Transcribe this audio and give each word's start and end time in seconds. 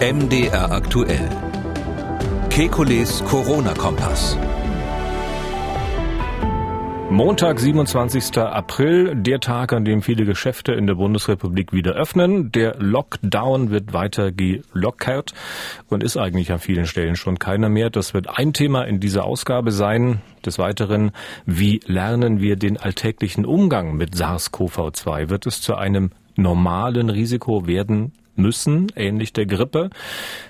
MDR 0.00 0.70
aktuell. 0.70 1.28
Kekules 2.50 3.20
Corona-Kompass. 3.24 4.38
Montag, 7.10 7.58
27. 7.58 8.38
April, 8.38 9.16
der 9.16 9.40
Tag, 9.40 9.72
an 9.72 9.84
dem 9.84 10.02
viele 10.02 10.24
Geschäfte 10.24 10.70
in 10.70 10.86
der 10.86 10.94
Bundesrepublik 10.94 11.72
wieder 11.72 11.94
öffnen. 11.94 12.52
Der 12.52 12.76
Lockdown 12.78 13.72
wird 13.72 13.92
weiter 13.92 14.30
gelockert 14.30 15.34
und 15.88 16.04
ist 16.04 16.16
eigentlich 16.16 16.52
an 16.52 16.60
vielen 16.60 16.86
Stellen 16.86 17.16
schon 17.16 17.40
keiner 17.40 17.68
mehr. 17.68 17.90
Das 17.90 18.14
wird 18.14 18.28
ein 18.38 18.52
Thema 18.52 18.84
in 18.84 19.00
dieser 19.00 19.24
Ausgabe 19.24 19.72
sein. 19.72 20.20
Des 20.46 20.60
Weiteren, 20.60 21.10
wie 21.44 21.80
lernen 21.86 22.40
wir 22.40 22.54
den 22.54 22.76
alltäglichen 22.76 23.44
Umgang 23.44 23.96
mit 23.96 24.14
SARS-CoV-2? 24.14 25.28
Wird 25.28 25.46
es 25.46 25.60
zu 25.60 25.74
einem 25.74 26.12
normalen 26.36 27.10
Risiko 27.10 27.66
werden 27.66 28.12
müssen, 28.38 28.86
ähnlich 28.96 29.32
der 29.32 29.46
Grippe? 29.46 29.90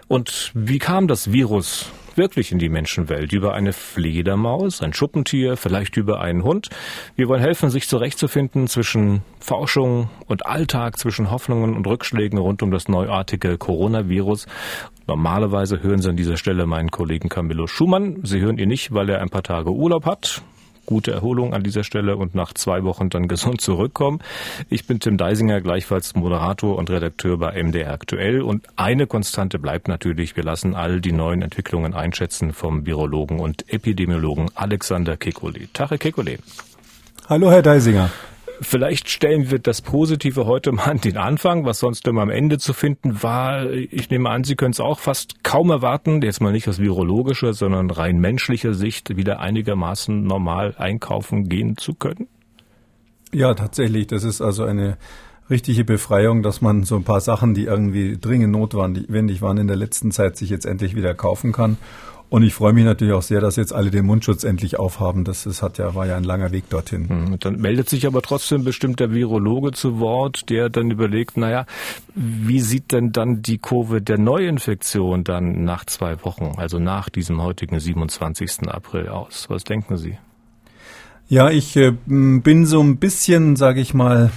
Und 0.06 0.52
wie 0.54 0.78
kam 0.78 1.08
das 1.08 1.32
Virus 1.32 1.90
wirklich 2.14 2.52
in 2.52 2.58
die 2.58 2.68
Menschenwelt? 2.68 3.32
Über 3.32 3.54
eine 3.54 3.72
Fledermaus, 3.72 4.82
ein 4.82 4.92
Schuppentier, 4.92 5.56
vielleicht 5.56 5.96
über 5.96 6.20
einen 6.20 6.44
Hund? 6.44 6.68
Wir 7.16 7.28
wollen 7.28 7.40
helfen, 7.40 7.70
sich 7.70 7.88
zurechtzufinden 7.88 8.66
zwischen 8.66 9.22
Forschung 9.40 10.10
und 10.26 10.46
Alltag, 10.46 10.98
zwischen 10.98 11.30
Hoffnungen 11.30 11.74
und 11.74 11.86
Rückschlägen 11.86 12.38
rund 12.38 12.62
um 12.62 12.70
das 12.70 12.88
neuartige 12.88 13.56
Coronavirus. 13.58 14.46
Normalerweise 15.06 15.82
hören 15.82 16.02
Sie 16.02 16.10
an 16.10 16.16
dieser 16.16 16.36
Stelle 16.36 16.66
meinen 16.66 16.90
Kollegen 16.90 17.28
Camillo 17.28 17.66
Schumann. 17.66 18.20
Sie 18.24 18.40
hören 18.40 18.58
ihn 18.58 18.68
nicht, 18.68 18.92
weil 18.92 19.08
er 19.08 19.20
ein 19.20 19.30
paar 19.30 19.42
Tage 19.42 19.70
Urlaub 19.70 20.04
hat 20.04 20.42
gute 20.88 21.12
Erholung 21.12 21.52
an 21.52 21.62
dieser 21.62 21.84
Stelle 21.84 22.16
und 22.16 22.34
nach 22.34 22.54
zwei 22.54 22.82
Wochen 22.82 23.10
dann 23.10 23.28
gesund 23.34 23.60
zurückkommen. 23.60 24.20
Ich 24.70 24.86
bin 24.86 25.00
Tim 25.00 25.18
Deisinger, 25.18 25.60
gleichfalls 25.60 26.14
Moderator 26.14 26.78
und 26.78 26.88
Redakteur 26.88 27.36
bei 27.36 27.62
MDR 27.62 27.92
Aktuell. 27.92 28.40
Und 28.40 28.66
eine 28.76 29.06
Konstante 29.06 29.58
bleibt 29.58 29.86
natürlich, 29.86 30.34
wir 30.34 30.44
lassen 30.44 30.74
all 30.74 31.02
die 31.02 31.12
neuen 31.12 31.42
Entwicklungen 31.42 31.92
einschätzen 31.92 32.54
vom 32.54 32.86
Virologen 32.86 33.38
und 33.38 33.70
Epidemiologen 33.70 34.50
Alexander 34.54 35.14
Kekulé. 35.14 35.68
Tache 35.74 35.96
Kekulé. 35.96 36.38
Hallo, 37.28 37.50
Herr 37.50 37.60
Deisinger. 37.60 38.10
Vielleicht 38.60 39.08
stellen 39.08 39.50
wir 39.50 39.58
das 39.58 39.82
Positive 39.82 40.46
heute 40.46 40.72
mal 40.72 40.84
an 40.84 41.00
den 41.00 41.16
Anfang, 41.16 41.64
was 41.64 41.78
sonst 41.78 42.06
immer 42.08 42.22
am 42.22 42.30
Ende 42.30 42.58
zu 42.58 42.72
finden 42.72 43.22
war. 43.22 43.70
Ich 43.70 44.10
nehme 44.10 44.30
an, 44.30 44.44
Sie 44.44 44.56
können 44.56 44.72
es 44.72 44.80
auch 44.80 44.98
fast 44.98 45.44
kaum 45.44 45.70
erwarten, 45.70 46.22
jetzt 46.22 46.40
mal 46.40 46.52
nicht 46.52 46.68
aus 46.68 46.78
virologischer, 46.78 47.54
sondern 47.54 47.90
rein 47.90 48.18
menschlicher 48.18 48.74
Sicht, 48.74 49.16
wieder 49.16 49.40
einigermaßen 49.40 50.24
normal 50.24 50.74
einkaufen 50.76 51.48
gehen 51.48 51.76
zu 51.76 51.94
können. 51.94 52.26
Ja, 53.32 53.54
tatsächlich. 53.54 54.06
Das 54.06 54.24
ist 54.24 54.40
also 54.40 54.64
eine 54.64 54.96
richtige 55.50 55.84
Befreiung, 55.84 56.42
dass 56.42 56.60
man 56.60 56.82
so 56.84 56.96
ein 56.96 57.04
paar 57.04 57.20
Sachen, 57.20 57.54
die 57.54 57.64
irgendwie 57.64 58.18
dringend 58.18 58.52
notwendig 58.52 59.40
waren 59.40 59.58
in 59.58 59.66
der 59.66 59.76
letzten 59.76 60.10
Zeit, 60.10 60.36
sich 60.36 60.50
jetzt 60.50 60.66
endlich 60.66 60.96
wieder 60.96 61.14
kaufen 61.14 61.52
kann. 61.52 61.76
Und 62.30 62.42
ich 62.42 62.54
freue 62.54 62.74
mich 62.74 62.84
natürlich 62.84 63.14
auch 63.14 63.22
sehr, 63.22 63.40
dass 63.40 63.56
jetzt 63.56 63.72
alle 63.72 63.90
den 63.90 64.04
Mundschutz 64.04 64.44
endlich 64.44 64.78
aufhaben. 64.78 65.24
Das, 65.24 65.44
das 65.44 65.62
hat 65.62 65.78
ja, 65.78 65.94
war 65.94 66.06
ja 66.06 66.16
ein 66.16 66.24
langer 66.24 66.52
Weg 66.52 66.68
dorthin. 66.68 67.08
Hm, 67.08 67.38
dann 67.40 67.58
meldet 67.58 67.88
sich 67.88 68.06
aber 68.06 68.20
trotzdem 68.20 68.64
bestimmt 68.64 69.00
der 69.00 69.12
Virologe 69.12 69.72
zu 69.72 69.98
Wort, 69.98 70.50
der 70.50 70.68
dann 70.68 70.90
überlegt, 70.90 71.38
naja, 71.38 71.64
wie 72.14 72.60
sieht 72.60 72.92
denn 72.92 73.12
dann 73.12 73.40
die 73.40 73.56
Kurve 73.56 74.02
der 74.02 74.18
Neuinfektion 74.18 75.24
dann 75.24 75.64
nach 75.64 75.86
zwei 75.86 76.22
Wochen, 76.22 76.52
also 76.58 76.78
nach 76.78 77.08
diesem 77.08 77.42
heutigen 77.42 77.80
27. 77.80 78.68
April 78.68 79.08
aus? 79.08 79.46
Was 79.48 79.64
denken 79.64 79.96
Sie? 79.96 80.18
Ja, 81.30 81.50
ich 81.50 81.76
äh, 81.76 81.92
bin 82.06 82.66
so 82.66 82.82
ein 82.82 82.98
bisschen, 82.98 83.56
sage 83.56 83.80
ich 83.80 83.94
mal, 83.94 84.30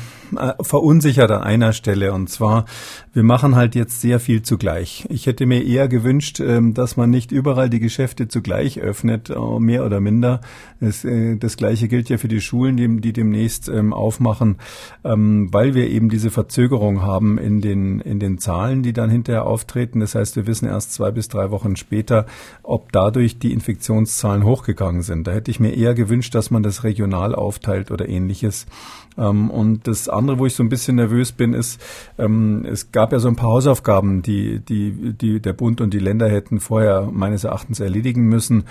verunsichert 0.62 1.32
an 1.32 1.42
einer 1.44 1.74
Stelle. 1.74 2.14
Und 2.14 2.30
zwar, 2.30 2.66
wir 3.14 3.24
machen 3.24 3.56
halt 3.56 3.76
jetzt 3.76 4.02
sehr 4.02 4.20
viel 4.20 4.42
zugleich. 4.42 5.06
Ich 5.10 5.26
hätte 5.26 5.46
mir 5.46 5.66
eher 5.66 5.88
gewünscht, 5.88 6.40
ähm, 6.40 6.74
dass 6.74 6.98
man 6.98 7.10
nicht 7.10 7.32
überall 7.32 7.70
die 7.70 7.80
Geschäfte 7.80 8.28
zugleich 8.28 8.80
öffnet, 8.80 9.30
äh, 9.30 9.60
mehr 9.60 9.86
oder 9.86 10.00
minder. 10.00 10.42
Das, 10.80 11.04
äh, 11.04 11.36
das 11.36 11.58
Gleiche 11.58 11.88
gilt 11.88 12.10
ja 12.10 12.18
für 12.18 12.28
die 12.28 12.42
Schulen, 12.42 12.78
die, 12.78 13.02
die 13.02 13.14
demnächst 13.14 13.70
ähm, 13.70 13.94
aufmachen, 13.94 14.58
ähm, 15.04 15.50
weil 15.52 15.74
wir 15.76 15.90
eben 15.90 16.10
diese 16.10 16.32
Verzögerung 16.32 17.02
haben 17.02 17.38
in 17.38 17.62
den, 17.62 18.00
in 18.00 18.20
den 18.20 18.38
Zahlen, 18.38 18.84
die 18.84 18.94
dann 18.94 19.10
hinterher 19.10 19.46
auftreten. 19.46 20.00
Das 20.00 20.16
heißt, 20.16 20.36
wir 20.36 20.48
wissen 20.48 20.68
erst 20.68 20.94
zwei 20.94 21.12
bis 21.12 21.28
drei 21.28 21.52
Wochen 21.52 21.76
später, 21.76 22.26
ob 22.64 22.92
dadurch 22.92 23.40
die 23.40 23.54
Infektionszahlen 23.54 24.44
hochgegangen 24.44 25.02
sind. 25.02 25.28
Da 25.28 25.32
hätte 25.32 25.52
ich 25.52 25.60
mir 25.60 25.76
eher 25.76 25.94
gewünscht, 25.94 26.34
dass 26.36 26.52
man 26.52 26.64
das 26.64 26.84
regional 26.84 27.36
aufteilt 27.36 27.92
oder 27.92 28.08
ähnliches. 28.08 28.66
Und 29.18 29.82
das 29.84 30.08
andere, 30.08 30.40
wo 30.40 30.46
ich 30.46 30.56
so 30.56 30.64
ein 30.64 30.70
bisschen 30.70 30.96
nervös 30.96 31.32
bin, 31.34 31.54
ist, 31.54 31.82
ähm, 32.18 32.66
es 32.66 32.92
gab 32.92 33.12
ja 33.12 33.20
so 33.20 33.28
ein 33.28 33.36
paar 33.36 33.50
Hausaufgaben, 33.50 34.22
die, 34.22 34.60
die, 34.60 35.14
die 35.14 35.42
der 35.42 35.54
Bund 35.54 35.82
und 35.82 35.94
die 35.94 36.00
Länder 36.00 36.30
hätten 36.30 36.60
vorher 36.60 37.10
meines 37.12 37.44
Erachtens 37.44 37.80
erledigen 37.80 38.28
müssen. 38.28 38.64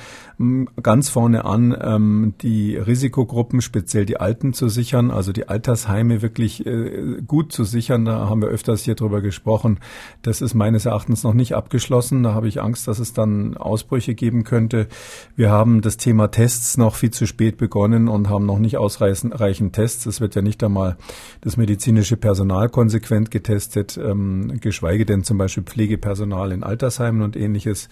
Ganz 0.82 1.10
vorne 1.10 1.44
an 1.44 1.76
ähm, 1.78 2.34
die 2.40 2.76
Risikogruppen, 2.76 3.60
speziell 3.60 4.06
die 4.06 4.18
Alten 4.18 4.54
zu 4.54 4.68
sichern, 4.70 5.10
also 5.10 5.32
die 5.32 5.48
Altersheime 5.48 6.22
wirklich 6.22 6.64
äh, 6.64 7.20
gut 7.26 7.52
zu 7.52 7.64
sichern. 7.64 8.06
Da 8.06 8.28
haben 8.28 8.40
wir 8.40 8.48
öfters 8.48 8.82
hier 8.82 8.94
drüber 8.94 9.20
gesprochen. 9.20 9.78
Das 10.22 10.40
ist 10.40 10.54
meines 10.54 10.86
Erachtens 10.86 11.22
noch 11.22 11.34
nicht 11.34 11.54
abgeschlossen. 11.54 12.22
Da 12.22 12.32
habe 12.32 12.48
ich 12.48 12.62
Angst, 12.62 12.88
dass 12.88 12.98
es 12.98 13.12
dann 13.12 13.56
Ausbrüche 13.58 14.14
geben 14.14 14.44
könnte. 14.44 14.88
Wir 15.36 15.50
haben 15.50 15.82
das 15.82 15.98
Thema 15.98 16.28
Tests 16.28 16.78
noch 16.78 16.94
viel 16.94 17.10
zu 17.10 17.26
spät 17.26 17.58
begonnen 17.58 18.08
und 18.08 18.30
haben 18.30 18.46
noch 18.46 18.58
nicht 18.58 18.78
ausreichend 18.78 19.74
Tests. 19.74 20.06
Es 20.06 20.20
wird 20.20 20.29
ja 20.34 20.42
nicht 20.42 20.62
einmal 20.62 20.96
das 21.40 21.56
Medizin 21.56 21.80
medizinische 21.80 22.16
Personal 22.16 22.68
konsequent 22.68 23.30
getestet, 23.30 23.98
ähm, 24.02 24.58
geschweige 24.60 25.06
denn 25.06 25.24
zum 25.24 25.38
Beispiel 25.38 25.62
Pflegepersonal 25.62 26.52
in 26.52 26.62
Altersheimen 26.62 27.22
und 27.22 27.36
ähnliches. 27.36 27.88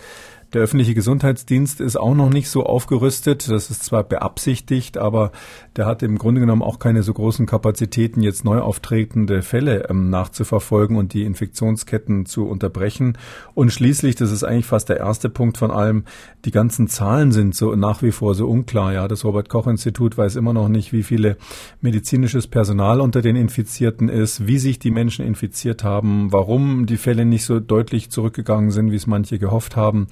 Der 0.55 0.63
öffentliche 0.63 0.95
Gesundheitsdienst 0.95 1.83
ist 1.83 1.97
auch 1.97 2.15
noch 2.15 2.31
nicht 2.31 2.49
so 2.49 2.65
aufgerüstet. 2.65 3.51
Das 3.51 3.69
ist 3.69 3.85
zwar 3.85 4.03
beabsichtigt, 4.03 4.97
aber 4.97 5.31
der 5.77 5.85
hat 5.85 6.03
im 6.03 6.17
Grunde 6.17 6.41
genommen 6.41 6.63
auch 6.63 6.79
keine 6.79 7.03
so 7.03 7.13
großen 7.13 7.45
Kapazitäten, 7.45 8.23
jetzt 8.23 8.47
neu 8.47 8.61
auftretende 8.61 9.43
Fälle 9.43 9.91
ähm, 9.91 10.09
nachzuverfolgen 10.09 10.97
und 10.97 11.13
die 11.13 11.25
Infektionsketten 11.25 12.25
zu 12.25 12.47
unterbrechen. 12.47 13.19
Und 13.53 13.75
schließlich, 13.75 14.15
das 14.15 14.33
ist 14.33 14.43
eigentlich 14.43 14.65
fast 14.65 14.89
der 14.89 14.97
erste 14.97 15.29
Punkt 15.29 15.59
von 15.59 15.71
allem, 15.71 16.05
die 16.47 16.51
ganzen 16.51 16.89
Zahlen 16.89 17.31
sind 17.31 17.55
so 17.55 17.75
nach 17.75 18.01
wie 18.01 18.13
vor 18.13 18.35
so 18.35 18.49
unklar. 18.49 18.95
Ja, 18.95 19.07
das 19.07 19.27
Robert 19.27 19.51
Koch 19.51 19.67
Institut 19.67 20.17
weiß 20.17 20.37
immer 20.37 20.55
noch 20.55 20.71
nicht, 20.71 20.95
wie 20.95 21.03
viele 21.03 21.37
medizinisches 21.83 22.47
Personal 22.47 23.03
unter 23.03 23.21
den 23.21 23.37
Infizierten 23.37 24.09
ist, 24.09 24.47
wie 24.47 24.59
sich 24.59 24.79
die 24.79 24.93
Menschen 24.93 25.27
infiziert 25.27 25.85
haben, 25.85 26.33
warum 26.33 26.87
die 26.87 26.97
Fälle 26.97 27.27
nicht 27.27 27.45
so 27.45 27.61
deutlich 27.61 28.11
zurückgegangen 28.11 28.71
sind, 28.71 28.91
wie 28.93 28.97
es 28.97 29.07
manche 29.07 29.39
gehofft 29.39 29.77
haben. 29.77 30.07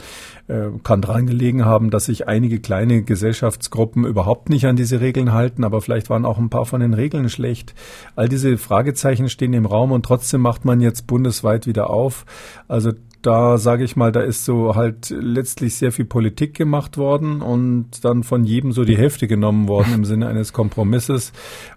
Äh, 0.48 0.68
kann 0.84 1.02
dran 1.02 1.26
gelegen 1.26 1.64
haben, 1.64 1.90
dass 1.90 2.04
sich 2.04 2.28
einige 2.28 2.60
kleine 2.60 3.02
Gesellschaftsgruppen 3.02 4.04
überhaupt 4.04 4.48
nicht 4.48 4.66
an 4.66 4.76
diese 4.76 5.00
Regeln 5.00 5.32
halten, 5.32 5.64
aber 5.64 5.80
vielleicht 5.80 6.08
waren 6.08 6.24
auch 6.24 6.38
ein 6.38 6.50
paar 6.50 6.66
von 6.66 6.80
den 6.80 6.94
Regeln 6.94 7.28
schlecht. 7.28 7.74
All 8.14 8.28
diese 8.28 8.56
Fragezeichen 8.56 9.28
stehen 9.28 9.54
im 9.54 9.66
Raum 9.66 9.90
und 9.90 10.04
trotzdem 10.04 10.42
macht 10.42 10.64
man 10.64 10.80
jetzt 10.80 11.08
bundesweit 11.08 11.66
wieder 11.66 11.90
auf. 11.90 12.26
Also 12.68 12.92
da 13.22 13.58
sage 13.58 13.84
ich 13.84 13.96
mal, 13.96 14.12
da 14.12 14.20
ist 14.20 14.44
so 14.44 14.74
halt 14.74 15.10
letztlich 15.10 15.74
sehr 15.74 15.92
viel 15.92 16.04
Politik 16.04 16.54
gemacht 16.54 16.96
worden 16.96 17.42
und 17.42 18.04
dann 18.04 18.22
von 18.22 18.44
jedem 18.44 18.72
so 18.72 18.84
die 18.84 18.96
Hälfte 18.96 19.26
genommen 19.26 19.68
worden 19.68 19.94
im 19.94 20.04
Sinne 20.04 20.28
eines 20.28 20.52
Kompromisses. 20.52 21.32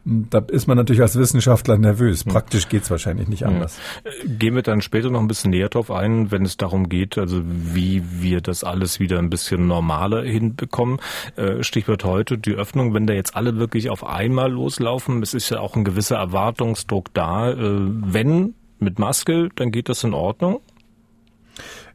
Da 0.06 0.40
ist 0.40 0.68
man 0.68 0.78
natürlich 0.78 1.02
als 1.02 1.18
Wissenschaftler 1.18 1.78
nervös. 1.78 2.26
Hm. 2.26 2.32
Praktisch 2.32 2.70
geht's 2.70 2.92
wahrscheinlich 2.92 3.28
nicht 3.28 3.46
anders. 3.46 3.80
Gehen 4.26 4.56
wir 4.56 4.62
dann 4.62 4.82
später 4.82 5.10
noch 5.10 5.20
ein 5.20 5.28
bisschen 5.28 5.52
näher 5.52 5.70
drauf 5.70 5.92
ein, 5.92 6.32
wenn 6.32 6.44
es 6.44 6.58
darum 6.58 6.90
geht, 6.90 7.18
also 7.18 7.42
wie 7.44 8.04
wir 8.22 8.42
das 8.42 8.64
alles 8.64 9.00
wieder 9.00 9.18
ein 9.20 9.30
bisschen 9.30 9.68
normaler 9.68 10.24
hinbekommen. 10.24 11.00
Äh, 11.36 11.64
Stichwort 11.64 12.04
heute, 12.04 12.38
die 12.38 12.54
Öffnung, 12.54 12.94
wenn 12.94 13.08
da 13.08 13.14
jetzt 13.14 13.36
alle 13.36 13.58
wirklich 13.58 13.90
auf 13.90 14.06
einmal 14.06 14.52
loslaufen, 14.52 15.24
es 15.24 15.34
ist 15.34 15.50
ja 15.50 15.60
auch 15.60 15.76
ein 15.76 15.84
gewisser 15.84 16.18
Erwartungsdruck 16.18 17.14
da. 17.14 17.52
Äh, 17.52 17.56
wenn 17.58 18.54
mit 18.80 19.00
Maske, 19.00 19.50
dann 19.56 19.72
geht 19.72 19.90
das 19.90 20.04
in 20.04 20.14
Ordnung. 20.14 20.62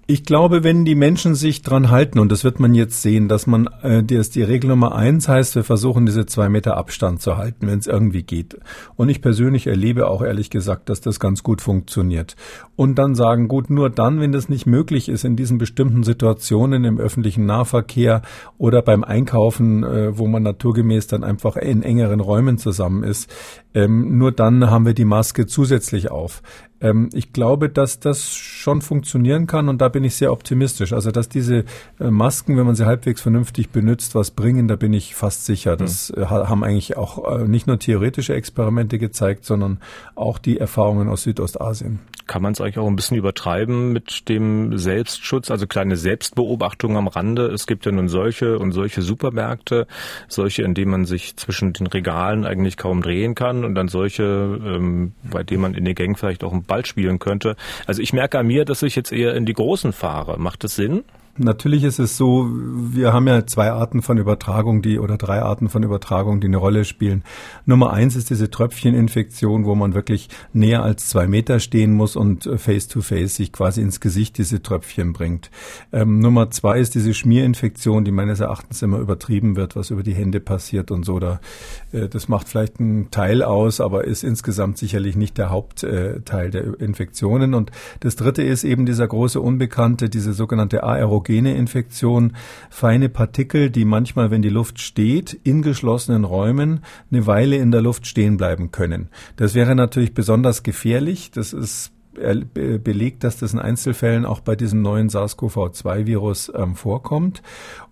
Ich 0.07 0.25
glaube, 0.25 0.63
wenn 0.65 0.85
die 0.85 0.95
Menschen 0.95 1.35
sich 1.35 1.63
dran 1.63 1.91
halten, 1.91 2.19
und 2.19 2.31
das 2.31 2.45
wird 2.45 2.61
man 2.61 2.75
jetzt 2.75 3.01
sehen, 3.01 3.27
dass 3.27 3.47
man, 3.47 3.71
äh, 3.83 4.03
die, 4.03 4.21
die 4.21 4.43
Regel 4.43 4.69
Nummer 4.69 4.95
eins 4.95 5.29
heißt, 5.29 5.55
wir 5.55 5.65
versuchen 5.65 6.05
diese 6.05 6.27
zwei 6.27 6.51
Meter 6.51 6.77
Abstand 6.77 7.23
zu 7.23 7.39
halten, 7.39 7.67
wenn 7.67 7.79
es 7.79 7.87
irgendwie 7.87 8.23
geht. 8.23 8.59
Und 8.97 9.09
ich 9.09 9.23
persönlich 9.23 9.67
erlebe 9.67 10.07
auch 10.07 10.21
ehrlich 10.21 10.51
gesagt, 10.51 10.91
dass 10.91 11.01
das 11.01 11.21
ganz 11.21 11.43
gut 11.43 11.63
funktioniert. 11.63 12.37
Und 12.77 12.97
dann 12.97 13.15
sagen, 13.15 13.49
gut, 13.49 13.71
nur 13.71 13.89
dann, 13.89 14.21
wenn 14.21 14.33
das 14.33 14.51
nicht 14.51 14.67
möglich 14.67 15.09
ist, 15.09 15.25
in 15.25 15.37
diesen 15.37 15.57
bestimmten 15.57 16.03
Situationen 16.03 16.85
im 16.85 16.99
öffentlichen 16.99 17.47
Nahverkehr 17.47 18.21
oder 18.59 18.83
beim 18.83 19.05
Einkaufen, 19.05 19.85
äh, 19.85 20.19
wo 20.19 20.27
man 20.27 20.43
naturgemäß 20.43 21.07
dann 21.07 21.25
einfach 21.25 21.57
in 21.57 21.83
engeren 21.83 22.21
Räumen 22.21 22.59
zusammen 22.59 23.05
ist, 23.05 23.33
ähm, 23.73 24.19
nur 24.19 24.33
dann 24.33 24.71
haben 24.71 24.85
wir 24.85 24.95
die 24.95 25.07
Maske 25.07 25.47
zusätzlich 25.47 26.11
auf. 26.11 26.43
Ähm, 26.85 27.09
ich 27.15 27.33
glaube, 27.33 27.71
dass 27.71 27.99
das 27.99 28.35
schon 28.35 28.83
funktionieren 28.83 29.47
kann 29.47 29.69
und 29.71 29.81
da 29.81 29.89
bin 29.89 30.05
ich 30.05 30.17
sehr 30.17 30.33
optimistisch. 30.33 30.93
Also, 30.93 31.11
dass 31.11 31.31
diese 31.31 31.65
äh, 31.99 32.11
Masken, 32.11 32.59
wenn 32.59 32.67
man 32.67 32.75
sie 32.75 32.85
halbwegs 32.85 33.23
vernünftig 33.23 33.71
benutzt, 33.71 34.15
was 34.15 34.31
bringen, 34.31 34.69
da 34.69 34.77
bin 34.77 34.93
ich 34.93 35.15
fast 35.15 35.47
sicher. 35.47 35.77
Das 35.77 36.13
mhm. 36.15 36.29
haben 36.29 36.63
eigentlich 36.63 36.99
auch 36.99 37.41
äh, 37.41 37.49
nicht 37.49 37.67
nur 37.67 37.79
theoretische 37.79 38.35
Experimente 38.35 38.99
gezeigt, 38.99 39.47
sondern 39.47 39.81
auch 40.15 40.39
die 40.39 40.59
Erfahrungen 40.59 41.09
aus 41.09 41.23
Südostasien. 41.23 42.01
kann 42.27 42.43
man 42.43 42.53
es 42.53 42.61
eigentlich 42.61 42.79
auch 42.79 42.87
ein 42.87 42.97
bisschen 42.97 43.17
übertreiben 43.17 43.93
mit 43.93 44.29
dem 44.29 44.77
Selbstschutz, 44.77 45.51
also 45.51 45.67
kleine 45.67 45.97
Selbstbeobachtung 45.97 46.99
am 46.99 47.09
Rande. 47.09 47.47
Es 47.47 47.67
gibt 47.67 47.87
ja 47.87 47.93
nun 47.93 48.09
solche 48.09 48.59
und 48.59 48.73
solche 48.73 49.01
Supermärkte, 49.01 49.87
solche, 50.29 50.63
in 50.63 50.75
denen 50.75 50.91
man 50.91 51.05
sich 51.07 51.37
zwischen 51.37 51.73
den 51.73 51.87
Regalen 51.87 52.45
eigentlich 52.45 52.77
kaum 52.77 53.01
drehen 53.01 53.35
kann 53.35 53.65
und 53.65 53.75
dann 53.75 53.89
solche, 53.89 54.23
ähm, 54.23 55.13
bei 55.23 55.43
denen 55.43 55.63
man 55.63 55.75
in 55.75 55.85
den 55.85 55.95
Gängen 55.95 56.17
vielleicht 56.17 56.45
auch 56.45 56.53
einen 56.53 56.65
Ball 56.75 56.87
spielen 56.87 57.19
könnte. 57.21 57.55
Also 57.87 58.03
ich 58.03 58.13
merke 58.13 58.39
an 58.39 58.47
mir, 58.47 58.65
dass 58.65 58.83
ich 58.83 58.97
jetzt 58.97 59.13
eher 59.13 59.35
in 59.35 59.47
die 59.47 59.53
großen 59.53 59.93
fahre. 59.93 60.39
Macht 60.39 60.65
das 60.65 60.75
Sinn? 60.75 61.05
Natürlich 61.37 61.83
ist 61.83 61.99
es 61.99 62.17
so, 62.17 62.49
wir 62.49 63.13
haben 63.13 63.27
ja 63.27 63.45
zwei 63.45 63.73
Arten 63.73 64.03
von 64.03 64.19
Übertragung, 64.19 64.83
die 64.83 65.01
oder 65.01 65.17
drei 65.17 65.43
Arten 65.43 65.69
von 65.69 65.83
Übertragung, 65.83 66.41
die 66.41 66.47
eine 66.47 66.59
Rolle 66.59 66.85
spielen. 66.85 67.25
Nummer 67.67 67.93
eins 67.93 68.15
ist 68.15 68.31
diese 68.31 68.51
Tröpfcheninfektion, 68.51 69.65
wo 69.65 69.75
man 69.75 69.95
wirklich 69.95 70.29
näher 70.53 70.85
als 70.85 71.09
zwei 71.09 71.27
Meter 71.27 71.59
stehen 71.59 71.93
muss 71.93 72.15
und 72.15 72.49
face 72.57 72.87
to 72.87 73.01
face 73.01 73.35
sich 73.35 73.51
quasi 73.51 73.81
ins 73.81 73.99
Gesicht 73.99 74.39
diese 74.39 74.63
Tröpfchen 74.63 75.13
bringt. 75.13 75.51
Ähm, 75.93 76.21
Nummer 76.21 76.53
zwei 76.53 76.79
ist 76.79 76.95
diese 76.95 77.13
Schmierinfektion, 77.15 78.05
die 78.05 78.13
meines 78.13 78.39
Erachtens 78.39 78.81
immer 78.83 78.99
übertrieben 78.99 79.57
wird, 79.57 79.75
was 79.75 79.91
über 79.91 80.05
die 80.05 80.15
Hände 80.15 80.39
passiert 80.39 80.93
und 80.93 81.05
so. 81.05 81.19
Da, 81.19 81.41
äh, 81.91 82.09
das 82.09 82.29
macht 82.29 82.49
vielleicht 82.49 82.79
einen 82.79 83.11
Teil 83.11 83.43
aus, 83.43 83.81
aber 83.81 84.05
ist 84.05 84.23
insgesamt 84.23 84.79
sicherlich 84.79 85.17
nicht 85.17 85.37
der 85.37 85.51
Hauptteil 85.51 86.47
äh, 86.47 86.51
der 86.51 86.81
Infektionen. 86.81 87.55
Und 87.55 87.73
das 87.99 88.15
dritte 88.15 88.45
ist 88.45 88.63
eben 88.63 88.87
dieser 88.87 89.09
große 89.09 89.41
Unbekannte, 89.41 90.09
diese 90.09 90.33
sogenannte 90.33 90.85
Aerogene 90.85 91.24
pathogene 91.25 91.57
Infektion, 91.57 92.37
feine 92.71 93.09
Partikel, 93.09 93.71
die 93.71 93.85
manchmal, 93.85 94.31
wenn 94.31 94.43
die 94.43 94.51
Luft 94.51 94.81
steht, 94.81 95.33
in 95.43 95.63
geschlossenen 95.63 96.25
Räumen 96.25 96.81
eine 97.11 97.27
Weile 97.27 97.57
in 97.57 97.71
der 97.71 97.83
Luft 97.83 98.07
stehen 98.07 98.37
bleiben 98.37 98.71
können. 98.71 99.09
Das 99.37 99.55
wäre 99.55 99.75
natürlich 99.75 100.13
besonders 100.13 100.63
gefährlich. 100.63 101.31
Das 101.31 101.53
ist 101.53 101.93
belegt, 102.15 103.25
dass 103.25 103.37
das 103.37 103.53
in 103.53 103.59
Einzelfällen 103.59 104.25
auch 104.25 104.41
bei 104.41 104.57
diesem 104.57 104.83
neuen 104.83 105.09
SARS-CoV-2-Virus 105.09 106.53
ähm, 106.55 106.75
vorkommt. 106.75 107.43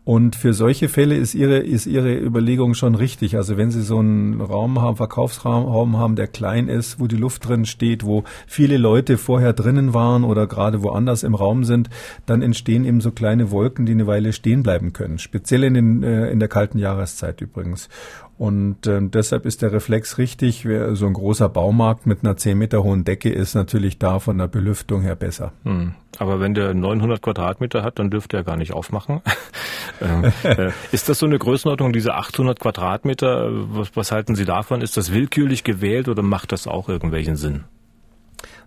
Und 0.05 0.35
für 0.35 0.53
solche 0.53 0.89
Fälle 0.89 1.17
ist 1.17 1.33
Ihre, 1.33 1.59
ist 1.59 1.87
Ihre 1.87 2.19
Überlegung 2.19 2.75
schon 2.75 2.97
richtig. 2.97 3.37
Also 3.37 3.57
wenn 3.57 3.71
Sie 3.71 3.83
so 3.83 4.01
einen 4.01 4.41
Raum 4.41 4.81
haben, 4.81 4.97
Verkaufsraum 4.97 5.97
haben, 5.97 6.17
der 6.17 6.27
klein 6.27 6.69
ist, 6.69 6.99
wo 6.99 7.07
die 7.07 7.17
Luft 7.17 7.47
drin 7.47 7.67
steht, 7.67 8.05
wo 8.05 8.25
viele 8.49 8.79
Leute 8.79 9.17
vorher 9.17 9.53
drinnen 9.53 9.95
waren 9.95 10.25
oder 10.25 10.49
gerade 10.49 10.83
woanders 10.83 11.23
im 11.23 11.37
Raum 11.37 11.63
sind, 11.63 11.89
dann 12.27 12.43
entstehen 12.43 12.85
eben 12.85 13.01
so 13.01 13.13
kleine 13.13 13.53
Wolken, 13.53 13.87
die 13.87 13.93
eine 13.93 14.09
Weile 14.09 14.33
stehen 14.33 14.65
bleiben 14.65 14.93
können. 14.93 15.19
Speziell 15.19 15.63
in, 15.63 15.75
den, 15.75 16.03
äh, 16.03 16.31
in 16.31 16.41
der 16.41 16.49
kalten 16.49 16.79
Jahreszeit 16.79 17.41
übrigens. 17.41 17.89
Und 18.39 18.87
äh, 18.87 19.01
deshalb 19.03 19.47
ist 19.47 19.63
der 19.63 19.73
Reflex 19.73 20.19
richtig. 20.19 20.67
So 20.93 21.07
ein 21.07 21.13
großer 21.13 21.49
Baumarkt 21.49 22.07
mit 22.07 22.25
einer 22.25 22.37
10 22.37 22.59
Meter 22.59 22.83
hohen 22.83 23.05
Decke 23.05 23.31
ist 23.31 23.55
natürlich 23.55 23.99
da 23.99 24.19
von 24.19 24.39
der 24.39 24.49
Belüftung 24.49 25.03
her 25.03 25.15
besser. 25.15 25.53
Hm. 25.65 25.95
Aber 26.19 26.41
wenn 26.41 26.55
der 26.55 26.75
900 26.75 27.23
Quadratmeter 27.23 27.83
hat, 27.83 27.99
dann 27.99 28.11
dürfte 28.11 28.37
er 28.37 28.45
gar 28.45 28.57
nicht 28.57 28.73
aufmachen. 28.73 29.21
ähm, 30.01 30.33
äh, 30.43 30.71
ist 30.91 31.09
das 31.09 31.19
so 31.19 31.27
eine 31.27 31.39
Größenordnung, 31.39 31.93
diese 31.93 32.15
800 32.15 32.59
Quadratmeter? 32.59 33.49
Was, 33.75 33.91
was 33.95 34.13
halten 34.13 34.35
Sie 34.35 34.45
davon? 34.45 34.81
Ist 34.81 34.97
das 34.97 35.13
willkürlich 35.13 35.65
gewählt 35.65 36.09
oder 36.09 36.23
macht 36.23 36.53
das 36.53 36.67
auch 36.67 36.89
irgendwelchen 36.89 37.37
Sinn? 37.37 37.65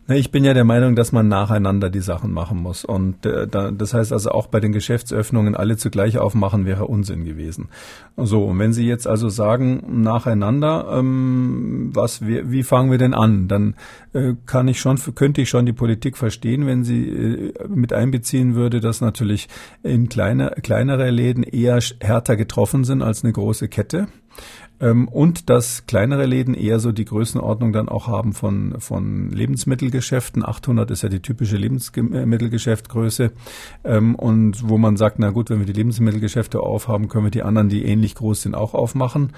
Ich 0.07 0.29
bin 0.29 0.43
ja 0.43 0.53
der 0.53 0.65
Meinung, 0.65 0.95
dass 0.95 1.11
man 1.11 1.27
nacheinander 1.27 1.89
die 1.89 1.99
Sachen 1.99 2.31
machen 2.31 2.61
muss. 2.61 2.85
Und 2.85 3.25
äh, 3.25 3.47
da, 3.47 3.71
das 3.71 3.95
heißt 3.95 4.13
also 4.13 4.29
auch 4.29 4.45
bei 4.45 4.59
den 4.59 4.71
Geschäftsöffnungen 4.71 5.55
alle 5.55 5.77
zugleich 5.77 6.19
aufmachen 6.19 6.67
wäre 6.67 6.85
Unsinn 6.85 7.25
gewesen. 7.25 7.69
So, 8.15 8.45
und 8.45 8.59
wenn 8.59 8.71
Sie 8.71 8.85
jetzt 8.85 9.07
also 9.07 9.29
sagen, 9.29 10.03
nacheinander, 10.03 10.95
ähm, 10.99 11.89
was, 11.91 12.21
wie, 12.23 12.61
fangen 12.61 12.91
wir 12.91 12.99
denn 12.99 13.15
an? 13.15 13.47
Dann 13.47 13.73
äh, 14.13 14.33
kann 14.45 14.67
ich 14.67 14.79
schon, 14.79 14.99
könnte 15.15 15.41
ich 15.41 15.49
schon 15.49 15.65
die 15.65 15.73
Politik 15.73 16.17
verstehen, 16.17 16.67
wenn 16.67 16.83
sie 16.83 17.09
äh, 17.09 17.67
mit 17.67 17.91
einbeziehen 17.91 18.53
würde, 18.53 18.81
dass 18.81 19.01
natürlich 19.01 19.47
in 19.81 20.07
kleine, 20.07 20.51
kleinere 20.61 21.09
Läden 21.09 21.41
eher 21.41 21.79
härter 21.99 22.35
getroffen 22.35 22.83
sind 22.83 23.01
als 23.01 23.23
eine 23.23 23.33
große 23.33 23.69
Kette. 23.69 24.07
Ähm, 24.79 25.07
und 25.07 25.49
dass 25.49 25.85
kleinere 25.87 26.25
Läden 26.25 26.53
eher 26.53 26.79
so 26.79 26.91
die 26.91 27.05
Größenordnung 27.05 27.71
dann 27.71 27.89
auch 27.89 28.07
haben 28.07 28.33
von, 28.33 28.75
von 28.79 29.31
Lebensmittelgeschäften. 29.31 30.45
800 30.45 30.91
ist 30.91 31.03
ja 31.03 31.09
die 31.09 31.21
typische 31.21 31.57
Lebensmittelgeschäftgröße. 31.57 33.31
Ähm, 33.83 34.15
und 34.15 34.67
wo 34.67 34.77
man 34.77 34.97
sagt, 34.97 35.19
na 35.19 35.29
gut, 35.29 35.49
wenn 35.49 35.59
wir 35.59 35.65
die 35.65 35.73
Lebensmittelgeschäfte 35.73 36.59
aufhaben, 36.59 37.07
können 37.07 37.25
wir 37.25 37.31
die 37.31 37.43
anderen, 37.43 37.69
die 37.69 37.85
ähnlich 37.85 38.15
groß 38.15 38.41
sind, 38.41 38.55
auch 38.55 38.73
aufmachen. 38.73 39.31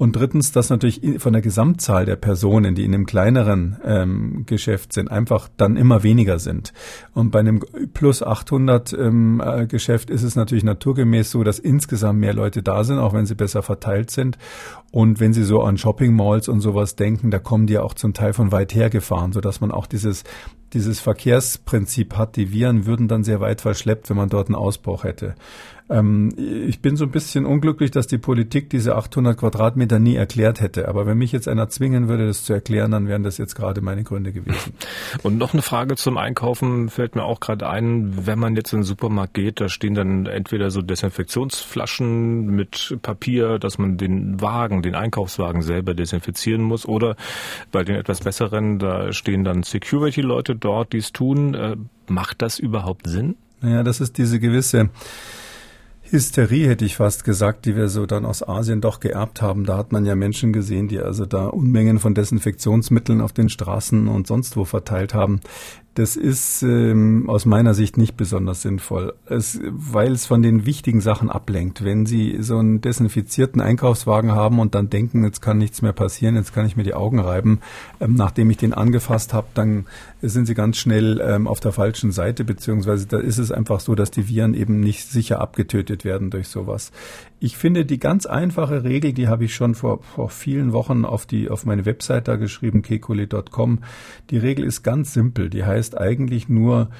Und 0.00 0.16
drittens, 0.16 0.50
dass 0.50 0.70
natürlich 0.70 1.02
von 1.18 1.34
der 1.34 1.42
Gesamtzahl 1.42 2.06
der 2.06 2.16
Personen, 2.16 2.74
die 2.74 2.86
in 2.86 2.94
einem 2.94 3.04
kleineren 3.04 3.76
ähm, 3.84 4.44
Geschäft 4.46 4.94
sind, 4.94 5.10
einfach 5.10 5.50
dann 5.58 5.76
immer 5.76 6.02
weniger 6.02 6.38
sind. 6.38 6.72
Und 7.12 7.30
bei 7.30 7.40
einem 7.40 7.60
plus 7.92 8.22
800 8.22 8.94
ähm, 8.94 9.42
äh, 9.44 9.66
Geschäft 9.66 10.08
ist 10.08 10.22
es 10.22 10.36
natürlich 10.36 10.64
naturgemäß 10.64 11.30
so, 11.30 11.44
dass 11.44 11.58
insgesamt 11.58 12.18
mehr 12.18 12.32
Leute 12.32 12.62
da 12.62 12.82
sind, 12.82 12.98
auch 12.98 13.12
wenn 13.12 13.26
sie 13.26 13.34
besser 13.34 13.62
verteilt 13.62 14.10
sind. 14.10 14.38
Und 14.90 15.20
wenn 15.20 15.34
Sie 15.34 15.44
so 15.44 15.62
an 15.62 15.76
Shopping 15.76 16.16
Malls 16.16 16.48
und 16.48 16.62
sowas 16.62 16.96
denken, 16.96 17.30
da 17.30 17.38
kommen 17.38 17.66
die 17.66 17.74
ja 17.74 17.82
auch 17.82 17.92
zum 17.92 18.14
Teil 18.14 18.32
von 18.32 18.52
weit 18.52 18.74
her 18.74 18.88
gefahren, 18.88 19.32
sodass 19.32 19.60
man 19.60 19.70
auch 19.70 19.86
dieses 19.86 20.24
dieses 20.72 21.00
Verkehrsprinzip 21.00 22.16
hat. 22.16 22.36
Die 22.36 22.52
Viren 22.52 22.86
würden 22.86 23.08
dann 23.08 23.24
sehr 23.24 23.40
weit 23.40 23.60
verschleppt, 23.60 24.08
wenn 24.10 24.16
man 24.16 24.28
dort 24.28 24.48
einen 24.48 24.54
Ausbruch 24.54 25.04
hätte. 25.04 25.34
Ähm, 25.90 26.32
ich 26.38 26.80
bin 26.80 26.96
so 26.96 27.04
ein 27.04 27.10
bisschen 27.10 27.44
unglücklich, 27.44 27.90
dass 27.90 28.06
die 28.06 28.18
Politik 28.18 28.70
diese 28.70 28.94
800 28.94 29.36
Quadratmeter 29.36 29.98
nie 29.98 30.14
erklärt 30.14 30.60
hätte. 30.60 30.88
Aber 30.88 31.04
wenn 31.04 31.18
mich 31.18 31.32
jetzt 31.32 31.48
einer 31.48 31.68
zwingen 31.68 32.08
würde, 32.08 32.28
das 32.28 32.44
zu 32.44 32.52
erklären, 32.52 32.92
dann 32.92 33.08
wären 33.08 33.24
das 33.24 33.38
jetzt 33.38 33.56
gerade 33.56 33.80
meine 33.80 34.04
Gründe 34.04 34.32
gewesen. 34.32 34.72
Und 35.22 35.36
noch 35.36 35.52
eine 35.52 35.62
Frage 35.62 35.96
zum 35.96 36.16
Einkaufen 36.16 36.88
fällt 36.88 37.16
mir 37.16 37.24
auch 37.24 37.40
gerade 37.40 37.68
ein. 37.68 38.26
Wenn 38.26 38.38
man 38.38 38.54
jetzt 38.54 38.72
in 38.72 38.80
den 38.80 38.84
Supermarkt 38.84 39.34
geht, 39.34 39.60
da 39.60 39.68
stehen 39.68 39.94
dann 39.94 40.26
entweder 40.26 40.70
so 40.70 40.80
Desinfektionsflaschen 40.80 42.46
mit 42.46 42.96
Papier, 43.02 43.58
dass 43.58 43.78
man 43.78 43.96
den 43.96 44.40
Wagen, 44.40 44.82
den 44.82 44.94
Einkaufswagen 44.94 45.62
selber 45.62 45.94
desinfizieren 45.94 46.62
muss. 46.62 46.86
Oder 46.86 47.16
bei 47.72 47.82
den 47.82 47.96
etwas 47.96 48.20
besseren, 48.20 48.78
da 48.78 49.12
stehen 49.12 49.42
dann 49.42 49.64
Security-Leute 49.64 50.54
dort, 50.54 50.92
die 50.92 50.98
es 50.98 51.12
tun. 51.12 51.54
Äh, 51.54 51.76
macht 52.06 52.42
das 52.42 52.60
überhaupt 52.60 53.08
Sinn? 53.08 53.34
Naja, 53.60 53.82
das 53.82 54.00
ist 54.00 54.16
diese 54.18 54.38
gewisse 54.38 54.88
Hysterie, 56.12 56.66
hätte 56.66 56.84
ich 56.84 56.96
fast 56.96 57.24
gesagt, 57.24 57.66
die 57.66 57.76
wir 57.76 57.88
so 57.88 58.04
dann 58.04 58.24
aus 58.26 58.46
Asien 58.46 58.80
doch 58.80 58.98
geerbt 58.98 59.40
haben. 59.42 59.64
Da 59.64 59.76
hat 59.76 59.92
man 59.92 60.04
ja 60.04 60.16
Menschen 60.16 60.52
gesehen, 60.52 60.88
die 60.88 60.98
also 60.98 61.24
da 61.24 61.46
Unmengen 61.46 62.00
von 62.00 62.14
Desinfektionsmitteln 62.14 63.20
auf 63.20 63.32
den 63.32 63.48
Straßen 63.48 64.08
und 64.08 64.26
sonst 64.26 64.56
wo 64.56 64.64
verteilt 64.64 65.14
haben. 65.14 65.40
Das 65.94 66.14
ist 66.14 66.62
ähm, 66.62 67.28
aus 67.28 67.46
meiner 67.46 67.74
Sicht 67.74 67.98
nicht 67.98 68.16
besonders 68.16 68.62
sinnvoll, 68.62 69.12
es, 69.26 69.58
weil 69.64 70.12
es 70.12 70.24
von 70.24 70.40
den 70.40 70.64
wichtigen 70.64 71.00
Sachen 71.00 71.28
ablenkt. 71.28 71.84
Wenn 71.84 72.06
Sie 72.06 72.36
so 72.40 72.58
einen 72.58 72.80
desinfizierten 72.80 73.60
Einkaufswagen 73.60 74.30
haben 74.30 74.60
und 74.60 74.76
dann 74.76 74.88
denken, 74.88 75.24
jetzt 75.24 75.42
kann 75.42 75.58
nichts 75.58 75.82
mehr 75.82 75.92
passieren, 75.92 76.36
jetzt 76.36 76.54
kann 76.54 76.64
ich 76.64 76.76
mir 76.76 76.84
die 76.84 76.94
Augen 76.94 77.18
reiben, 77.18 77.58
ähm, 78.00 78.14
nachdem 78.14 78.50
ich 78.50 78.56
den 78.56 78.72
angefasst 78.72 79.34
habe, 79.34 79.48
dann 79.54 79.86
sind 80.22 80.46
Sie 80.46 80.54
ganz 80.54 80.76
schnell 80.76 81.20
ähm, 81.24 81.48
auf 81.48 81.58
der 81.58 81.72
falschen 81.72 82.12
Seite, 82.12 82.44
beziehungsweise 82.44 83.06
da 83.08 83.18
ist 83.18 83.38
es 83.38 83.50
einfach 83.50 83.80
so, 83.80 83.96
dass 83.96 84.12
die 84.12 84.28
Viren 84.28 84.54
eben 84.54 84.78
nicht 84.78 85.10
sicher 85.10 85.40
abgetötet 85.40 86.04
werden 86.04 86.30
durch 86.30 86.46
sowas. 86.46 86.92
Ich 87.42 87.56
finde 87.56 87.86
die 87.86 87.98
ganz 87.98 88.26
einfache 88.26 88.84
Regel, 88.84 89.14
die 89.14 89.26
habe 89.26 89.46
ich 89.46 89.54
schon 89.54 89.74
vor, 89.74 90.02
vor 90.02 90.28
vielen 90.28 90.74
Wochen 90.74 91.06
auf 91.06 91.24
die 91.24 91.48
auf 91.48 91.64
meine 91.64 91.86
Website 91.86 92.28
da 92.28 92.36
geschrieben, 92.36 92.82
kekuli.com. 92.82 93.78
Die 94.28 94.36
Regel 94.36 94.66
ist 94.66 94.82
ganz 94.82 95.14
simpel. 95.14 95.48
Die 95.48 95.64
heißt 95.64 95.96
eigentlich 95.96 96.50
nur, 96.50 96.90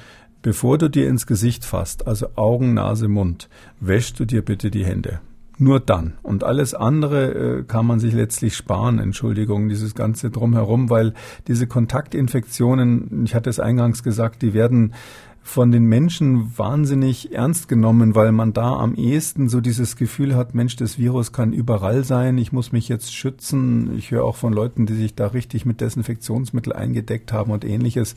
bevor 0.41 0.79
du 0.79 0.89
dir 0.89 1.07
ins 1.07 1.27
Gesicht 1.27 1.63
fasst, 1.63 2.07
also 2.07 2.29
Augen, 2.37 2.73
Nase, 2.73 3.07
Mund, 3.07 3.49
wäschst 3.79 4.19
du 4.19 4.25
dir 4.25 4.41
bitte 4.41 4.71
die 4.71 4.83
Hände. 4.83 5.21
Nur 5.59 5.79
dann. 5.79 6.13
Und 6.23 6.43
alles 6.43 6.73
andere 6.73 7.59
äh, 7.59 7.63
kann 7.63 7.85
man 7.85 7.99
sich 7.99 8.15
letztlich 8.15 8.55
sparen, 8.55 8.97
Entschuldigung, 8.97 9.69
dieses 9.69 9.93
ganze 9.93 10.31
drumherum, 10.31 10.89
weil 10.89 11.13
diese 11.47 11.67
Kontaktinfektionen, 11.67 13.25
ich 13.25 13.35
hatte 13.35 13.51
es 13.51 13.59
eingangs 13.59 14.01
gesagt, 14.01 14.41
die 14.41 14.55
werden 14.55 14.95
von 15.43 15.71
den 15.71 15.85
Menschen 15.85 16.57
wahnsinnig 16.57 17.33
ernst 17.33 17.67
genommen, 17.67 18.13
weil 18.15 18.31
man 18.31 18.53
da 18.53 18.73
am 18.73 18.93
ehesten 18.93 19.49
so 19.49 19.59
dieses 19.59 19.95
Gefühl 19.95 20.35
hat, 20.35 20.53
Mensch, 20.53 20.75
das 20.75 20.99
Virus 20.99 21.33
kann 21.33 21.51
überall 21.51 22.03
sein, 22.03 22.37
ich 22.37 22.51
muss 22.51 22.71
mich 22.71 22.87
jetzt 22.87 23.13
schützen. 23.13 23.97
Ich 23.97 24.11
höre 24.11 24.23
auch 24.23 24.35
von 24.35 24.53
Leuten, 24.53 24.85
die 24.85 24.93
sich 24.93 25.15
da 25.15 25.27
richtig 25.27 25.65
mit 25.65 25.81
Desinfektionsmittel 25.81 26.73
eingedeckt 26.73 27.33
haben 27.33 27.51
und 27.51 27.65
ähnliches. 27.65 28.15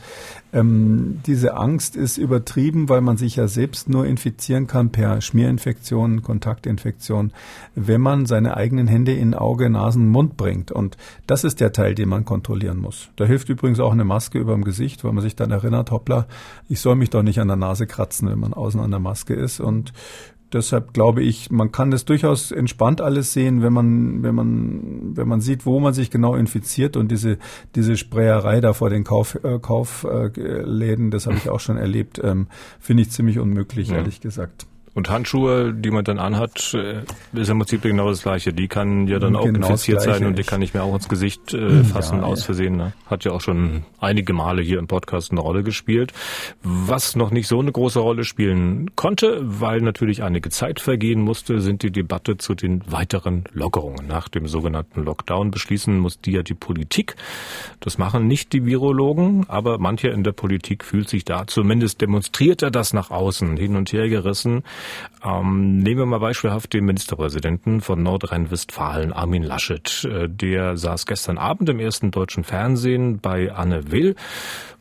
Ähm, 0.53 1.21
diese 1.27 1.57
Angst 1.57 1.97
ist 1.97 2.19
übertrieben, 2.19 2.89
weil 2.89 3.01
man 3.01 3.17
sich 3.17 3.37
ja 3.37 3.49
selbst 3.49 3.89
nur 3.89 4.07
infizieren 4.07 4.67
kann 4.67 4.91
per 4.91 5.21
Schmierinfektion, 5.21 6.23
Kontaktinfektion, 6.23 7.33
wenn 7.75 8.03
man 8.03 8.27
seine 8.27 8.57
eigenen 8.57 8.87
Hände 8.87 9.13
in 9.13 9.35
Auge, 9.35 9.71
Nasen, 9.71 10.09
Mund 10.09 10.37
bringt. 10.37 10.71
Und 10.71 10.99
das 11.27 11.43
ist 11.43 11.61
der 11.61 11.73
Teil, 11.73 11.95
den 11.95 12.11
man 12.11 12.27
kontrollieren 12.27 12.81
muss. 12.81 13.09
Da 13.17 13.25
hilft 13.25 13.49
übrigens 13.49 13.81
auch 13.81 13.93
eine 13.93 14.05
Maske 14.05 14.39
über 14.39 14.53
dem 14.53 14.65
Gesicht, 14.65 15.05
weil 15.05 15.13
man 15.13 15.23
sich 15.23 15.37
dann 15.37 15.51
erinnert, 15.51 15.91
hoppla, 15.91 16.27
ich 16.69 16.81
soll 16.81 16.97
mich 16.97 17.14
doch 17.15 17.23
nicht 17.23 17.41
an 17.41 17.49
der 17.49 17.57
Nase 17.57 17.87
kratzen, 17.87 18.29
wenn 18.29 18.39
man 18.39 18.53
außen 18.53 18.81
an 18.81 18.91
der 18.91 19.01
Maske 19.01 19.35
ist. 19.35 19.61
Und 19.61 19.93
deshalb 20.53 20.93
glaube 20.93 21.23
ich, 21.23 21.51
man 21.51 21.73
kann 21.73 21.91
das 21.91 22.05
durchaus 22.05 22.51
entspannt 22.51 23.01
alles 23.01 23.33
sehen, 23.33 23.63
wenn 23.63 23.73
man, 23.73 24.23
wenn 24.23 24.35
man, 24.35 25.17
wenn 25.17 25.29
man 25.29 25.41
sieht, 25.41 25.67
wo 25.67 25.81
man 25.81 25.95
sich 25.95 26.11
genau 26.11 26.35
infiziert 26.35 26.97
und 26.97 27.11
diese, 27.11 27.39
diese 27.75 27.97
Sprayerei 27.97 28.61
da 28.61 28.73
vor 28.73 28.91
den 28.91 29.05
Kauf, 29.05 29.39
äh, 29.43 29.59
Kaufläden, 29.59 31.11
das 31.11 31.27
habe 31.27 31.37
ich 31.37 31.51
auch 31.51 31.61
schon 31.61 31.77
erlebt, 31.77 32.21
ähm, 32.23 32.47
finde 32.79 33.03
ich 33.03 33.11
ziemlich 33.11 33.39
unmöglich, 33.39 33.89
ja. 33.89 33.97
ehrlich 33.97 34.21
gesagt. 34.21 34.67
Und 34.95 35.11
Handschuhe, 35.11 35.75
die 35.75 35.91
man 35.91 36.05
dann 36.05 36.21
anhat, 36.21 36.73
äh, 36.73 37.03
ist 37.33 37.49
im 37.49 37.59
Prinzip 37.59 37.83
genau 37.83 38.09
das 38.09 38.23
Gleiche. 38.23 38.53
Die 38.53 38.69
kann 38.69 39.09
ja 39.09 39.19
dann 39.19 39.35
auch 39.35 39.45
genau 39.45 39.67
infiziert 39.67 40.01
sein 40.03 40.25
und 40.25 40.39
die 40.39 40.45
kann 40.45 40.63
ich 40.63 40.73
mir 40.73 40.85
auch 40.85 40.95
ins 40.95 41.09
Gesicht 41.09 41.53
äh, 41.53 41.83
fassen, 41.83 42.19
ja, 42.19 42.25
aus 42.25 42.45
Versehen. 42.45 42.77
Ne? 42.77 42.93
Hat 43.07 43.25
ja 43.25 43.33
auch 43.33 43.41
schon 43.41 43.83
einige 43.99 44.33
Male 44.33 44.63
hier 44.63 44.79
im 44.79 44.87
Podcast 44.87 45.33
eine 45.33 45.41
Rolle 45.41 45.65
gespielt. 45.65 46.13
Was 46.63 47.17
noch 47.17 47.33
nicht 47.33 47.49
so 47.49 47.59
eine 47.59 47.73
große 47.73 47.99
Rolle 47.99 48.23
spielen 48.23 48.95
konnte, 48.95 49.41
weil 49.43 49.81
natürlich 49.81 50.23
einige 50.23 50.51
Zeit 50.51 50.79
vergehen 50.79 51.21
musste, 51.21 51.61
sind 51.61 51.83
die 51.83 51.91
Debatte 51.91 52.37
zu 52.37 52.55
den 52.55 52.83
weiteren 52.91 53.45
Lockerungen. 53.53 54.07
Nach 54.07 54.29
dem 54.29 54.47
sogenannten 54.47 55.03
Lockdown 55.03 55.51
beschließen 55.51 55.99
muss 55.99 56.21
die 56.21 56.33
ja 56.33 56.45
die 56.45 56.55
Politik. 56.55 57.17
Das 57.81 57.99
machen 57.99 58.29
nicht 58.29 58.53
die 58.53 58.65
Virologen, 58.65 59.47
aber 59.49 59.79
mancher 59.79 60.13
in 60.13 60.23
der 60.23 60.33
Politik 60.33 60.85
fühlt 60.85 61.09
sich 61.09 61.25
da, 61.25 61.49
zumindest 61.49 62.01
demonstriert 62.01 62.63
er 62.63 62.71
das 62.71 62.93
nach 62.93 63.11
außen, 63.11 63.57
hin 63.57 63.75
und 63.75 63.93
her 63.93 64.09
gerissen. 64.09 64.63
Ähm, 65.25 65.79
nehmen 65.79 66.01
wir 66.01 66.07
mal 66.07 66.21
beispielhaft 66.21 66.73
den 66.73 66.85
Ministerpräsidenten 66.85 67.81
von 67.81 68.03
Nordrhein-Westfalen, 68.03 69.13
Armin 69.13 69.43
Laschet. 69.43 70.05
Äh, 70.05 70.29
der 70.29 70.77
saß 70.77 71.07
gestern 71.07 71.39
Abend 71.39 71.69
im 71.69 71.81
ersten 71.81 72.11
deutschen 72.11 72.45
Fernsehen 72.45 73.21
bei 73.21 73.53
Anne 73.53 73.91
Will. 73.91 74.17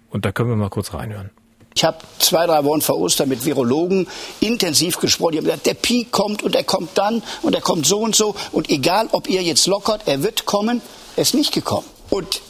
Und 0.10 0.26
da 0.26 0.32
können 0.32 0.50
wir 0.50 0.56
mal 0.56 0.70
kurz 0.70 0.94
reinhören. 0.94 1.32
Ich 1.76 1.84
habe 1.84 1.98
zwei, 2.20 2.46
drei 2.46 2.64
Wochen 2.66 2.82
vor 2.82 3.00
Ostern 3.00 3.30
mit 3.30 3.46
Virologen 3.46 4.08
intensiv 4.40 5.00
gesprochen. 5.00 5.32
Die 5.34 5.38
haben 5.40 5.46
gesagt, 5.46 5.66
der 5.66 5.74
Peak 5.74 6.12
kommt 6.12 6.44
und 6.44 6.56
er 6.56 6.64
kommt 6.64 6.98
dann 6.98 7.24
und 7.42 7.56
er 7.56 7.62
kommt 7.62 7.86
so 7.86 8.00
und 8.00 8.16
so. 8.16 8.36
Und 8.52 8.70
egal, 8.70 9.10
ob 9.12 9.28
ihr 9.28 9.42
jetzt 9.42 9.66
lockert, 9.66 10.04
er 10.06 10.22
wird 10.22 10.46
kommen, 10.46 10.82
er 11.16 11.24
ist 11.24 11.34
nicht 11.34 11.52
gekommen. 11.52 11.88
Und 12.10 12.42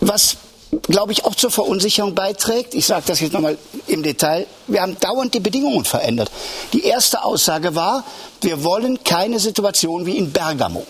was 0.00 0.36
glaube 0.82 1.12
ich, 1.12 1.24
auch 1.24 1.34
zur 1.34 1.50
Verunsicherung 1.50 2.14
beiträgt. 2.14 2.74
Ich 2.74 2.86
sage 2.86 3.04
das 3.06 3.20
jetzt 3.20 3.32
nochmal 3.32 3.58
im 3.86 4.02
Detail. 4.02 4.46
Wir 4.66 4.82
haben 4.82 4.98
dauernd 4.98 5.34
die 5.34 5.40
Bedingungen 5.40 5.84
verändert. 5.84 6.30
Die 6.72 6.84
erste 6.84 7.24
Aussage 7.24 7.74
war, 7.74 8.04
wir 8.40 8.64
wollen 8.64 9.04
keine 9.04 9.38
Situation 9.38 10.06
wie 10.06 10.16
in 10.16 10.32
Bergamo. 10.32 10.86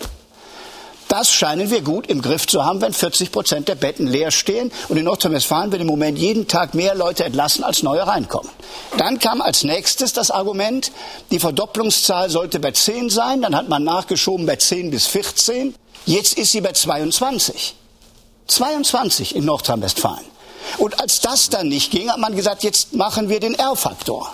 Das 1.09 1.31
scheinen 1.31 1.69
wir 1.69 1.81
gut 1.81 2.07
im 2.07 2.23
Griff 2.23 2.47
zu 2.47 2.65
haben, 2.65 2.81
wenn 2.81 2.91
40 2.91 3.31
Prozent 3.31 3.67
der 3.67 3.75
Betten 3.75 4.07
leer 4.07 4.31
stehen. 4.31 4.71
Und 4.87 4.97
in 4.97 5.03
Nordrhein-Westfalen 5.03 5.71
wird 5.71 5.81
im 5.81 5.87
Moment 5.87 6.17
jeden 6.17 6.47
Tag 6.47 6.73
mehr 6.73 6.95
Leute 6.95 7.23
entlassen, 7.25 7.63
als 7.63 7.83
neue 7.83 8.07
reinkommen. 8.07 8.49
Dann 8.97 9.19
kam 9.19 9.41
als 9.41 9.63
nächstes 9.63 10.13
das 10.13 10.31
Argument, 10.31 10.91
die 11.29 11.39
Verdopplungszahl 11.39 12.31
sollte 12.31 12.59
bei 12.59 12.71
10 12.71 13.11
sein. 13.11 13.43
Dann 13.43 13.55
hat 13.55 13.69
man 13.69 13.83
nachgeschoben 13.83 14.47
bei 14.47 14.55
10 14.55 14.89
bis 14.89 15.05
14. 15.05 15.75
Jetzt 16.05 16.35
ist 16.37 16.51
sie 16.51 16.61
bei 16.61 16.71
22. 16.71 17.75
22 18.47 19.35
in 19.35 19.45
Nordrhein-Westfalen. 19.45 20.25
Und 20.77 20.99
als 20.99 21.19
das 21.21 21.49
dann 21.49 21.67
nicht 21.67 21.91
ging, 21.91 22.09
hat 22.09 22.19
man 22.19 22.35
gesagt, 22.35 22.63
jetzt 22.63 22.93
machen 22.93 23.29
wir 23.29 23.39
den 23.39 23.53
R-Faktor. 23.55 24.33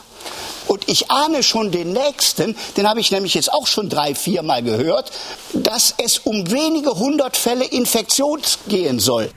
Und 0.68 0.88
ich 0.88 1.10
ahne 1.10 1.42
schon 1.42 1.72
den 1.72 1.94
nächsten, 1.94 2.56
den 2.78 2.88
habe 2.88 3.00
ich 3.00 3.12
nämlich 3.12 3.34
jetzt 3.34 3.52
auch 3.52 3.66
schon 3.66 3.90
drei, 3.90 4.14
vier 4.14 4.44
Mal 4.44 4.62
gehört, 4.62 5.12
dass 5.54 5.96
es 5.98 6.20
um 6.20 6.52
wenige 6.52 6.92
hundert 6.92 7.38
Fälle 7.38 7.66
Infektion 7.66 8.40
gehen 8.68 9.00
soll. 9.00 9.30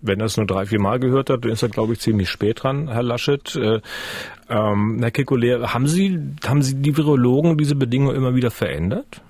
Wenn 0.00 0.18
er 0.18 0.26
es 0.26 0.36
nur 0.36 0.46
drei, 0.46 0.64
vier 0.64 0.80
Mal 0.80 0.98
gehört 0.98 1.28
hat, 1.28 1.44
dann 1.44 1.52
ist 1.52 1.62
er, 1.62 1.68
glaube 1.68 1.92
ich, 1.92 2.00
ziemlich 2.00 2.30
spät 2.30 2.62
dran, 2.62 2.88
Herr 2.88 3.02
Laschet. 3.02 3.54
Äh, 3.54 3.80
ähm, 4.48 4.98
Herr 5.00 5.10
Kekulé, 5.10 5.68
haben 5.68 5.86
Sie, 5.86 6.18
haben 6.44 6.62
Sie 6.62 6.74
die 6.76 6.96
Virologen 6.96 7.58
diese 7.58 7.76
Bedingungen 7.76 8.16
immer 8.16 8.34
wieder 8.34 8.50
verändert? 8.50 9.20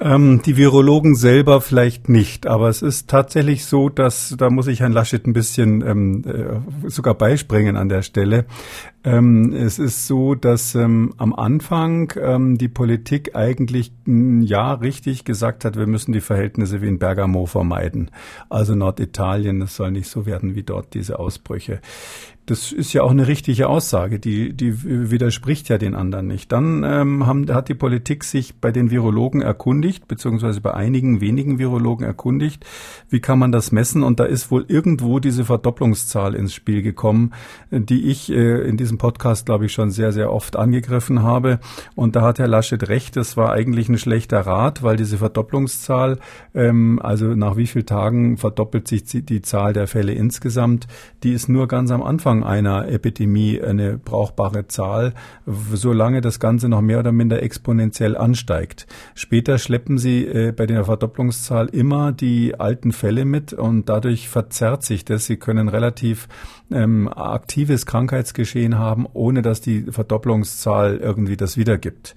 Ähm, 0.00 0.42
die 0.42 0.56
Virologen 0.56 1.16
selber 1.16 1.60
vielleicht 1.60 2.08
nicht, 2.08 2.46
aber 2.46 2.68
es 2.68 2.82
ist 2.82 3.10
tatsächlich 3.10 3.64
so, 3.64 3.88
dass 3.88 4.32
da 4.38 4.48
muss 4.48 4.68
ich 4.68 4.78
Herrn 4.80 4.92
Laschet 4.92 5.26
ein 5.26 5.32
bisschen 5.32 5.82
ähm, 5.84 6.24
äh, 6.24 6.88
sogar 6.88 7.14
beispringen 7.14 7.76
an 7.76 7.88
der 7.88 8.02
Stelle. 8.02 8.46
Ähm, 9.02 9.52
es 9.52 9.80
ist 9.80 10.06
so, 10.06 10.36
dass 10.36 10.76
ähm, 10.76 11.14
am 11.16 11.34
Anfang 11.34 12.12
ähm, 12.20 12.58
die 12.58 12.68
Politik 12.68 13.34
eigentlich 13.34 13.90
Jahr 14.06 14.82
richtig 14.82 15.24
gesagt 15.24 15.64
hat, 15.64 15.76
wir 15.76 15.88
müssen 15.88 16.12
die 16.12 16.20
Verhältnisse 16.20 16.80
wie 16.80 16.88
in 16.88 17.00
Bergamo 17.00 17.46
vermeiden. 17.46 18.12
Also 18.48 18.76
Norditalien, 18.76 19.58
das 19.58 19.74
soll 19.74 19.90
nicht 19.90 20.08
so 20.08 20.26
werden 20.26 20.54
wie 20.54 20.62
dort 20.62 20.94
diese 20.94 21.18
Ausbrüche. 21.18 21.80
Das 22.48 22.72
ist 22.72 22.94
ja 22.94 23.02
auch 23.02 23.10
eine 23.10 23.28
richtige 23.28 23.68
Aussage, 23.68 24.18
die, 24.18 24.54
die 24.54 25.10
widerspricht 25.10 25.68
ja 25.68 25.76
den 25.76 25.94
anderen 25.94 26.28
nicht. 26.28 26.50
Dann 26.50 26.82
ähm, 26.82 27.26
haben, 27.26 27.46
hat 27.52 27.68
die 27.68 27.74
Politik 27.74 28.24
sich 28.24 28.58
bei 28.58 28.72
den 28.72 28.90
Virologen 28.90 29.42
erkundigt, 29.42 30.08
beziehungsweise 30.08 30.62
bei 30.62 30.72
einigen 30.72 31.20
wenigen 31.20 31.58
Virologen 31.58 32.06
erkundigt, 32.06 32.64
wie 33.10 33.20
kann 33.20 33.38
man 33.38 33.52
das 33.52 33.70
messen? 33.70 34.02
Und 34.02 34.18
da 34.18 34.24
ist 34.24 34.50
wohl 34.50 34.64
irgendwo 34.66 35.18
diese 35.18 35.44
Verdopplungszahl 35.44 36.34
ins 36.34 36.54
Spiel 36.54 36.80
gekommen, 36.80 37.34
die 37.70 38.08
ich 38.08 38.32
äh, 38.32 38.66
in 38.66 38.78
diesem 38.78 38.96
Podcast, 38.96 39.44
glaube 39.44 39.66
ich, 39.66 39.74
schon 39.74 39.90
sehr, 39.90 40.12
sehr 40.12 40.32
oft 40.32 40.56
angegriffen 40.56 41.22
habe. 41.22 41.60
Und 41.96 42.16
da 42.16 42.22
hat 42.22 42.38
Herr 42.38 42.48
Laschet 42.48 42.88
recht, 42.88 43.16
das 43.16 43.36
war 43.36 43.52
eigentlich 43.52 43.90
ein 43.90 43.98
schlechter 43.98 44.40
Rat, 44.40 44.82
weil 44.82 44.96
diese 44.96 45.18
Verdopplungszahl, 45.18 46.18
ähm, 46.54 46.98
also 47.02 47.26
nach 47.26 47.58
wie 47.58 47.66
vielen 47.66 47.84
Tagen 47.84 48.38
verdoppelt 48.38 48.88
sich 48.88 49.04
die 49.04 49.42
Zahl 49.42 49.74
der 49.74 49.86
Fälle 49.86 50.14
insgesamt, 50.14 50.86
die 51.22 51.34
ist 51.34 51.50
nur 51.50 51.68
ganz 51.68 51.90
am 51.90 52.02
Anfang 52.02 52.37
Anfang 52.38 52.44
einer 52.44 52.88
Epidemie 52.88 53.60
eine 53.60 53.98
brauchbare 53.98 54.66
Zahl, 54.68 55.14
solange 55.46 56.20
das 56.20 56.40
Ganze 56.40 56.68
noch 56.68 56.80
mehr 56.80 56.98
oder 56.98 57.12
minder 57.12 57.42
exponentiell 57.42 58.16
ansteigt. 58.16 58.86
Später 59.14 59.58
schleppen 59.58 59.98
sie 59.98 60.26
äh, 60.26 60.52
bei 60.52 60.66
der 60.66 60.84
Verdopplungszahl 60.84 61.68
immer 61.68 62.12
die 62.12 62.58
alten 62.58 62.92
Fälle 62.92 63.24
mit 63.24 63.52
und 63.52 63.88
dadurch 63.88 64.28
verzerrt 64.28 64.82
sich 64.82 65.04
das. 65.04 65.26
Sie 65.26 65.36
können 65.36 65.68
relativ 65.68 66.28
ähm, 66.70 67.08
aktives 67.08 67.86
Krankheitsgeschehen 67.86 68.78
haben, 68.78 69.06
ohne 69.12 69.42
dass 69.42 69.60
die 69.60 69.82
Verdopplungszahl 69.90 70.98
irgendwie 70.98 71.36
das 71.36 71.56
wiedergibt. 71.56 72.14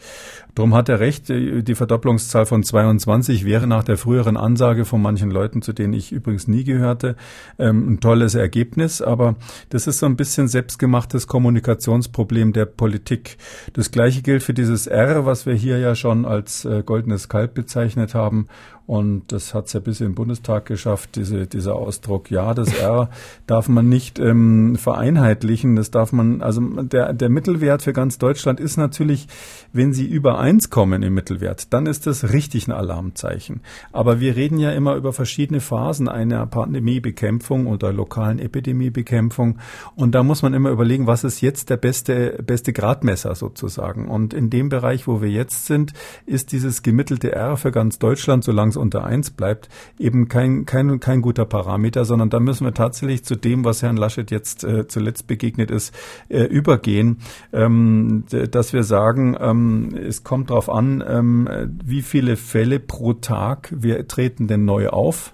Darum 0.55 0.75
hat 0.75 0.89
er 0.89 0.99
recht, 0.99 1.29
die 1.29 1.75
Verdopplungszahl 1.75 2.45
von 2.45 2.63
22 2.63 3.45
wäre 3.45 3.67
nach 3.67 3.85
der 3.85 3.97
früheren 3.97 4.35
Ansage 4.35 4.83
von 4.83 5.01
manchen 5.01 5.31
Leuten, 5.31 5.61
zu 5.61 5.71
denen 5.71 5.93
ich 5.93 6.11
übrigens 6.11 6.47
nie 6.49 6.65
gehörte, 6.65 7.15
ähm, 7.57 7.93
ein 7.93 7.99
tolles 8.01 8.35
Ergebnis. 8.35 9.01
Aber 9.01 9.35
das 9.69 9.87
ist 9.87 9.99
so 9.99 10.07
ein 10.07 10.10
bisschen 10.15 10.47
selbstgemachtes 10.47 11.27
Kommunikationsproblem 11.27 12.53
der 12.53 12.65
Politik. 12.65 13.37
Das 13.73 13.91
gleiche 13.91 14.21
gilt 14.21 14.43
für 14.43 14.53
dieses 14.53 14.87
R, 14.87 15.25
was 15.25 15.45
wir 15.45 15.53
hier 15.53 15.77
ja 15.79 15.95
schon 15.95 16.25
als 16.25 16.65
äh, 16.65 16.83
goldenes 16.83 17.29
Kalb 17.29 17.53
bezeichnet 17.53 18.13
haben 18.13 18.47
und 18.91 19.31
das 19.31 19.53
hat 19.53 19.67
es 19.67 19.73
ja 19.73 19.79
bis 19.79 20.01
in 20.01 20.07
den 20.07 20.15
Bundestag 20.15 20.65
geschafft, 20.65 21.15
diese, 21.15 21.47
dieser 21.47 21.77
Ausdruck, 21.77 22.29
ja, 22.29 22.53
das 22.53 22.77
R 22.77 23.09
darf 23.47 23.69
man 23.69 23.87
nicht 23.87 24.19
ähm, 24.19 24.75
vereinheitlichen. 24.75 25.77
Das 25.77 25.91
darf 25.91 26.11
man, 26.11 26.41
also 26.41 26.59
der, 26.59 27.13
der 27.13 27.29
Mittelwert 27.29 27.83
für 27.83 27.93
ganz 27.93 28.17
Deutschland 28.17 28.59
ist 28.59 28.75
natürlich, 28.75 29.29
wenn 29.71 29.93
Sie 29.93 30.05
über 30.05 30.39
eins 30.39 30.69
kommen 30.71 31.03
im 31.03 31.13
Mittelwert, 31.13 31.71
dann 31.71 31.85
ist 31.85 32.05
das 32.05 32.33
richtig 32.33 32.67
ein 32.67 32.73
Alarmzeichen. 32.73 33.61
Aber 33.93 34.19
wir 34.19 34.35
reden 34.35 34.59
ja 34.59 34.71
immer 34.73 34.95
über 34.95 35.13
verschiedene 35.13 35.61
Phasen 35.61 36.09
einer 36.09 36.45
Pandemiebekämpfung 36.45 37.67
oder 37.67 37.93
lokalen 37.93 38.39
Epidemiebekämpfung. 38.39 39.57
Und 39.95 40.15
da 40.15 40.21
muss 40.21 40.41
man 40.41 40.53
immer 40.53 40.69
überlegen, 40.69 41.07
was 41.07 41.23
ist 41.23 41.39
jetzt 41.39 41.69
der 41.69 41.77
beste, 41.77 42.43
beste 42.45 42.73
Gradmesser 42.73 43.35
sozusagen. 43.35 44.09
Und 44.09 44.33
in 44.33 44.49
dem 44.49 44.67
Bereich, 44.67 45.07
wo 45.07 45.21
wir 45.21 45.29
jetzt 45.29 45.67
sind, 45.67 45.93
ist 46.25 46.51
dieses 46.51 46.83
gemittelte 46.83 47.31
R 47.31 47.55
für 47.55 47.71
ganz 47.71 47.97
Deutschland, 47.97 48.43
solange 48.43 48.71
es 48.71 48.80
unter 48.81 49.05
eins 49.05 49.31
bleibt, 49.31 49.69
eben 49.97 50.27
kein, 50.27 50.65
kein, 50.65 50.99
kein 50.99 51.21
guter 51.21 51.45
Parameter, 51.45 52.03
sondern 52.03 52.29
da 52.29 52.39
müssen 52.39 52.65
wir 52.65 52.73
tatsächlich 52.73 53.23
zu 53.23 53.35
dem, 53.35 53.63
was 53.63 53.81
Herrn 53.81 53.97
Laschet 53.97 54.29
jetzt 54.31 54.63
äh, 54.63 54.87
zuletzt 54.87 55.27
begegnet 55.27 55.71
ist, 55.71 55.95
äh, 56.27 56.43
übergehen, 56.43 57.19
ähm, 57.53 58.25
dass 58.29 58.73
wir 58.73 58.83
sagen, 58.83 59.37
ähm, 59.39 59.95
es 59.95 60.23
kommt 60.23 60.49
darauf 60.49 60.69
an, 60.69 61.03
ähm, 61.07 61.47
wie 61.83 62.01
viele 62.01 62.35
Fälle 62.35 62.79
pro 62.79 63.13
Tag 63.13 63.73
wir 63.75 64.07
treten 64.07 64.47
denn 64.47 64.65
neu 64.65 64.89
auf. 64.89 65.33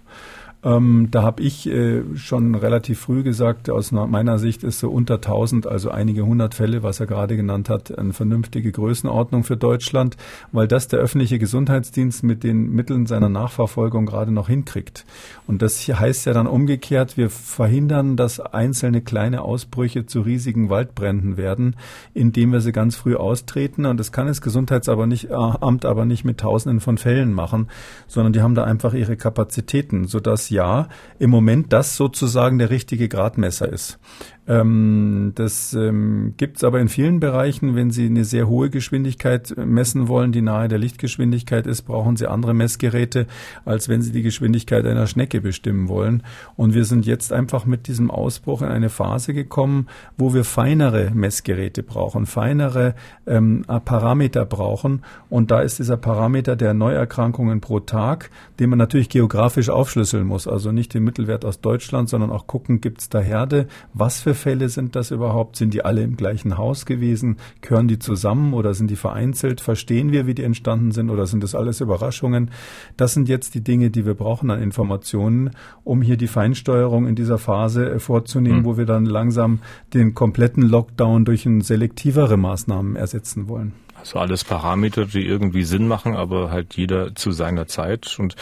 Ähm, 0.67 1.07
da 1.11 1.23
habe 1.23 1.43
ich 1.43 1.69
äh, 1.69 2.03
schon 2.15 2.53
relativ 2.53 2.99
früh 2.99 3.23
gesagt, 3.23 3.69
aus 3.69 3.93
meiner 3.93 4.37
Sicht 4.37 4.65
ist 4.65 4.79
so 4.79 4.89
unter 4.89 5.15
1000, 5.15 5.65
also 5.65 5.91
einige 5.91 6.25
hundert 6.25 6.55
Fälle, 6.55 6.83
was 6.83 6.99
er 6.99 7.05
gerade 7.05 7.37
genannt 7.37 7.69
hat, 7.69 7.97
eine 7.97 8.11
vernünftige 8.11 8.73
Größenordnung 8.73 9.45
für 9.45 9.55
Deutschland, 9.55 10.17
weil 10.51 10.67
das 10.67 10.89
der 10.89 10.99
öffentliche 10.99 11.39
Gesundheitsdienst 11.39 12.21
mit 12.23 12.43
den 12.43 12.69
Mitteln 12.71 13.05
seiner 13.05 13.29
Nachverfolgung 13.29 14.05
gerade 14.05 14.33
noch 14.33 14.49
hinkriegt. 14.49 15.05
Und 15.45 15.61
das 15.61 15.87
heißt 15.87 16.25
ja 16.25 16.33
dann 16.33 16.47
umgekehrt, 16.47 17.15
wir 17.15 17.29
verhindern, 17.29 18.17
dass 18.17 18.41
einzelne 18.41 18.99
kleine 19.01 19.43
Ausbrüche 19.43 20.05
zu 20.05 20.19
riesigen 20.19 20.69
Waldbränden 20.69 21.37
werden, 21.37 21.77
indem 22.13 22.51
wir 22.51 22.59
sie 22.59 22.73
ganz 22.73 22.97
früh 22.97 23.15
austreten. 23.15 23.85
Und 23.85 23.97
das 23.97 24.11
kann 24.11 24.27
das 24.27 24.41
Gesundheitsamt 24.41 24.97
aber 24.97 25.07
nicht, 25.07 25.29
äh, 25.29 25.33
aber 25.33 26.03
nicht 26.03 26.25
mit 26.25 26.39
Tausenden 26.39 26.81
von 26.81 26.97
Fällen 26.97 27.31
machen, 27.31 27.69
sondern 28.07 28.33
die 28.33 28.41
haben 28.41 28.55
da 28.55 28.65
einfach 28.65 28.93
ihre 28.93 29.15
Kapazitäten, 29.15 30.07
sodass 30.07 30.49
ja 30.57 30.89
im 31.19 31.29
Moment 31.29 31.71
das 31.71 31.95
sozusagen 31.95 32.57
der 32.57 32.69
richtige 32.69 33.07
Gradmesser 33.07 33.71
ist. 33.71 33.99
Ähm, 34.47 35.33
das 35.35 35.73
ähm, 35.73 36.33
gibt 36.37 36.57
es 36.57 36.63
aber 36.63 36.79
in 36.79 36.87
vielen 36.87 37.19
Bereichen. 37.19 37.75
Wenn 37.75 37.91
Sie 37.91 38.05
eine 38.05 38.23
sehr 38.23 38.47
hohe 38.47 38.69
Geschwindigkeit 38.69 39.53
messen 39.57 40.07
wollen, 40.07 40.31
die 40.31 40.41
nahe 40.41 40.69
der 40.69 40.77
Lichtgeschwindigkeit 40.77 41.67
ist, 41.67 41.81
brauchen 41.81 42.15
Sie 42.15 42.27
andere 42.27 42.53
Messgeräte, 42.53 43.27
als 43.65 43.89
wenn 43.89 44.01
Sie 44.01 44.11
die 44.11 44.21
Geschwindigkeit 44.21 44.85
einer 44.85 45.07
Schnecke 45.07 45.41
bestimmen 45.41 45.89
wollen. 45.89 46.23
Und 46.55 46.73
wir 46.73 46.85
sind 46.85 47.05
jetzt 47.05 47.33
einfach 47.33 47.65
mit 47.65 47.87
diesem 47.87 48.09
Ausbruch 48.09 48.61
in 48.61 48.69
eine 48.69 48.89
Phase 48.89 49.33
gekommen, 49.33 49.87
wo 50.17 50.33
wir 50.33 50.45
feinere 50.45 51.11
Messgeräte 51.13 51.83
brauchen, 51.83 52.25
feinere 52.25 52.95
ähm, 53.25 53.65
Parameter 53.83 54.45
brauchen. 54.45 55.03
Und 55.29 55.51
da 55.51 55.59
ist 55.59 55.79
dieser 55.79 55.97
Parameter 55.97 56.55
der 56.55 56.73
Neuerkrankungen 56.73 57.59
pro 57.59 57.81
Tag, 57.81 58.29
den 58.59 58.69
man 58.69 58.79
natürlich 58.79 59.09
geografisch 59.09 59.69
aufschlüsseln 59.69 60.25
muss. 60.25 60.47
Also 60.47 60.71
nicht 60.71 60.93
den 60.93 61.03
Mittelwert 61.03 61.43
aus 61.43 61.59
Deutschland, 61.59 62.07
sondern 62.07 62.31
auch 62.31 62.47
gucken, 62.47 62.79
gibt 62.79 63.01
es 63.01 63.09
da 63.09 63.19
Herde, 63.19 63.67
was 63.93 64.21
für 64.21 64.36
Fälle 64.37 64.69
sind 64.69 64.95
das 64.95 65.11
überhaupt? 65.11 65.57
Sind 65.57 65.73
die 65.73 65.83
alle 65.83 66.01
im 66.01 66.15
gleichen 66.15 66.57
Haus 66.57 66.85
gewesen? 66.85 67.35
Gehören 67.59 67.89
die 67.89 67.99
zusammen 67.99 68.53
oder 68.53 68.73
sind 68.73 68.89
die 68.89 68.95
vereinzelt? 68.95 69.59
Verstehen 69.59 70.13
wir, 70.13 70.25
wie 70.25 70.33
die 70.33 70.43
entstanden 70.43 70.91
sind 70.91 71.09
oder 71.09 71.27
sind 71.27 71.43
das 71.43 71.53
alles 71.53 71.81
Überraschungen? 71.81 72.51
Das 72.95 73.13
sind 73.13 73.27
jetzt 73.27 73.55
die 73.55 73.61
Dinge, 73.61 73.89
die 73.89 74.05
wir 74.05 74.13
brauchen 74.13 74.49
an 74.49 74.61
Informationen, 74.61 75.49
um 75.83 76.01
hier 76.01 76.15
die 76.15 76.27
Feinsteuerung 76.27 77.05
in 77.07 77.15
dieser 77.15 77.37
Phase 77.37 77.89
äh, 77.89 77.99
vorzunehmen, 77.99 78.61
mhm. 78.61 78.65
wo 78.65 78.77
wir 78.77 78.85
dann 78.85 79.05
langsam 79.05 79.59
den 79.93 80.13
kompletten 80.13 80.63
Lockdown 80.63 81.25
durch 81.25 81.45
ein 81.45 81.61
selektivere 81.61 82.37
Maßnahmen 82.37 82.95
ersetzen 82.95 83.49
wollen. 83.49 83.73
Also 83.99 84.19
alles 84.19 84.43
Parameter, 84.43 85.05
die 85.05 85.25
irgendwie 85.25 85.63
Sinn 85.63 85.87
machen, 85.87 86.15
aber 86.15 86.51
halt 86.51 86.75
jeder 86.75 87.15
zu 87.15 87.31
seiner 87.31 87.67
Zeit. 87.67 88.17
Und 88.19 88.35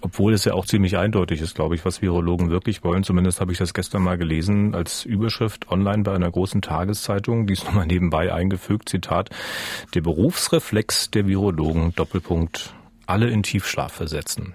obwohl 0.00 0.34
es 0.34 0.44
ja 0.44 0.54
auch 0.54 0.66
ziemlich 0.66 0.96
eindeutig 0.96 1.40
ist, 1.40 1.54
glaube 1.54 1.74
ich, 1.74 1.84
was 1.84 2.02
Virologen 2.02 2.50
wirklich 2.50 2.84
wollen. 2.84 3.02
Zumindest 3.02 3.40
habe 3.40 3.52
ich 3.52 3.58
das 3.58 3.74
gestern 3.74 4.02
mal 4.02 4.18
gelesen 4.18 4.74
als 4.74 5.04
Überschrift 5.04 5.70
online 5.70 6.02
bei 6.02 6.14
einer 6.14 6.30
großen 6.30 6.62
Tageszeitung. 6.62 7.46
Die 7.46 7.54
ist 7.54 7.64
nochmal 7.64 7.86
nebenbei 7.86 8.32
eingefügt. 8.32 8.88
Zitat. 8.88 9.30
Der 9.94 10.02
Berufsreflex 10.02 11.10
der 11.10 11.26
Virologen. 11.26 11.92
Doppelpunkt 11.96 12.75
alle 13.06 13.28
in 13.28 13.42
Tiefschlaf 13.42 13.92
versetzen. 13.92 14.54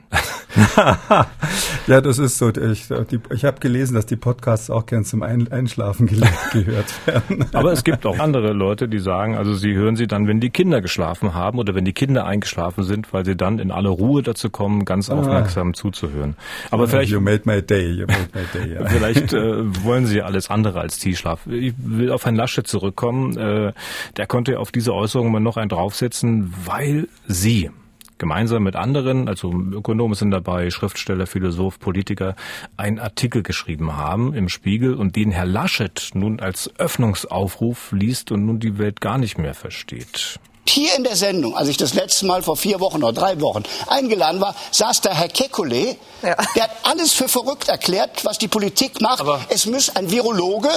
ja, 1.88 2.02
das 2.02 2.18
ist 2.20 2.38
so. 2.38 2.50
Ich, 2.50 2.90
ich 3.30 3.46
habe 3.46 3.60
gelesen, 3.60 3.96
dass 3.96 4.06
die 4.06 4.18
Podcasts 4.18 4.70
auch 4.70 4.86
gern 4.86 5.06
zum 5.06 5.24
Einschlafen 5.24 6.08
gehört 6.54 7.08
werden. 7.08 7.46
Aber 7.54 7.72
es 7.72 7.84
gibt 7.84 8.06
auch 8.06 8.20
andere 8.20 8.52
Leute, 8.52 8.90
die 8.90 9.00
sagen, 9.00 9.38
also 9.38 9.54
sie 9.56 9.74
hören 9.74 9.96
sie 9.96 10.08
dann, 10.08 10.28
wenn 10.28 10.42
die 10.42 10.50
Kinder 10.50 10.82
geschlafen 10.82 11.34
haben 11.34 11.60
oder 11.60 11.74
wenn 11.74 11.86
die 11.86 11.94
Kinder 11.94 12.26
eingeschlafen 12.26 12.84
sind, 12.84 13.14
weil 13.14 13.26
sie 13.26 13.38
dann 13.38 13.60
in 13.60 13.72
alle 13.72 13.90
Ruhe 13.90 14.24
dazu 14.24 14.50
kommen, 14.50 14.84
ganz 14.84 15.10
ah. 15.10 15.16
aufmerksam 15.16 15.74
zuzuhören. 15.74 16.36
Aber 16.70 16.88
vielleicht. 16.88 17.12
You 17.12 17.22
made 17.22 17.44
my 17.46 17.62
day. 17.62 17.90
You 17.90 18.08
made 18.08 18.30
my 18.34 18.42
day. 18.54 18.74
Ja. 18.74 18.86
Vielleicht 18.88 19.34
äh, 19.34 19.40
wollen 19.84 20.06
sie 20.06 20.22
alles 20.22 20.50
andere 20.50 20.82
als 20.82 21.00
Tiefschlaf. 21.00 21.48
Ich 21.48 21.74
will 21.78 22.12
auf 22.12 22.26
Herrn 22.26 22.36
Lasche 22.36 22.64
zurückkommen. 22.64 23.38
Äh, 23.38 23.74
der 24.18 24.28
konnte 24.28 24.60
auf 24.60 24.72
diese 24.72 24.94
Äußerung 24.94 25.32
mal 25.32 25.40
noch 25.40 25.56
einen 25.58 25.70
draufsetzen, 25.70 26.54
weil 26.66 27.08
sie 27.28 27.72
gemeinsam 28.22 28.62
mit 28.64 28.76
anderen, 28.76 29.28
also 29.28 29.52
Ökonomen 29.52 30.14
sind 30.14 30.30
dabei, 30.30 30.70
Schriftsteller, 30.70 31.26
Philosoph, 31.26 31.80
Politiker, 31.80 32.36
einen 32.78 33.00
Artikel 33.00 33.42
geschrieben 33.42 33.98
haben 33.98 34.34
im 34.36 34.48
Spiegel 34.48 34.94
und 34.94 35.16
den 35.16 35.32
Herr 35.32 35.48
Laschet 35.48 36.12
nun 36.14 36.40
als 36.40 36.72
Öffnungsaufruf 36.78 37.92
liest 37.92 38.32
und 38.32 38.46
nun 38.46 38.60
die 38.60 38.78
Welt 38.78 39.02
gar 39.02 39.18
nicht 39.18 39.40
mehr 39.40 39.56
versteht. 39.56 40.40
Hier 40.68 40.96
in 40.96 41.04
der 41.04 41.16
Sendung, 41.16 41.58
als 41.58 41.68
ich 41.68 41.78
das 41.78 41.94
letzte 41.94 42.26
Mal 42.26 42.44
vor 42.44 42.56
vier 42.56 42.80
Wochen 42.80 43.04
oder 43.04 43.14
drei 43.14 43.42
Wochen 43.42 43.64
eingeladen 43.88 44.40
war, 44.40 44.56
saß 44.72 45.02
der 45.02 45.14
Herr 45.16 45.28
Kekulé. 45.28 45.98
Ja. 46.22 46.36
Der 46.56 46.64
hat 46.64 46.72
alles 46.84 47.14
für 47.14 47.28
verrückt 47.28 47.68
erklärt, 47.68 48.24
was 48.24 48.38
die 48.38 48.48
Politik 48.48 49.02
macht. 49.02 49.22
Aber 49.22 49.42
es 49.50 49.66
muss 49.66 49.96
ein 49.96 50.12
Virologe, 50.12 50.70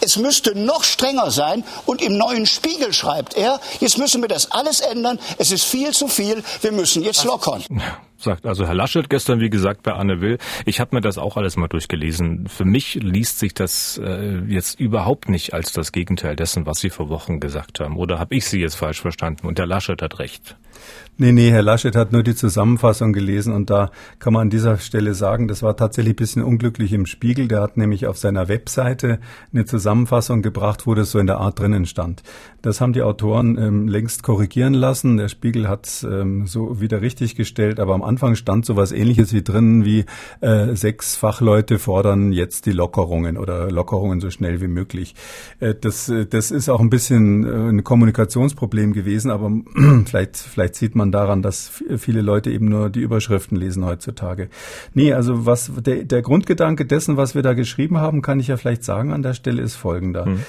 es 0.00 0.16
müsste 0.16 0.56
noch 0.56 0.84
strenger 0.84 1.30
sein. 1.30 1.64
Und 1.84 2.00
im 2.00 2.16
neuen 2.16 2.46
Spiegel 2.46 2.92
schreibt 2.92 3.34
er, 3.34 3.60
jetzt 3.80 3.98
müssen 3.98 4.22
wir 4.22 4.28
das 4.28 4.52
alles 4.52 4.80
ändern. 4.80 5.18
Es 5.36 5.50
ist 5.50 5.64
viel 5.64 5.92
zu 5.92 6.08
viel. 6.08 6.42
Wir 6.62 6.72
müssen 6.72 7.02
jetzt 7.02 7.24
lockern 7.24 7.64
sagt 8.24 8.46
also 8.46 8.66
Herr 8.66 8.74
Laschet 8.74 9.08
gestern, 9.08 9.40
wie 9.40 9.50
gesagt, 9.50 9.82
bei 9.82 9.92
Anne 9.92 10.20
Will. 10.20 10.38
Ich 10.64 10.80
habe 10.80 10.96
mir 10.96 11.00
das 11.00 11.18
auch 11.18 11.36
alles 11.36 11.56
mal 11.56 11.68
durchgelesen. 11.68 12.48
Für 12.48 12.64
mich 12.64 12.94
liest 12.94 13.38
sich 13.38 13.54
das 13.54 14.00
äh, 14.02 14.38
jetzt 14.48 14.80
überhaupt 14.80 15.28
nicht 15.28 15.54
als 15.54 15.72
das 15.72 15.92
Gegenteil 15.92 16.34
dessen, 16.34 16.66
was 16.66 16.80
Sie 16.80 16.90
vor 16.90 17.08
Wochen 17.08 17.38
gesagt 17.38 17.80
haben. 17.80 17.96
Oder 17.96 18.18
habe 18.18 18.34
ich 18.34 18.46
Sie 18.46 18.60
jetzt 18.60 18.74
falsch 18.74 19.00
verstanden? 19.00 19.46
Und 19.46 19.58
Herr 19.58 19.66
Laschet 19.66 20.00
hat 20.02 20.18
recht. 20.18 20.56
Nee, 21.16 21.30
nee, 21.30 21.52
Herr 21.52 21.62
Laschet 21.62 21.94
hat 21.94 22.10
nur 22.10 22.24
die 22.24 22.34
Zusammenfassung 22.34 23.12
gelesen 23.12 23.52
und 23.52 23.70
da 23.70 23.92
kann 24.18 24.32
man 24.32 24.42
an 24.42 24.50
dieser 24.50 24.78
Stelle 24.78 25.14
sagen, 25.14 25.46
das 25.46 25.62
war 25.62 25.76
tatsächlich 25.76 26.14
ein 26.14 26.16
bisschen 26.16 26.42
unglücklich 26.42 26.92
im 26.92 27.06
Spiegel. 27.06 27.46
Der 27.46 27.60
hat 27.60 27.76
nämlich 27.76 28.08
auf 28.08 28.18
seiner 28.18 28.48
Webseite 28.48 29.20
eine 29.52 29.64
Zusammenfassung 29.64 30.42
gebracht, 30.42 30.88
wo 30.88 30.94
das 30.94 31.12
so 31.12 31.20
in 31.20 31.28
der 31.28 31.38
Art 31.38 31.60
drinnen 31.60 31.86
stand. 31.86 32.24
Das 32.62 32.80
haben 32.80 32.94
die 32.94 33.02
Autoren 33.02 33.58
ähm, 33.58 33.86
längst 33.86 34.24
korrigieren 34.24 34.74
lassen. 34.74 35.18
Der 35.18 35.28
Spiegel 35.28 35.68
hat 35.68 35.86
es 35.86 36.02
ähm, 36.02 36.46
so 36.46 36.80
wieder 36.80 37.00
richtig 37.00 37.36
gestellt, 37.36 37.78
aber 37.78 37.94
am 37.94 38.02
Anfang 38.02 38.34
stand 38.34 38.64
so 38.66 38.74
was 38.74 38.90
ähnliches 38.90 39.32
wie 39.34 39.42
drinnen, 39.42 39.84
wie 39.84 40.06
äh, 40.40 40.74
sechs 40.74 41.14
Fachleute 41.14 41.78
fordern 41.78 42.32
jetzt 42.32 42.64
die 42.64 42.72
Lockerungen 42.72 43.36
oder 43.36 43.70
Lockerungen 43.70 44.20
so 44.20 44.30
schnell 44.30 44.62
wie 44.62 44.66
möglich. 44.66 45.14
Äh, 45.60 45.74
das, 45.78 46.08
äh, 46.08 46.24
das 46.24 46.50
ist 46.50 46.70
auch 46.70 46.80
ein 46.80 46.90
bisschen 46.90 47.44
äh, 47.44 47.68
ein 47.68 47.84
Kommunikationsproblem 47.84 48.94
gewesen, 48.94 49.30
aber 49.30 49.52
vielleicht, 50.06 50.38
vielleicht 50.38 50.74
sieht 50.74 50.96
man 50.96 51.03
man 51.04 51.12
daran, 51.12 51.42
dass 51.42 51.82
viele 51.96 52.22
Leute 52.22 52.50
eben 52.50 52.68
nur 52.68 52.88
die 52.88 53.00
Überschriften 53.00 53.56
lesen 53.56 53.84
heutzutage. 53.84 54.48
Nee, 54.94 55.12
also 55.12 55.44
was 55.46 55.70
der, 55.76 56.04
der 56.04 56.22
Grundgedanke 56.22 56.86
dessen, 56.86 57.16
was 57.16 57.34
wir 57.34 57.42
da 57.42 57.52
geschrieben 57.52 57.98
haben, 57.98 58.22
kann 58.22 58.40
ich 58.40 58.48
ja 58.48 58.56
vielleicht 58.56 58.84
sagen 58.84 59.12
an 59.12 59.22
der 59.22 59.34
Stelle, 59.34 59.62
ist 59.62 59.76
folgender. 59.76 60.24
Hm. 60.24 60.40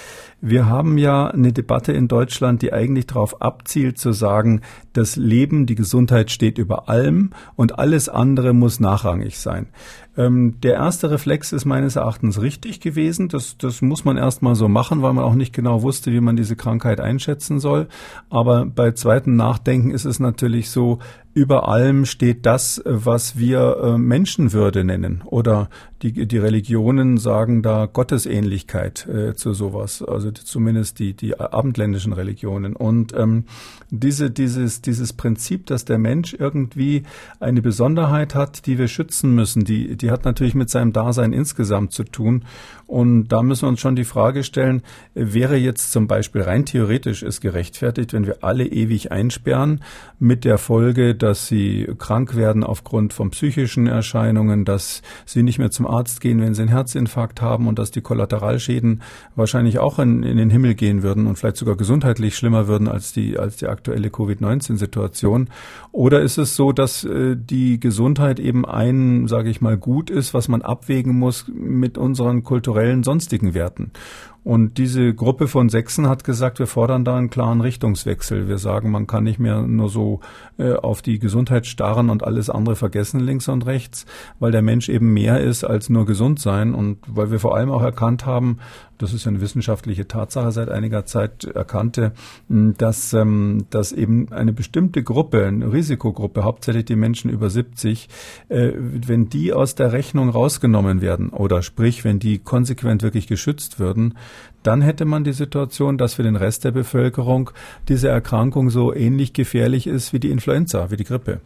Wir 0.41 0.67
haben 0.67 0.97
ja 0.97 1.27
eine 1.27 1.53
Debatte 1.53 1.91
in 1.91 2.07
Deutschland, 2.07 2.61
die 2.61 2.71
eigentlich 2.71 3.07
darauf 3.07 3.41
abzielt 3.41 3.97
zu 3.97 4.11
sagen, 4.11 4.61
das 4.93 5.15
Leben, 5.15 5.65
die 5.65 5.75
Gesundheit 5.75 6.29
steht 6.31 6.57
über 6.57 6.87
allem 6.87 7.31
und 7.55 7.79
alles 7.79 8.09
andere 8.09 8.53
muss 8.53 8.79
nachrangig 8.79 9.39
sein. 9.39 9.67
Ähm, 10.17 10.59
der 10.61 10.75
erste 10.75 11.11
Reflex 11.11 11.51
ist 11.51 11.65
meines 11.65 11.95
Erachtens 11.95 12.41
richtig 12.41 12.79
gewesen. 12.79 13.27
Das, 13.27 13.57
das 13.57 13.81
muss 13.81 14.05
man 14.05 14.17
erstmal 14.17 14.55
so 14.55 14.67
machen, 14.67 15.01
weil 15.01 15.13
man 15.13 15.23
auch 15.23 15.35
nicht 15.35 15.53
genau 15.53 15.81
wusste, 15.81 16.11
wie 16.11 16.21
man 16.21 16.35
diese 16.35 16.55
Krankheit 16.55 16.99
einschätzen 16.99 17.59
soll. 17.59 17.87
Aber 18.29 18.65
bei 18.65 18.91
zweitem 18.91 19.35
Nachdenken 19.35 19.91
ist 19.91 20.05
es 20.05 20.19
natürlich 20.19 20.69
so, 20.69 20.99
über 21.35 21.67
allem 21.67 22.05
steht 22.05 22.45
das, 22.45 22.81
was 22.85 23.37
wir 23.37 23.77
äh, 23.83 23.97
Menschenwürde 23.97 24.85
nennen. 24.85 25.21
Oder 25.25 25.69
die, 26.01 26.27
die 26.27 26.37
Religionen 26.37 27.17
sagen 27.17 27.61
da 27.61 27.87
Gottesähnlichkeit 27.87 29.05
äh, 29.07 29.35
zu 29.35 29.53
sowas. 29.53 30.01
Also 30.01 30.31
zumindest 30.31 30.97
die, 30.99 31.13
die 31.13 31.37
abendländischen 31.37 32.13
Religionen. 32.13 32.73
Und 32.73 33.13
ähm, 33.17 33.43
diese, 33.89 34.31
dieses, 34.31 34.81
dieses 34.81 35.11
Prinzip, 35.11 35.65
dass 35.65 35.83
der 35.83 35.97
Mensch 35.97 36.33
irgendwie 36.33 37.03
eine 37.41 37.61
Besonderheit 37.61 38.33
hat, 38.33 38.65
die 38.65 38.77
wir 38.77 38.87
schützen 38.87 39.35
müssen, 39.35 39.65
die, 39.65 39.97
die 39.97 40.11
hat 40.11 40.23
natürlich 40.23 40.55
mit 40.55 40.69
seinem 40.69 40.93
Dasein 40.93 41.33
insgesamt 41.33 41.91
zu 41.91 42.05
tun. 42.05 42.45
Und 42.87 43.29
da 43.29 43.41
müssen 43.41 43.63
wir 43.63 43.69
uns 43.69 43.79
schon 43.79 43.95
die 43.95 44.03
Frage 44.03 44.43
stellen, 44.43 44.83
wäre 45.15 45.55
jetzt 45.55 45.91
zum 45.91 46.07
Beispiel 46.07 46.41
rein 46.41 46.65
theoretisch 46.65 47.23
es 47.23 47.41
gerechtfertigt, 47.41 48.13
wenn 48.13 48.27
wir 48.27 48.43
alle 48.43 48.65
ewig 48.65 49.11
einsperren, 49.11 49.83
mit 50.19 50.45
der 50.45 50.59
Folge, 50.59 51.15
dass 51.15 51.47
sie 51.47 51.87
krank 51.97 52.35
werden 52.35 52.63
aufgrund 52.63 53.13
von 53.13 53.31
psychischen 53.31 53.87
Erscheinungen, 53.87 54.65
dass 54.65 55.01
sie 55.25 55.41
nicht 55.41 55.57
mehr 55.57 55.71
zum 55.71 55.87
Arzt 55.87 56.21
gehen, 56.21 56.39
wenn 56.41 56.53
sie 56.53 56.61
einen 56.61 56.71
Herzinfarkt 56.71 57.41
haben 57.41 57.67
und 57.67 57.79
dass 57.79 57.89
die 57.89 58.01
Kollateralschäden 58.01 59.01
wahrscheinlich 59.35 59.79
auch 59.79 59.97
in, 59.97 60.21
in 60.21 60.37
den 60.37 60.51
Himmel 60.51 60.75
gehen 60.75 61.01
würden 61.01 61.25
und 61.25 61.39
vielleicht 61.39 61.57
sogar 61.57 61.75
gesundheitlich 61.75 62.37
schlimmer 62.37 62.67
würden 62.67 62.87
als 62.87 63.13
die, 63.13 63.39
als 63.39 63.57
die 63.57 63.67
aktuelle 63.67 64.11
Covid-19-Situation. 64.11 65.49
Oder 65.91 66.21
ist 66.21 66.37
es 66.37 66.55
so, 66.55 66.71
dass 66.71 67.03
äh, 67.03 67.35
die 67.35 67.79
Gesundheit 67.79 68.39
eben 68.39 68.63
ein, 68.65 69.27
sage 69.27 69.49
ich 69.49 69.59
mal, 69.59 69.75
Gut 69.75 70.09
ist, 70.09 70.33
was 70.33 70.47
man 70.47 70.61
abwägen 70.61 71.17
muss 71.17 71.45
mit 71.53 71.97
unseren 71.97 72.43
kulturellen 72.43 72.74
sonstigen 73.03 73.53
Werten? 73.53 73.91
Und 74.45 74.77
diese 74.77 75.11
Gruppe 75.15 75.47
von 75.47 75.69
Sechsen 75.69 76.07
hat 76.07 76.23
gesagt, 76.23 76.59
wir 76.59 76.67
fordern 76.67 77.03
da 77.03 77.17
einen 77.17 77.31
klaren 77.31 77.61
Richtungswechsel. 77.61 78.47
Wir 78.47 78.59
sagen, 78.59 78.91
man 78.91 79.07
kann 79.07 79.23
nicht 79.23 79.39
mehr 79.39 79.63
nur 79.63 79.89
so 79.89 80.19
äh, 80.59 80.73
auf 80.73 81.01
die 81.01 81.17
Gesundheit 81.17 81.65
starren 81.65 82.11
und 82.11 82.23
alles 82.23 82.51
andere 82.51 82.75
vergessen 82.75 83.19
links 83.19 83.47
und 83.47 83.65
rechts, 83.65 84.05
weil 84.39 84.51
der 84.51 84.61
Mensch 84.61 84.87
eben 84.87 85.11
mehr 85.11 85.41
ist 85.41 85.63
als 85.63 85.89
nur 85.89 86.05
gesund 86.05 86.39
sein 86.39 86.75
und 86.75 86.99
weil 87.07 87.31
wir 87.31 87.39
vor 87.39 87.55
allem 87.57 87.71
auch 87.71 87.81
erkannt 87.81 88.27
haben, 88.27 88.59
das 88.97 89.13
ist 89.13 89.25
ja 89.25 89.29
eine 89.29 89.41
wissenschaftliche 89.41 90.07
Tatsache 90.07 90.51
seit 90.51 90.69
einiger 90.69 91.05
Zeit 91.05 91.43
erkannte, 91.43 92.13
dass, 92.47 93.13
ähm, 93.13 93.65
dass 93.69 93.91
eben 93.91 94.31
eine 94.31 94.53
bestimmte 94.53 95.03
Gruppe, 95.03 95.45
eine 95.45 95.73
Risikogruppe, 95.73 96.43
hauptsächlich 96.43 96.85
die 96.85 96.95
Menschen 96.95 97.29
über 97.29 97.49
70, 97.49 98.09
äh, 98.49 98.71
wenn 98.75 99.27
die 99.27 99.53
aus 99.53 99.75
der 99.75 99.91
Rechnung 99.91 100.29
rausgenommen 100.29 101.01
werden 101.01 101.29
oder 101.29 101.61
sprich, 101.61 102.03
wenn 102.03 102.19
die 102.19 102.39
konsequent 102.39 103.03
wirklich 103.03 103.27
geschützt 103.27 103.79
würden, 103.79 104.13
dann 104.65 104.81
hätte 104.81 105.05
man 105.05 105.23
die 105.23 105.33
Situation, 105.33 105.97
dass 105.97 106.15
für 106.15 106.23
den 106.23 106.35
Rest 106.35 106.63
der 106.63 106.71
Bevölkerung 106.71 107.51
diese 107.87 108.09
Erkrankung 108.09 108.69
so 108.69 108.93
ähnlich 108.93 109.33
gefährlich 109.33 109.87
ist 109.87 110.13
wie 110.13 110.19
die 110.19 110.31
Influenza, 110.31 110.91
wie 110.91 110.97
die 110.97 111.03
Grippe. 111.03 111.41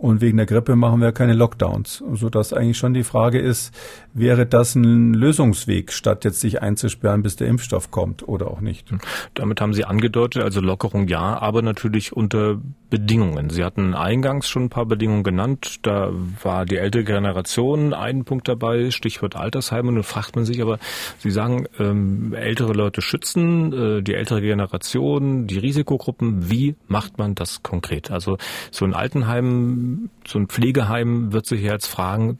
Und 0.00 0.22
wegen 0.22 0.38
der 0.38 0.46
Grippe 0.46 0.76
machen 0.76 1.02
wir 1.02 1.12
keine 1.12 1.34
Lockdowns. 1.34 2.02
Sodass 2.14 2.54
eigentlich 2.54 2.78
schon 2.78 2.94
die 2.94 3.04
Frage 3.04 3.38
ist, 3.38 3.74
wäre 4.14 4.46
das 4.46 4.74
ein 4.74 5.12
Lösungsweg, 5.12 5.92
statt 5.92 6.24
jetzt 6.24 6.40
sich 6.40 6.62
einzusperren, 6.62 7.22
bis 7.22 7.36
der 7.36 7.48
Impfstoff 7.48 7.90
kommt 7.90 8.26
oder 8.26 8.50
auch 8.50 8.62
nicht? 8.62 8.88
Damit 9.34 9.60
haben 9.60 9.74
Sie 9.74 9.84
angedeutet, 9.84 10.42
also 10.42 10.62
Lockerung 10.62 11.06
ja, 11.06 11.38
aber 11.38 11.60
natürlich 11.60 12.14
unter 12.14 12.58
Bedingungen. 12.88 13.50
Sie 13.50 13.62
hatten 13.62 13.94
eingangs 13.94 14.48
schon 14.48 14.64
ein 14.64 14.68
paar 14.70 14.86
Bedingungen 14.86 15.22
genannt. 15.22 15.80
Da 15.82 16.10
war 16.42 16.64
die 16.64 16.76
ältere 16.76 17.04
Generation 17.04 17.92
ein 17.92 18.24
Punkt 18.24 18.48
dabei, 18.48 18.90
Stichwort 18.90 19.36
Altersheim. 19.36 19.86
Und 19.86 19.94
nun 19.94 20.02
fragt 20.02 20.34
man 20.34 20.44
sich 20.46 20.62
aber, 20.62 20.78
Sie 21.18 21.30
sagen, 21.30 21.66
ähm, 21.78 22.32
ältere 22.34 22.72
Leute 22.72 23.02
schützen, 23.02 23.72
äh, 23.72 24.02
die 24.02 24.14
ältere 24.14 24.40
Generation, 24.40 25.46
die 25.46 25.58
Risikogruppen. 25.58 26.50
Wie 26.50 26.74
macht 26.88 27.18
man 27.18 27.34
das 27.34 27.62
konkret? 27.62 28.10
Also 28.10 28.38
so 28.70 28.84
ein 28.84 28.94
Altenheim, 28.94 29.89
so 30.26 30.38
ein 30.38 30.46
Pflegeheim 30.48 31.32
wird 31.32 31.46
sich 31.46 31.62
jetzt 31.62 31.86
fragen, 31.86 32.38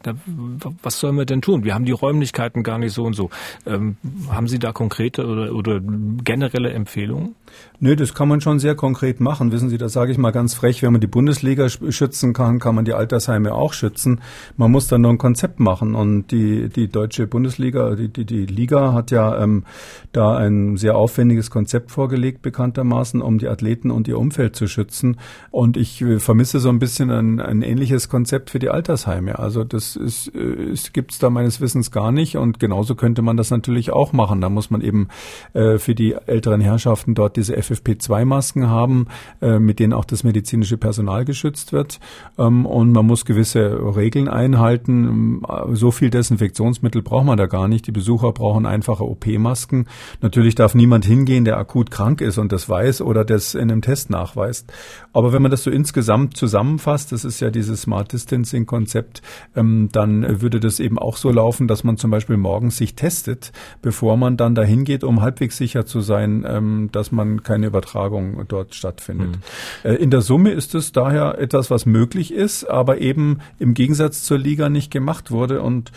was 0.83 1.01
sollen 1.01 1.17
wir 1.17 1.25
denn 1.25 1.43
tun? 1.43 1.65
Wir 1.65 1.75
haben 1.75 1.85
die 1.85 1.93
Räumlichkeiten 1.93 2.63
gar 2.63 2.79
nicht 2.79 2.93
so 2.93 3.05
und 3.05 3.15
so. 3.15 3.31
Ähm, 3.67 3.97
haben 4.31 4.49
Sie 4.49 4.59
da 4.59 4.73
konkrete 4.73 5.27
oder, 5.27 5.55
oder 5.55 5.81
generelle 5.81 6.71
Empfehlungen? 6.71 7.35
Nö, 7.83 7.97
das 7.97 8.13
kann 8.13 8.29
man 8.29 8.43
schon 8.43 8.59
sehr 8.59 8.75
konkret 8.75 9.21
machen. 9.21 9.53
Wissen 9.53 9.71
Sie, 9.71 9.79
das 9.79 9.95
sage 9.95 10.13
ich 10.13 10.19
mal 10.19 10.33
ganz 10.33 10.53
frech, 10.53 10.83
wenn 10.83 10.93
man 10.93 11.01
die 11.01 11.07
Bundesliga 11.07 11.69
schützen 11.69 12.35
kann, 12.35 12.59
kann 12.59 12.75
man 12.75 12.85
die 12.85 12.93
Altersheime 12.93 13.55
auch 13.55 13.73
schützen. 13.73 14.21
Man 14.59 14.71
muss 14.71 14.89
dann 14.89 15.01
nur 15.01 15.11
ein 15.11 15.19
Konzept 15.19 15.61
machen. 15.61 15.95
Und 15.95 16.31
die, 16.31 16.69
die 16.69 16.89
deutsche 16.89 17.27
Bundesliga, 17.27 17.95
die, 17.95 18.09
die, 18.09 18.27
die 18.27 18.45
Liga 18.45 18.93
hat 18.93 19.11
ja 19.11 19.43
ähm, 19.43 19.65
da 20.13 20.37
ein 20.37 20.77
sehr 20.77 20.97
aufwendiges 20.97 21.51
Konzept 21.51 21.91
vorgelegt, 21.91 22.43
bekanntermaßen, 22.43 23.23
um 23.23 23.39
die 23.39 23.49
Athleten 23.49 23.91
und 23.91 24.09
ihr 24.09 24.19
Umfeld 24.19 24.57
zu 24.57 24.67
schützen. 24.67 25.17
Und 25.51 25.79
ich 25.79 26.03
äh, 26.03 26.19
vermisse 26.21 26.61
so 26.61 26.69
ein 26.69 26.81
bisschen 26.81 27.11
ein, 27.11 27.40
ein 27.41 27.63
ähnliches 27.63 28.09
Konzept 28.09 28.51
für 28.51 28.59
die 28.59 28.71
Altersheime. 28.71 29.39
Also 29.39 29.65
das 29.65 29.97
ist, 29.97 30.35
äh, 30.35 30.39
es 30.73 30.93
gibt's 30.93 31.19
da 31.19 31.31
meines 31.31 31.61
Wissens 31.61 31.91
gar 31.91 32.13
nicht. 32.13 32.37
Und 32.37 32.61
genauso 32.61 32.95
könnte 32.95 33.23
man 33.23 33.37
das 33.37 33.51
natürlich 33.51 33.91
auch 33.91 34.13
machen. 34.13 34.41
Da 34.41 34.49
muss 34.49 34.71
man 34.71 34.81
eben 34.81 35.09
äh, 35.53 35.79
für 35.79 35.95
die 35.95 36.15
älteren 36.27 36.61
Herrschaften 36.61 37.15
dort 37.15 37.37
diese 37.37 37.57
FFP2-Masken 37.57 38.69
haben, 38.69 39.07
äh, 39.41 39.59
mit 39.59 39.79
denen 39.79 39.93
auch 39.93 40.05
das 40.05 40.25
medizinische 40.25 40.77
Personal 40.77 41.25
geschützt 41.25 41.73
wird. 41.73 42.01
Ähm, 42.39 42.67
und 42.67 42.93
man 42.93 43.07
muss 43.07 43.25
gewisse 43.25 43.97
Regeln 43.97 44.29
einhalten. 44.29 45.43
So 45.73 45.91
viel 45.91 46.11
Desinfektionsmittel 46.11 47.03
braucht 47.03 47.27
man 47.27 47.39
da 47.39 47.47
gar 47.47 47.69
nicht. 47.69 47.87
Die 47.87 47.93
Besucher 47.93 48.33
brauchen 48.33 48.67
einfache 48.67 49.05
OP-Masken. 49.05 49.87
Natürlich 50.21 50.55
darf 50.55 50.75
niemand 50.75 51.05
hingehen, 51.05 51.45
der 51.45 51.59
akut 51.59 51.91
krank 51.91 52.21
ist 52.21 52.39
und 52.39 52.53
das 52.53 52.69
weiß 52.69 53.03
oder 53.03 53.25
das 53.25 53.55
in 53.55 53.71
einem 53.71 53.83
Test 53.83 54.11
nachweist. 54.11 54.73
Aber 55.13 55.33
wenn 55.33 55.43
man 55.43 55.51
das 55.51 55.63
so 55.63 55.71
insgesamt 55.71 56.37
zusammenfasst, 56.37 57.13
das 57.13 57.25
ist 57.25 57.41
ja 57.41 57.51
dieses 57.51 57.83
Smart 57.83 58.13
Distancing-Konzept, 58.13 59.23
ähm, 59.57 59.89
dann 59.93 60.41
würde 60.41 60.61
das 60.61 60.81
eben 60.81 60.99
auch 60.99 61.17
so 61.17 61.31
laufen, 61.31 61.69
dass 61.69 61.85
man 61.85 61.97
zum 61.97 62.11
Beispiel 62.11 62.37
morgens 62.37 62.77
sich 62.77 62.95
testet, 62.95 63.53
bevor 63.83 64.17
man 64.17 64.37
dann 64.37 64.55
dahin 64.55 64.85
geht, 64.85 65.05
um 65.05 65.21
halbwegs 65.21 65.57
sicher 65.57 65.87
zu 65.87 66.01
sein, 66.01 66.45
ähm, 66.47 66.91
dass 66.93 67.13
man 67.13 67.43
keine 67.43 67.67
Übertragung 67.67 68.45
dort 68.49 68.75
stattfindet. 68.75 69.39
Mhm. 69.85 69.97
in 69.97 70.11
der 70.11 70.21
Summe 70.21 70.51
ist 70.51 70.75
es 70.75 70.93
daher 70.93 71.39
etwas, 71.39 71.71
was 71.71 71.87
möglich 71.87 72.33
ist, 72.33 72.65
aber 72.65 73.01
eben 73.01 73.39
im 73.59 73.75
Gegensatz 73.75 74.23
zur 74.25 74.39
Liga 74.39 74.69
nicht 74.69 74.91
gemacht 74.91 75.31
wurde. 75.31 75.63
Und 75.63 75.93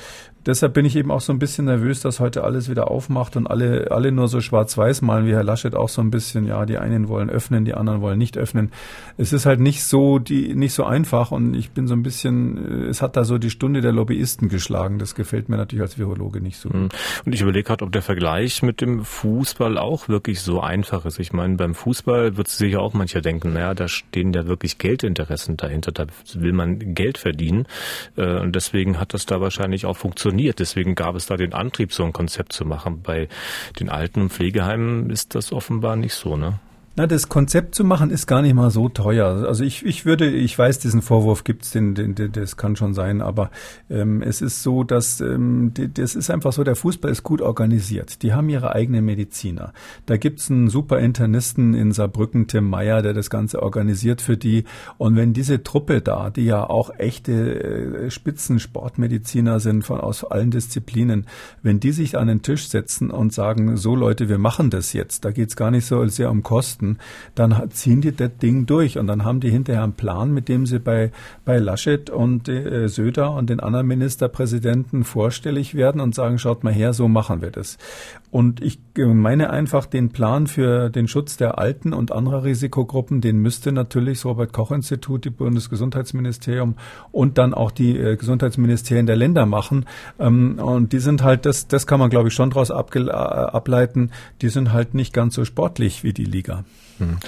deshalb 0.46 0.74
bin 0.74 0.86
ich 0.86 0.96
eben 0.96 1.12
auch 1.12 1.22
so 1.22 1.32
ein 1.32 1.40
bisschen 1.40 1.66
nervös, 1.66 2.02
dass 2.02 2.20
heute 2.20 2.44
alles 2.44 2.70
wieder 2.70 2.90
aufmacht 2.90 3.36
und 3.36 3.48
alle, 3.48 3.92
alle 3.92 4.12
nur 4.12 4.28
so 4.28 4.42
schwarz-weiß 4.42 5.02
malen, 5.02 5.26
wie 5.26 5.34
Herr 5.34 5.44
Laschet 5.44 5.76
auch 5.76 5.90
so 5.90 6.02
ein 6.02 6.12
bisschen, 6.12 6.46
ja, 6.46 6.66
die 6.66 6.78
einen 6.78 7.08
wollen 7.08 7.30
öffnen, 7.30 7.66
die 7.66 7.74
anderen 7.74 8.02
wollen 8.02 8.18
nicht 8.18 8.38
öffnen. 8.38 8.72
Es 9.18 9.34
ist 9.34 9.46
halt 9.46 9.60
nicht 9.60 9.84
so, 9.84 10.20
die, 10.20 10.56
nicht 10.56 10.74
so 10.74 10.84
einfach 10.84 11.32
und 11.32 11.54
ich 11.54 11.72
bin 11.72 11.88
so 11.88 11.94
ein 11.94 12.04
bisschen, 12.04 12.90
es 12.90 13.02
hat 13.02 13.16
da 13.16 13.24
so 13.24 13.38
die 13.38 13.50
Stunde 13.50 13.82
der 13.82 13.92
Lobbyisten 13.92 14.50
geschlagen. 14.50 15.00
Das 15.00 15.16
gefällt 15.16 15.50
mir 15.50 15.58
natürlich 15.58 15.82
als 15.82 15.98
Virologe 15.98 16.42
nicht 16.42 16.58
so. 16.58 16.70
Mhm. 16.70 16.90
Und 17.26 17.34
ich 17.34 17.42
überlege 17.42 17.68
gerade, 17.68 17.86
ob 17.86 17.92
der 17.92 18.02
Vergleich 18.02 18.64
mit 18.64 18.82
dem 18.82 19.04
Fußball 19.06 19.78
auch 19.78 20.10
wirklich 20.10 20.42
so 20.42 20.62
einfach 20.62 21.06
ist. 21.06 21.20
Ich 21.20 21.34
meine, 21.34 21.56
beim 21.56 21.76
Fußball 21.76 22.38
wird 22.38 22.48
sich 22.48 22.74
ja 22.74 22.80
auch 22.80 22.94
mancher 22.94 23.22
denken, 23.22 23.54
naja, 23.54 23.74
da 23.74 23.88
stehen 23.88 24.34
ja 24.34 24.48
wirklich 24.48 24.78
Geldinteressen 24.78 25.58
dahinter, 25.58 25.92
da 25.92 26.06
will 26.34 26.54
man 26.54 26.94
Geld 26.94 27.18
verdienen. 27.18 27.66
Äh, 28.18 28.40
und 28.40 28.56
deswegen 28.56 29.00
hat 29.00 29.14
das 29.14 29.26
da 29.26 29.40
wahrscheinlich 29.40 29.86
auch 29.86 29.98
funktioniert 29.98 30.33
funktioniert. 30.34 30.60
Deswegen 30.60 30.96
gab 30.96 31.16
es 31.16 31.28
da 31.28 31.38
den 31.38 31.54
Antrieb, 31.54 31.94
so 31.94 32.04
ein 32.04 32.14
Konzept 32.14 32.54
zu 32.54 32.66
machen. 32.66 33.02
Bei 33.02 33.28
den 33.80 33.90
Alten- 33.90 34.22
und 34.22 34.32
Pflegeheimen 34.32 35.10
ist 35.10 35.36
das 35.36 35.52
offenbar 35.52 35.96
nicht 35.96 36.14
so, 36.14 36.36
ne? 36.36 36.60
Na, 36.96 37.08
das 37.08 37.28
Konzept 37.28 37.74
zu 37.74 37.84
machen 37.84 38.12
ist 38.12 38.28
gar 38.28 38.44
nicht 38.44 38.54
mal 38.54 38.70
so 38.70 38.88
teuer. 38.88 39.48
Also 39.48 39.64
ich, 39.64 39.84
ich 39.84 40.06
würde, 40.06 40.30
ich 40.30 40.56
weiß, 40.56 40.78
diesen 40.78 41.02
Vorwurf 41.02 41.44
gibt's, 41.44 41.72
den, 41.72 41.96
den, 41.96 42.14
den, 42.14 42.32
das 42.32 42.56
kann 42.56 42.76
schon 42.76 42.94
sein, 42.94 43.24
aber 43.24 43.50
ähm, 43.90 44.22
es 44.22 44.44
ist 44.44 44.62
so, 44.62 44.84
dass 44.84 45.20
ähm, 45.20 45.74
die, 45.76 45.92
das 45.92 46.14
ist 46.14 46.30
einfach 46.30 46.54
so, 46.54 46.64
der 46.64 46.76
Fußball 46.76 47.10
ist 47.10 47.24
gut 47.24 47.42
organisiert. 47.42 48.22
Die 48.22 48.34
haben 48.34 48.48
ihre 48.48 48.76
eigenen 48.76 49.06
Mediziner. 49.06 49.74
Da 50.06 50.18
gibt's 50.18 50.52
einen 50.52 50.70
super 50.70 51.00
Internisten 51.00 51.74
in 51.74 51.94
Saarbrücken, 51.94 52.46
Tim 52.46 52.70
Meyer, 52.70 53.02
der 53.02 53.14
das 53.14 53.32
Ganze 53.32 53.64
organisiert 53.64 54.22
für 54.22 54.38
die. 54.38 54.66
Und 55.00 55.16
wenn 55.16 55.34
diese 55.34 55.64
Truppe 55.64 56.00
da, 56.00 56.30
die 56.30 56.46
ja 56.46 56.64
auch 56.64 56.92
echte 57.00 58.04
äh, 58.04 58.12
Spitzensportmediziner 58.12 59.60
sind 59.60 59.84
von 59.84 60.00
aus 60.00 60.24
allen 60.24 60.52
Disziplinen, 60.52 61.26
wenn 61.64 61.80
die 61.80 61.92
sich 61.92 62.20
an 62.20 62.28
den 62.28 62.44
Tisch 62.44 62.68
setzen 62.68 63.10
und 63.10 63.34
sagen, 63.34 63.78
so 63.78 63.96
Leute, 63.96 64.30
wir 64.30 64.38
machen 64.38 64.70
das 64.70 64.94
jetzt, 64.94 65.26
da 65.26 65.32
geht's 65.32 65.56
gar 65.56 65.72
nicht 65.72 65.88
so 65.88 66.06
sehr 66.06 66.30
um 66.30 66.44
Kosten 66.44 66.83
Westen, 66.84 66.98
dann 67.36 67.70
ziehen 67.72 68.02
die 68.02 68.16
das 68.16 68.38
Ding 68.42 68.66
durch 68.66 68.98
und 68.98 69.08
dann 69.08 69.24
haben 69.24 69.40
die 69.40 69.50
hinterher 69.50 69.84
einen 69.84 69.94
Plan, 69.94 70.32
mit 70.32 70.50
dem 70.50 70.66
sie 70.66 70.80
bei, 70.80 71.12
bei 71.46 71.58
Laschet 71.58 72.10
und 72.10 72.50
äh, 72.50 72.88
Söder 72.88 73.32
und 73.32 73.50
den 73.50 73.60
anderen 73.60 73.88
Ministerpräsidenten 73.88 75.04
vorstellig 75.04 75.76
werden 75.76 76.02
und 76.02 76.16
sagen, 76.16 76.38
schaut 76.38 76.64
mal 76.64 76.74
her, 76.74 76.94
so 76.94 77.08
machen 77.08 77.42
wir 77.42 77.52
das. 77.52 77.78
Und 78.32 78.62
ich 78.62 78.80
meine 78.98 79.52
einfach, 79.52 79.86
den 79.86 80.10
Plan 80.10 80.48
für 80.48 80.90
den 80.90 81.08
Schutz 81.08 81.38
der 81.38 81.60
Alten 81.60 81.94
und 81.94 82.12
anderer 82.12 82.44
Risikogruppen, 82.44 83.22
den 83.22 83.38
müsste 83.38 83.72
natürlich 83.72 84.20
das 84.20 84.26
Robert-Koch-Institut, 84.26 85.26
die 85.26 85.30
Bundesgesundheitsministerium 85.30 86.76
und 87.12 87.38
dann 87.38 87.54
auch 87.54 87.70
die 87.70 87.96
äh, 87.96 88.16
Gesundheitsministerien 88.16 89.06
der 89.06 89.16
Länder 89.16 89.46
machen. 89.46 89.86
Ähm, 90.20 90.58
und 90.60 90.94
die 90.94 91.00
sind 91.00 91.24
halt, 91.24 91.46
das, 91.46 91.68
das 91.68 91.86
kann 91.86 92.00
man 92.00 92.10
glaube 92.10 92.30
ich 92.30 92.34
schon 92.34 92.50
daraus 92.50 92.72
ableiten, 92.72 94.12
die 94.42 94.50
sind 94.50 94.74
halt 94.74 94.96
nicht 94.96 95.14
ganz 95.14 95.36
so 95.36 95.46
sportlich 95.46 96.04
wie 96.04 96.14
die 96.14 96.26
Liga. 96.26 96.64
Hm. 97.10 97.20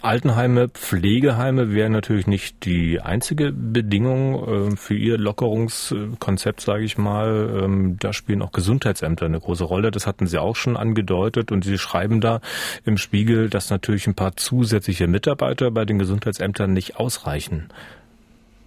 Altenheime, 0.00 0.68
Pflegeheime 0.68 1.72
wären 1.72 1.92
natürlich 1.92 2.26
nicht 2.26 2.64
die 2.64 3.00
einzige 3.00 3.52
Bedingung 3.52 4.72
äh, 4.72 4.76
für 4.76 4.94
ihr 4.94 5.18
Lockerungskonzept, 5.18 6.60
sage 6.60 6.84
ich 6.84 6.96
mal. 6.96 7.60
Ähm, 7.62 7.96
da 7.98 8.12
spielen 8.12 8.42
auch 8.42 8.52
Gesundheitsämter 8.52 9.26
eine 9.26 9.40
große 9.40 9.64
Rolle. 9.64 9.90
Das 9.90 10.06
hatten 10.06 10.26
Sie 10.26 10.38
auch 10.38 10.56
schon 10.56 10.76
angedeutet 10.76 11.52
und 11.52 11.64
Sie 11.64 11.78
schreiben 11.78 12.20
da 12.20 12.40
im 12.84 12.96
Spiegel, 12.96 13.50
dass 13.50 13.70
natürlich 13.70 14.06
ein 14.06 14.14
paar 14.14 14.36
zusätzliche 14.36 15.06
Mitarbeiter 15.06 15.70
bei 15.70 15.84
den 15.84 15.98
Gesundheitsämtern 15.98 16.72
nicht 16.72 16.96
ausreichen. 16.96 17.68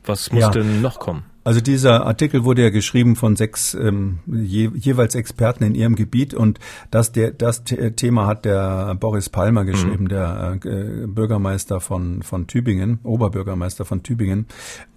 Was 0.05 0.31
muss 0.31 0.43
ja. 0.43 0.49
denn 0.51 0.81
noch 0.81 0.99
kommen? 0.99 1.25
Also 1.47 1.62
dieser 1.62 2.05
Artikel 2.05 2.43
wurde 2.43 2.62
ja 2.62 2.71
geschrieben 2.71 3.15
von 3.15 3.38
sechs 3.38 3.73
ähm, 3.73 4.19
je, 4.27 4.69
jeweils 4.75 5.15
Experten 5.15 5.63
in 5.63 5.75
ihrem 5.75 5.95
Gebiet 5.95 6.33
und 6.33 6.60
das, 6.91 7.13
der, 7.13 7.31
das 7.31 7.63
Thema 7.63 8.27
hat 8.27 8.43
der 8.43 8.93
Boris 8.95 9.29
Palmer 9.29 9.63
geschrieben, 9.63 10.03
mhm. 10.03 10.10
der 10.10 10.60
äh, 10.65 11.07
Bürgermeister 11.07 11.79
von, 11.79 12.21
von 12.21 12.47
Tübingen, 12.47 12.99
Oberbürgermeister 13.03 13.86
von 13.86 14.03
Tübingen. 14.03 14.47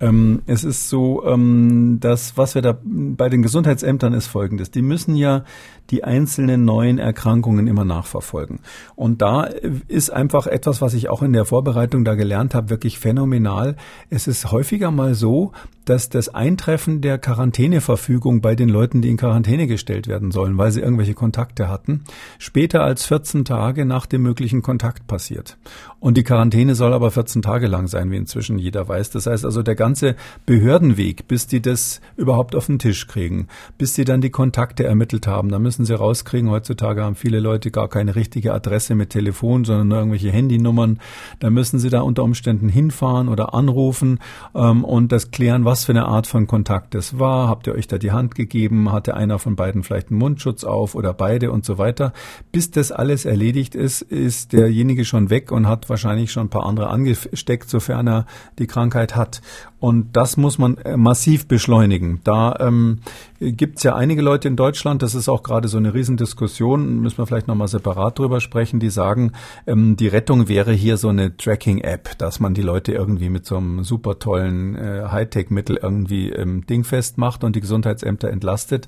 Ähm, 0.01 0.43
es 0.47 0.65
ist 0.65 0.89
so, 0.89 1.25
ähm, 1.25 1.99
dass 2.01 2.37
was 2.37 2.57
wir 2.57 2.63
da 2.63 2.77
bei 2.83 3.29
den 3.29 3.43
Gesundheitsämtern 3.43 4.13
ist 4.13 4.27
folgendes. 4.27 4.73
Die 4.73 4.83
müssen 4.83 5.15
ja 5.15 5.45
die 5.91 6.05
einzelnen 6.05 6.65
neuen 6.65 6.99
Erkrankungen 6.99 7.67
immer 7.67 7.85
nachverfolgen. 7.85 8.61
Und 8.95 9.23
da 9.23 9.45
ist 9.89 10.11
einfach 10.11 10.47
etwas, 10.47 10.81
was 10.81 10.95
ich 10.95 11.09
auch 11.09 11.23
in 11.23 11.33
der 11.33 11.45
Vorbereitung 11.45 12.05
da 12.05 12.15
gelernt 12.15 12.55
habe, 12.55 12.71
wirklich 12.71 12.99
phänomenal. 12.99 13.77
Es 14.09 14.27
ist 14.27 14.51
häufiger 14.53 14.91
mal 14.91 15.15
so, 15.15 15.53
dass 15.85 16.09
das 16.09 16.29
Eintreffen 16.41 17.03
der 17.03 17.19
Quarantäneverfügung 17.19 18.41
bei 18.41 18.55
den 18.55 18.71
Leuten, 18.71 19.03
die 19.03 19.11
in 19.11 19.19
Quarantäne 19.19 19.67
gestellt 19.67 20.09
werden 20.09 20.31
sollen, 20.31 20.57
weil 20.57 20.71
sie 20.71 20.81
irgendwelche 20.81 21.13
Kontakte 21.13 21.69
hatten, 21.69 22.05
später 22.39 22.83
als 22.83 23.05
14 23.05 23.45
Tage 23.45 23.85
nach 23.85 24.07
dem 24.07 24.23
möglichen 24.23 24.63
Kontakt 24.63 25.07
passiert. 25.07 25.59
Und 25.99 26.17
die 26.17 26.23
Quarantäne 26.23 26.75
soll 26.75 26.95
aber 26.95 27.11
14 27.11 27.43
Tage 27.43 27.67
lang 27.67 27.89
sein, 27.89 28.11
wie 28.11 28.17
inzwischen 28.17 28.59
jeder 28.59 28.89
weiß. 28.89 29.11
Das 29.11 29.27
heißt 29.27 29.45
also, 29.45 29.63
der 29.63 29.75
ganze 29.75 30.17
Behördenweg, 30.47 31.29
bis 31.29 31.47
die 31.47 31.61
das 31.61 32.01
überhaupt 32.17 32.57
auf 32.57 32.67
den 32.67 32.79
Tisch 32.79 33.07
kriegen, 33.07 33.49
bis 33.77 33.95
sie 33.95 34.07
dann 34.07 34.23
die 34.23 34.31
Kontakte 34.31 34.85
ermittelt 34.85 35.27
haben, 35.27 35.51
da 35.51 35.59
müssen 35.59 35.85
sie 35.85 35.93
rauskriegen. 35.93 36.49
Heutzutage 36.49 37.05
haben 37.05 37.17
viele 37.17 37.39
Leute 37.39 37.71
gar 37.71 37.89
keine 37.89 38.17
richtige 38.17 38.55
Adresse 38.55 38.95
mit 38.95 39.11
Telefon, 39.11 39.67
sondern 39.67 39.89
nur 39.89 39.99
irgendwelche 39.99 40.31
Handynummern. 40.31 41.01
Da 41.39 41.51
müssen 41.51 41.79
sie 41.79 41.91
da 41.91 42.01
unter 42.01 42.25
Umständen 42.25 42.71
hinfahren 42.71 43.29
oder 43.29 43.53
anrufen 43.53 44.21
ähm, 44.55 44.85
und 44.85 45.13
das 45.13 45.31
klären, 45.31 45.67
was 45.67 45.85
für 45.85 45.93
eine 45.93 46.07
Art 46.07 46.30
ein 46.39 46.47
Kontakt 46.47 46.95
das 46.95 47.19
war, 47.19 47.49
habt 47.49 47.67
ihr 47.67 47.75
euch 47.75 47.87
da 47.87 47.99
die 47.99 48.13
Hand 48.13 48.35
gegeben, 48.35 48.93
hatte 48.93 49.15
einer 49.15 49.39
von 49.39 49.57
beiden 49.57 49.83
vielleicht 49.83 50.11
einen 50.11 50.19
Mundschutz 50.19 50.65
auf 50.65 50.95
oder 50.95 51.15
beide 51.15 51.51
und 51.51 51.65
so 51.65 51.79
weiter. 51.79 52.13
Bis 52.53 52.71
das 52.71 52.93
alles 52.93 53.25
erledigt 53.25 53.75
ist, 53.75 54.03
ist 54.03 54.53
derjenige 54.53 55.05
schon 55.05 55.31
weg 55.31 55.53
und 55.53 55.67
hat 55.67 55.89
wahrscheinlich 55.89 56.33
schon 56.33 56.47
ein 56.47 56.51
paar 56.51 56.67
andere 56.67 56.89
angesteckt, 56.89 57.71
sofern 57.71 58.09
er 58.09 58.27
die 58.59 58.67
Krankheit 58.67 59.17
hat. 59.17 59.41
Und 59.79 60.17
das 60.17 60.37
muss 60.37 60.59
man 60.59 60.77
äh, 60.79 60.97
massiv 60.97 61.47
beschleunigen. 61.47 62.21
Da 62.25 62.57
ähm, 62.61 63.01
gibt 63.41 63.79
es 63.79 63.83
ja 63.83 63.97
einige 63.97 64.23
Leute 64.23 64.49
in 64.49 64.57
Deutschland, 64.57 65.03
das 65.03 65.15
ist 65.15 65.29
auch 65.29 65.43
gerade 65.43 65.67
so 65.69 65.79
eine 65.79 65.93
Riesendiskussion, 65.93 67.01
müssen 67.01 67.19
wir 67.19 67.27
vielleicht 67.27 67.49
nochmal 67.49 67.69
separat 67.69 68.19
drüber 68.19 68.41
sprechen, 68.41 68.79
die 68.79 68.91
sagen, 68.91 69.33
ähm, 69.67 69.97
die 69.97 70.07
Rettung 70.09 70.49
wäre 70.49 70.73
hier 70.73 70.97
so 70.97 71.09
eine 71.09 71.37
Tracking-App, 71.37 72.19
dass 72.19 72.39
man 72.39 72.55
die 72.55 72.63
Leute 72.63 72.93
irgendwie 72.93 73.31
mit 73.31 73.47
so 73.47 73.57
einem 73.57 73.83
super 73.83 74.19
tollen 74.19 74.77
äh, 74.77 75.09
Hightech-Mittel 75.11 75.79
irgendwie 75.83 76.31
ähm, 76.31 76.65
dingfest 76.67 77.19
macht 77.19 77.43
und 77.43 77.57
die 77.57 77.61
Gesundheitsämter 77.61 78.31
entlastet. 78.31 78.87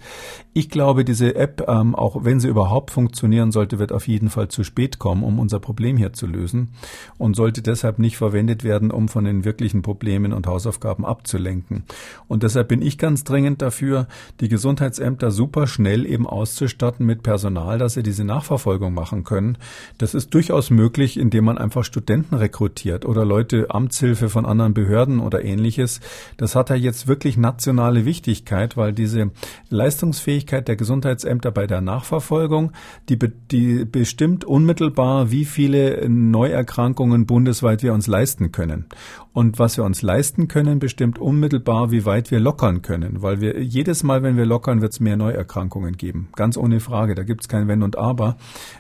Ich 0.53 0.71
glaube, 0.71 1.05
diese 1.05 1.35
App, 1.35 1.65
ähm, 1.67 1.95
auch 1.95 2.25
wenn 2.25 2.38
sie 2.38 2.49
überhaupt 2.49 2.91
funktionieren 2.91 3.51
sollte, 3.51 3.79
wird 3.79 3.93
auf 3.93 4.07
jeden 4.07 4.31
Fall 4.31 4.49
zu 4.49 4.62
spät 4.62 4.99
kommen, 4.99 5.25
um 5.25 5.38
unser 5.38 5.59
Problem 5.59 5.97
hier 5.97 6.12
zu 6.12 6.27
lösen 6.27 6.75
und 7.19 7.35
sollte 7.35 7.62
deshalb 7.62 7.99
nicht 7.99 8.17
verwendet 8.17 8.62
werden, 8.62 8.91
um 8.91 9.09
von 9.09 9.25
den 9.25 9.45
wirklichen 9.45 9.83
Problemen 9.83 10.33
und 10.33 10.47
Hausaufgaben 10.47 10.93
Aufgaben 10.93 11.05
abzulenken. 11.07 11.85
Und 12.29 12.43
deshalb 12.43 12.69
bin 12.69 12.83
ich 12.83 12.99
ganz 12.99 13.25
dringend 13.25 13.62
dafür, 13.62 14.07
die 14.42 14.48
Gesundheitsämter 14.48 15.31
super 15.31 15.68
schnell 15.68 16.05
eben 16.05 16.26
auszustatten 16.26 17.07
mit 17.07 17.22
Personal, 17.22 17.78
dass 17.78 17.94
sie 17.94 18.02
diese 18.02 18.24
Nachverfolgung 18.24 18.92
machen 18.92 19.22
können. 19.22 19.57
Das 19.98 20.14
ist 20.14 20.35
durchaus 20.35 20.68
möglich, 20.68 21.16
indem 21.16 21.44
man 21.44 21.59
einfach 21.59 21.85
Studenten 21.85 22.35
rekrutiert 22.35 23.05
oder 23.05 23.24
Leute 23.24 23.68
Amtshilfe 23.70 24.28
von 24.28 24.44
anderen 24.44 24.74
Behörden 24.74 25.20
oder 25.20 25.44
ähnliches. 25.44 26.00
Das 26.38 26.57
hat 26.57 26.70
ja 26.70 26.76
jetzt 26.76 27.07
wirklich 27.07 27.37
nationale 27.37 28.05
Wichtigkeit, 28.05 28.76
weil 28.76 28.92
diese 28.92 29.31
Leistungsfähigkeit 29.70 30.66
der 30.66 30.74
Gesundheitsämter 30.74 31.52
bei 31.52 31.68
der 31.68 31.81
Nachverfolgung, 31.81 32.72
die, 33.09 33.18
die 33.52 33.85
bestimmt 33.85 34.44
unmittelbar, 34.44 35.31
wie 35.31 35.44
viele 35.44 36.09
Neuerkrankungen 36.09 37.26
bundesweit 37.26 37.85
wir 37.85 37.92
uns 37.92 38.09
leisten 38.09 38.50
können. 38.50 38.87
Und 39.35 39.59
was 39.59 39.79
wir 39.79 39.85
uns 39.85 40.03
leisten 40.03 40.47
können, 40.47 40.79
bestimmt 40.79 41.18
unmittelbar, 41.18 41.90
wie 41.90 42.05
weit 42.05 42.31
wir 42.31 42.38
lockern 42.38 42.83
können. 42.83 43.23
Weil 43.23 43.40
wir 43.40 43.62
jedes 43.62 44.03
Mal, 44.03 44.23
wenn 44.23 44.37
wir 44.37 44.45
lockern, 44.45 44.83
wird 44.83 44.92
es 44.92 45.01
mehr 45.01 45.16
Neuerkrankungen 45.16 45.97
geben. 45.97 46.29
Ganz 46.37 46.59
ohne 46.59 46.81
Frage. 46.81 47.14
Da 47.14 47.23
gibt 47.23 47.40
es 47.40 47.49
kein 47.49 47.66
Wenn 47.66 47.83
und 47.83 47.97
Aber. 47.97 48.37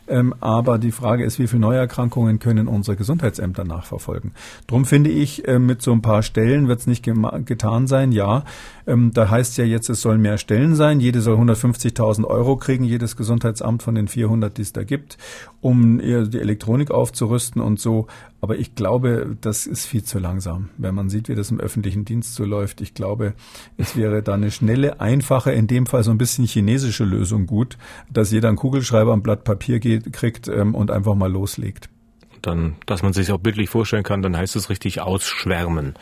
Ähm, 0.08 0.34
aber 0.40 0.78
die 0.78 0.92
Frage 0.92 1.24
ist, 1.24 1.38
wie 1.38 1.46
viele 1.46 1.60
Neuerkrankungen 1.60 2.38
können 2.38 2.68
unsere 2.68 2.98
Gesundheitsämter 2.98 3.64
nachverfolgen? 3.64 4.32
Drum 4.66 4.84
finde 4.84 5.08
ich, 5.08 5.48
äh, 5.48 5.58
mit 5.58 5.80
so 5.80 5.92
ein 5.92 6.02
paar 6.02 6.22
Stellen 6.22 6.68
wird 6.68 6.80
es 6.80 6.86
nicht 6.86 7.02
getan 7.02 7.86
sein. 7.86 8.12
Ja, 8.12 8.44
ähm, 8.86 9.10
da 9.14 9.30
heißt 9.30 9.56
ja 9.56 9.64
jetzt, 9.64 9.88
es 9.88 10.02
sollen 10.02 10.20
mehr 10.20 10.36
Stellen 10.36 10.74
sein. 10.74 11.00
Jede 11.00 11.22
soll 11.22 11.38
150.000 11.38 12.26
Euro 12.26 12.56
kriegen, 12.56 12.84
jedes 12.84 13.16
Gesundheitsamt 13.16 13.82
von 13.82 13.94
den 13.94 14.06
400, 14.06 14.58
die 14.58 14.62
es 14.62 14.74
da 14.74 14.84
gibt, 14.84 15.16
um 15.62 15.98
die 15.98 16.38
Elektronik 16.38 16.90
aufzurüsten 16.90 17.62
und 17.62 17.80
so. 17.80 18.06
Aber 18.42 18.58
ich 18.58 18.74
glaube, 18.74 19.36
das 19.40 19.68
ist 19.68 19.86
viel 19.86 20.02
zu 20.02 20.18
langsam. 20.18 20.70
Wenn 20.76 20.96
man 20.96 21.08
sieht, 21.08 21.28
wie 21.28 21.36
das 21.36 21.52
im 21.52 21.60
öffentlichen 21.60 22.04
Dienst 22.04 22.34
so 22.34 22.44
läuft, 22.44 22.80
ich 22.80 22.92
glaube, 22.92 23.34
es 23.76 23.96
wäre 23.96 24.20
da 24.20 24.34
eine 24.34 24.50
schnelle, 24.50 25.00
einfache, 25.00 25.52
in 25.52 25.68
dem 25.68 25.86
Fall 25.86 26.02
so 26.02 26.10
ein 26.10 26.18
bisschen 26.18 26.44
chinesische 26.44 27.04
Lösung 27.04 27.46
gut, 27.46 27.78
dass 28.10 28.32
jeder 28.32 28.48
einen 28.48 28.56
Kugelschreiber 28.56 29.12
am 29.12 29.22
Blatt 29.22 29.44
Papier 29.44 29.78
geht, 29.78 30.12
kriegt 30.12 30.48
ähm, 30.48 30.74
und 30.74 30.90
einfach 30.90 31.14
mal 31.14 31.30
loslegt. 31.30 31.88
Dann, 32.42 32.74
dass 32.86 33.04
man 33.04 33.12
sich 33.12 33.30
auch 33.30 33.38
bildlich 33.38 33.70
vorstellen 33.70 34.02
kann, 34.02 34.22
dann 34.22 34.36
heißt 34.36 34.56
es 34.56 34.70
richtig 34.70 35.00
ausschwärmen. 35.00 35.94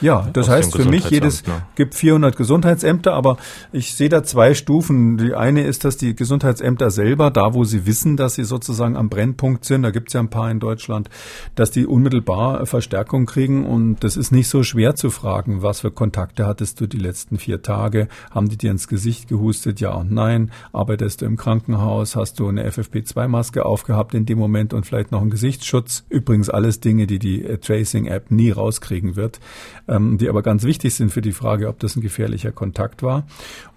Ja, 0.00 0.28
das 0.32 0.48
heißt 0.48 0.76
für 0.76 0.84
mich, 0.84 1.10
jedes 1.10 1.46
ne? 1.46 1.62
gibt 1.74 1.94
400 1.94 2.36
Gesundheitsämter, 2.36 3.14
aber 3.14 3.36
ich 3.72 3.94
sehe 3.94 4.08
da 4.08 4.22
zwei 4.22 4.54
Stufen. 4.54 5.16
Die 5.16 5.34
eine 5.34 5.64
ist, 5.64 5.84
dass 5.84 5.96
die 5.96 6.14
Gesundheitsämter 6.14 6.90
selber, 6.90 7.30
da 7.30 7.54
wo 7.54 7.64
sie 7.64 7.86
wissen, 7.86 8.16
dass 8.16 8.34
sie 8.34 8.44
sozusagen 8.44 8.96
am 8.96 9.08
Brennpunkt 9.08 9.64
sind, 9.64 9.82
da 9.82 9.90
gibt 9.90 10.08
es 10.08 10.14
ja 10.14 10.20
ein 10.20 10.30
paar 10.30 10.50
in 10.50 10.60
Deutschland, 10.60 11.08
dass 11.54 11.70
die 11.70 11.86
unmittelbar 11.86 12.66
Verstärkung 12.66 13.26
kriegen 13.26 13.64
und 13.64 14.04
das 14.04 14.16
ist 14.16 14.32
nicht 14.32 14.48
so 14.48 14.62
schwer 14.62 14.94
zu 14.94 15.10
fragen, 15.10 15.62
was 15.62 15.80
für 15.80 15.90
Kontakte 15.90 16.46
hattest 16.46 16.80
du 16.80 16.86
die 16.86 16.98
letzten 16.98 17.38
vier 17.38 17.62
Tage? 17.62 18.08
Haben 18.30 18.48
die 18.48 18.56
dir 18.56 18.70
ins 18.70 18.88
Gesicht 18.88 19.28
gehustet? 19.28 19.80
Ja 19.80 19.94
und 19.94 20.12
nein. 20.12 20.50
Arbeitest 20.72 21.22
du 21.22 21.26
im 21.26 21.36
Krankenhaus? 21.36 22.16
Hast 22.16 22.38
du 22.38 22.48
eine 22.48 22.68
FFP2-Maske 22.68 23.64
aufgehabt 23.64 24.14
in 24.14 24.26
dem 24.26 24.38
Moment 24.38 24.74
und 24.74 24.86
vielleicht 24.86 25.12
noch 25.12 25.20
einen 25.20 25.30
Gesichtsschutz? 25.30 26.04
Übrigens 26.08 26.50
alles 26.50 26.80
Dinge, 26.80 27.06
die 27.06 27.18
die 27.18 27.42
Tracing-App 27.42 28.30
nie 28.30 28.50
rauskriegen 28.50 29.16
wird 29.16 29.40
ähm, 29.88 30.18
die 30.18 30.28
aber 30.28 30.42
ganz 30.42 30.64
wichtig 30.64 30.94
sind 30.94 31.10
für 31.10 31.20
die 31.20 31.32
Frage, 31.32 31.68
ob 31.68 31.78
das 31.78 31.96
ein 31.96 32.00
gefährlicher 32.00 32.52
Kontakt 32.52 33.02
war. 33.02 33.26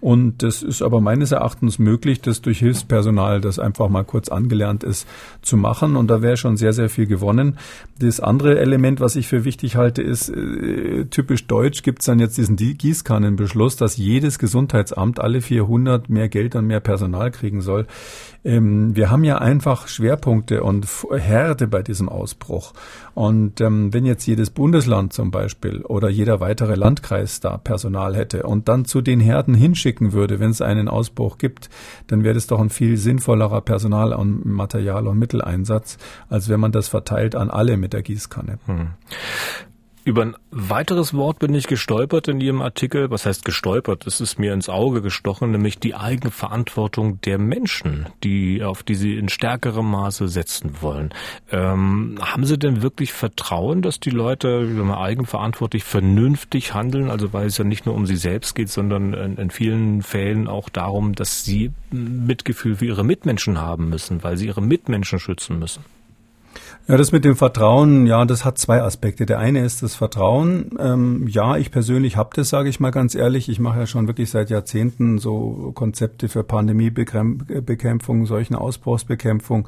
Und 0.02 0.44
das 0.44 0.64
ist 0.64 0.82
aber 0.82 1.02
meines 1.02 1.32
Erachtens 1.32 1.78
möglich, 1.78 2.22
das 2.22 2.42
durch 2.42 2.60
Hilfspersonal, 2.60 3.42
das 3.42 3.60
einfach 3.60 3.90
mal 3.90 4.04
kurz 4.04 4.30
angelernt 4.30 4.84
ist, 4.84 5.08
zu 5.42 5.58
machen. 5.58 5.96
Und 5.96 6.08
da 6.08 6.22
wäre 6.22 6.38
schon 6.38 6.58
sehr, 6.58 6.74
sehr 6.74 6.90
viel 6.90 7.06
gewonnen. 7.06 7.58
Das 8.00 8.20
andere 8.20 8.60
Element, 8.60 9.02
was 9.02 9.16
ich 9.16 9.28
für 9.28 9.44
wichtig 9.44 9.76
halte, 9.76 10.02
ist, 10.02 10.30
äh, 10.30 11.06
typisch 11.06 11.48
deutsch 11.48 11.84
gibt 11.84 12.00
es 12.00 12.06
dann 12.06 12.20
jetzt 12.20 12.38
diesen 12.38 12.56
Gießkannenbeschluss, 12.56 13.76
dass 13.76 13.98
jedes 13.98 14.40
Gesundheitsamt 14.40 15.20
alle 15.20 15.42
400 15.42 16.10
mehr 16.10 16.30
Geld 16.30 16.56
und 16.56 16.66
mehr 16.66 16.80
Personal 16.80 17.32
kriegen 17.32 17.62
soll. 17.62 17.86
Ähm, 18.46 18.96
wir 18.96 19.12
haben 19.12 19.24
ja 19.26 19.40
einfach 19.40 19.88
Schwerpunkte 19.88 20.64
und 20.64 20.88
Härte 21.12 21.68
bei 21.68 21.82
diesem 21.84 22.08
Ausbruch. 22.08 22.74
Und 23.14 23.60
ähm, 23.60 23.94
wenn 23.94 24.06
jetzt 24.06 24.26
jedes 24.28 24.50
Bundesland 24.50 25.12
zum 25.12 25.30
Beispiel 25.30 25.84
oder 26.00 26.08
jeder 26.08 26.40
weitere 26.40 26.76
Landkreis 26.76 27.42
da 27.42 27.58
Personal 27.58 28.16
hätte 28.16 28.44
und 28.44 28.70
dann 28.70 28.86
zu 28.86 29.02
den 29.02 29.20
Herden 29.20 29.54
hinschicken 29.54 30.14
würde, 30.14 30.40
wenn 30.40 30.50
es 30.50 30.62
einen 30.62 30.88
Ausbruch 30.88 31.38
gibt, 31.38 31.70
dann 32.08 32.24
wäre 32.24 32.36
das 32.36 32.48
doch 32.48 32.62
ein 32.62 32.70
viel 32.70 32.96
sinnvollerer 32.96 33.60
Personal- 33.60 34.14
und 34.14 34.46
Material- 34.46 35.08
und 35.08 35.20
Mitteleinsatz, 35.20 35.98
als 36.30 36.48
wenn 36.48 36.62
man 36.62 36.72
das 36.72 36.88
verteilt 36.88 37.36
an 37.36 37.50
alle 37.50 37.76
mit 37.76 37.92
der 37.92 38.02
Gießkanne. 38.02 38.60
Hm. 38.66 38.92
Über 40.10 40.24
ein 40.24 40.36
weiteres 40.50 41.14
Wort 41.14 41.38
bin 41.38 41.54
ich 41.54 41.68
gestolpert 41.68 42.28
in 42.30 42.42
Ihrem 42.42 42.64
Artikel. 42.64 43.12
Was 43.12 43.28
heißt 43.28 43.46
gestolpert? 43.46 44.08
Es 44.08 44.20
ist 44.20 44.40
mir 44.40 44.56
ins 44.56 44.68
Auge 44.68 45.04
gestochen, 45.04 45.52
nämlich 45.52 45.78
die 45.78 45.94
Eigenverantwortung 45.94 47.22
der 47.22 47.38
Menschen, 47.38 48.08
die, 48.24 48.64
auf 48.64 48.82
die 48.82 48.96
Sie 48.96 49.18
in 49.18 49.30
stärkerem 49.30 49.86
Maße 49.86 50.28
setzen 50.28 50.82
wollen. 50.82 51.14
Ähm, 51.52 52.18
haben 52.22 52.44
Sie 52.46 52.58
denn 52.58 52.82
wirklich 52.82 53.14
Vertrauen, 53.14 53.84
dass 53.84 54.00
die 54.00 54.10
Leute 54.10 54.62
mal, 54.64 54.98
eigenverantwortlich 54.98 55.84
vernünftig 55.84 56.74
handeln? 56.74 57.12
Also 57.12 57.32
weil 57.32 57.46
es 57.46 57.60
ja 57.60 57.64
nicht 57.64 57.86
nur 57.86 57.94
um 57.94 58.08
sie 58.08 58.18
selbst 58.18 58.56
geht, 58.56 58.70
sondern 58.70 59.14
in, 59.14 59.38
in 59.38 59.52
vielen 59.52 60.02
Fällen 60.02 60.48
auch 60.48 60.70
darum, 60.70 61.14
dass 61.14 61.46
sie 61.46 61.70
Mitgefühl 61.92 62.78
für 62.78 62.86
ihre 62.88 63.04
Mitmenschen 63.04 63.62
haben 63.62 63.90
müssen, 63.90 64.24
weil 64.24 64.38
sie 64.38 64.48
ihre 64.48 64.64
Mitmenschen 64.64 65.20
schützen 65.20 65.60
müssen. 65.60 65.84
Ja, 66.90 66.98
das 66.98 67.12
mit 67.12 67.24
dem 67.24 67.36
Vertrauen, 67.36 68.08
ja, 68.08 68.26
das 68.26 68.46
hat 68.46 68.58
zwei 68.58 68.82
Aspekte. 68.82 69.28
Der 69.28 69.38
eine 69.38 69.64
ist 69.64 69.84
das 69.84 69.94
Vertrauen. 69.94 70.72
Ähm, 70.80 71.28
ja, 71.28 71.56
ich 71.56 71.70
persönlich 71.70 72.18
habe 72.18 72.32
das, 72.34 72.50
sage 72.50 72.68
ich 72.68 72.80
mal 72.80 72.90
ganz 72.90 73.14
ehrlich. 73.14 73.48
Ich 73.48 73.60
mache 73.60 73.78
ja 73.78 73.86
schon 73.86 74.08
wirklich 74.08 74.32
seit 74.32 74.50
Jahrzehnten 74.50 75.20
so 75.20 75.72
Konzepte 75.76 76.30
für 76.30 76.44
Pandemiebekämpfung, 76.44 78.26
solchen 78.26 78.56
Ausbruchsbekämpfung. 78.56 79.68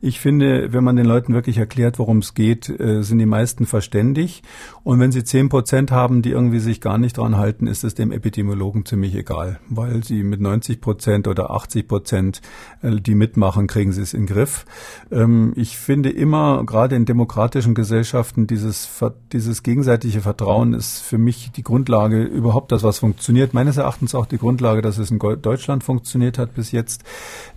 Ich 0.00 0.20
finde, 0.20 0.72
wenn 0.72 0.84
man 0.84 0.96
den 0.96 1.06
Leuten 1.06 1.34
wirklich 1.34 1.58
erklärt, 1.58 1.98
worum 1.98 2.18
es 2.18 2.34
geht, 2.34 2.68
äh, 2.68 3.02
sind 3.02 3.18
die 3.18 3.26
meisten 3.26 3.66
verständig. 3.66 4.42
Und 4.82 5.00
wenn 5.00 5.12
sie 5.12 5.24
zehn 5.24 5.48
Prozent 5.48 5.90
haben, 5.90 6.22
die 6.22 6.30
irgendwie 6.30 6.60
sich 6.60 6.80
gar 6.80 6.98
nicht 6.98 7.18
dran 7.18 7.36
halten, 7.36 7.66
ist 7.66 7.84
es 7.84 7.94
dem 7.94 8.12
Epidemiologen 8.12 8.84
ziemlich 8.84 9.14
egal, 9.14 9.60
weil 9.68 10.04
sie 10.04 10.22
mit 10.22 10.40
90 10.40 10.80
Prozent 10.80 11.28
oder 11.28 11.50
80 11.50 11.88
Prozent, 11.88 12.42
äh, 12.82 12.96
die 13.00 13.14
mitmachen, 13.14 13.66
kriegen 13.66 13.92
sie 13.92 14.02
es 14.02 14.14
in 14.14 14.26
den 14.26 14.34
Griff. 14.34 14.66
Ähm, 15.10 15.52
ich 15.56 15.78
finde 15.78 16.10
immer, 16.10 16.64
gerade 16.64 16.96
in 16.96 17.04
demokratischen 17.04 17.74
Gesellschaften, 17.74 18.46
dieses, 18.46 18.88
dieses 19.32 19.62
gegenseitige 19.62 20.20
Vertrauen 20.20 20.74
ist 20.74 21.00
für 21.00 21.18
mich 21.18 21.52
die 21.52 21.62
Grundlage 21.62 22.22
überhaupt, 22.22 22.72
das 22.72 22.82
was 22.82 22.98
funktioniert. 22.98 23.54
Meines 23.54 23.76
Erachtens 23.76 24.14
auch 24.14 24.26
die 24.26 24.38
Grundlage, 24.38 24.82
dass 24.82 24.98
es 24.98 25.10
in 25.10 25.18
Deutschland 25.18 25.84
funktioniert 25.84 26.38
hat 26.38 26.54
bis 26.54 26.72
jetzt. 26.72 27.04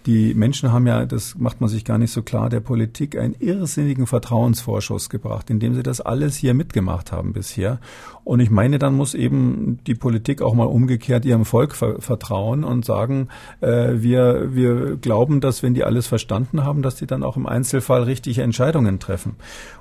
Die 0.06 0.34
Menschen 0.34 0.72
haben 0.72 0.88
ja, 0.88 1.06
das 1.06 1.36
macht 1.38 1.62
man 1.62 1.70
sich 1.70 1.84
gar 1.84 1.98
nicht 1.98 2.12
so 2.12 2.22
klar, 2.28 2.50
der 2.50 2.60
Politik 2.60 3.18
einen 3.18 3.36
irrsinnigen 3.40 4.06
Vertrauensvorschuss 4.06 5.10
gebracht, 5.10 5.50
indem 5.50 5.76
sie 5.76 5.82
das 5.82 6.02
alles 6.02 6.36
hier 6.36 6.54
mitgemacht 6.54 7.14
haben 7.14 7.32
bisher. 7.32 7.80
Und 8.28 8.40
ich 8.42 8.50
meine, 8.50 8.78
dann 8.78 8.94
muss 8.94 9.14
eben 9.14 9.80
die 9.88 9.96
Politik 9.96 10.42
auch 10.42 10.54
mal 10.54 10.66
umgekehrt 10.66 11.26
ihrem 11.26 11.46
Volk 11.46 11.76
vertrauen 11.76 12.64
und 12.64 12.86
sagen, 12.86 13.30
äh, 13.62 13.94
wir, 13.96 14.54
wir 14.54 14.98
glauben, 14.98 15.40
dass 15.40 15.64
wenn 15.64 15.74
die 15.74 15.84
alles 15.84 16.08
verstanden 16.08 16.64
haben, 16.64 16.82
dass 16.82 16.96
die 16.96 17.08
dann 17.08 17.24
auch 17.24 17.38
im 17.38 17.46
Einzelfall 17.46 18.04
richtige 18.04 18.44
Entscheidungen 18.44 18.68
Entscheidungen 18.68 19.00
treffen. 19.00 19.36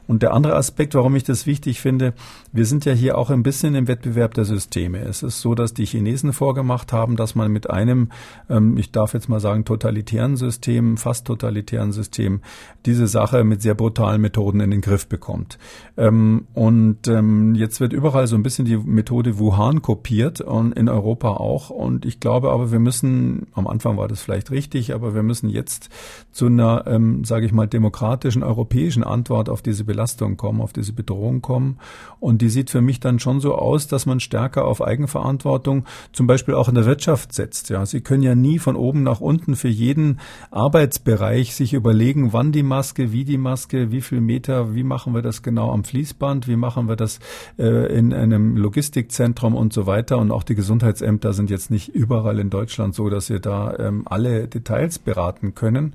Und 0.07 0.23
der 0.23 0.33
andere 0.33 0.55
Aspekt, 0.55 0.95
warum 0.95 1.17
ich 1.17 1.25
das 1.25 1.47
wichtig 1.47 1.81
finde, 1.81 2.15
wir 2.53 2.65
sind 2.65 2.85
ja 2.85 2.93
hier 2.93 3.19
auch 3.19 3.31
ein 3.31 3.43
bisschen 3.43 3.75
im 3.75 3.89
Wettbewerb 3.89 4.35
der 4.35 4.45
Systeme. 4.45 5.01
Es 5.01 5.25
ist 5.25 5.41
so, 5.41 5.57
dass 5.57 5.75
die 5.75 5.85
Chinesen 5.85 6.33
vorgemacht 6.33 6.93
haben, 6.93 7.17
dass 7.17 7.35
man 7.35 7.51
mit 7.51 7.69
einem, 7.69 8.11
ähm, 8.49 8.79
ich 8.79 8.93
darf 8.93 9.15
jetzt 9.15 9.29
mal 9.29 9.41
sagen, 9.41 9.65
totalitären 9.65 10.37
System, 10.37 10.97
fast 10.97 11.27
totalitären 11.27 11.91
System, 11.91 12.41
diese 12.85 13.09
Sache 13.09 13.43
mit 13.43 13.63
sehr 13.63 13.75
brutalen 13.75 14.21
Methoden 14.21 14.61
in 14.61 14.71
den 14.71 14.81
Griff 14.81 15.09
bekommt. 15.09 15.59
Ähm, 15.97 16.47
und 16.55 17.09
ähm, 17.09 17.57
jetzt 17.57 17.81
wird 17.81 17.93
überall 17.93 18.29
so 18.29 18.36
ein 18.37 18.42
bisschen 18.42 18.64
die 18.64 18.77
Methode 18.77 19.38
Wuhan 19.38 19.83
kopiert 19.83 20.40
und 20.40 20.72
in 20.72 20.88
Europa 20.88 21.31
auch. 21.31 21.70
Und 21.70 22.05
ich 22.05 22.20
glaube 22.20 22.51
aber, 22.51 22.70
wir 22.70 22.79
müssen, 22.79 23.46
am 23.55 23.66
Anfang 23.66 23.96
war 23.96 24.09
das 24.09 24.22
vielleicht 24.22 24.51
richtig, 24.51 24.94
aber 24.94 25.14
wir 25.14 25.22
müssen 25.22 25.49
jetzt 25.49 25.88
zu 26.33 26.46
einer, 26.46 26.85
ähm, 26.87 27.25
sage 27.25 27.46
ich 27.46 27.53
mal, 27.53 27.66
demokratischen 27.66 28.42
europäischen 28.42 29.03
Antwort 29.05 29.49
auf 29.49 29.62
diese 29.62 29.85
Belastung 29.85 30.37
kommen, 30.37 30.61
auf 30.61 30.72
diese 30.72 30.92
Bedrohung 30.92 31.42
kommen. 31.42 31.79
Und 32.20 32.42
die 32.42 32.49
sieht 32.49 32.70
für 32.70 32.81
mich 32.81 33.01
dann 33.01 33.18
schon 33.18 33.40
so 33.40 33.55
aus, 33.55 33.87
dass 33.87 34.07
man 34.07 34.20
stärker 34.20 34.64
auf 34.64 34.83
Eigenverantwortung 34.83 35.85
zum 36.12 36.27
Beispiel 36.27 36.55
auch 36.55 36.68
in 36.68 36.75
der 36.75 36.87
Wirtschaft 36.87 37.33
setzt. 37.33 37.70
Ja, 37.70 37.87
Sie 37.87 38.01
können 38.01 38.22
ja 38.22 38.35
nie 38.35 38.59
von 38.59 38.77
oben 38.77 39.03
nach 39.03 39.20
unten 39.20 39.57
für 39.57 39.68
jeden 39.68 40.20
Arbeitsbereich 40.51 41.55
sich 41.55 41.72
überlegen, 41.72 42.33
wann 42.33 42.53
die 42.53 42.62
Maske, 42.62 43.12
wie 43.12 43.25
die 43.25 43.38
Maske, 43.38 43.90
wie 43.90 44.01
viel 44.01 44.20
Meter, 44.20 44.75
wie 44.75 44.83
machen 44.83 45.14
wir 45.14 45.22
das 45.22 45.42
genau 45.42 45.72
am 45.72 45.85
Fließband, 45.85 46.49
wie 46.49 46.57
machen 46.57 46.88
wir 46.88 46.96
das 46.96 47.20
äh, 47.59 47.96
in 47.96 48.12
einem 48.33 48.57
Logistikzentrum 48.57 49.55
und 49.55 49.73
so 49.73 49.87
weiter. 49.87 50.19
Und 50.19 50.31
auch 50.31 50.43
die 50.43 50.55
Gesundheitsämter 50.55 51.33
sind 51.33 51.51
jetzt 51.51 51.71
nicht 51.71 51.89
überall 51.89 52.39
in 52.39 52.51
Deutschland 52.51 52.95
so, 52.95 53.09
dass 53.09 53.31
wir 53.31 53.41
da 53.41 53.77
ähm, 53.79 54.03
alle 54.07 54.49
Details 54.49 54.99
beraten 54.99 55.55
können 55.55 55.95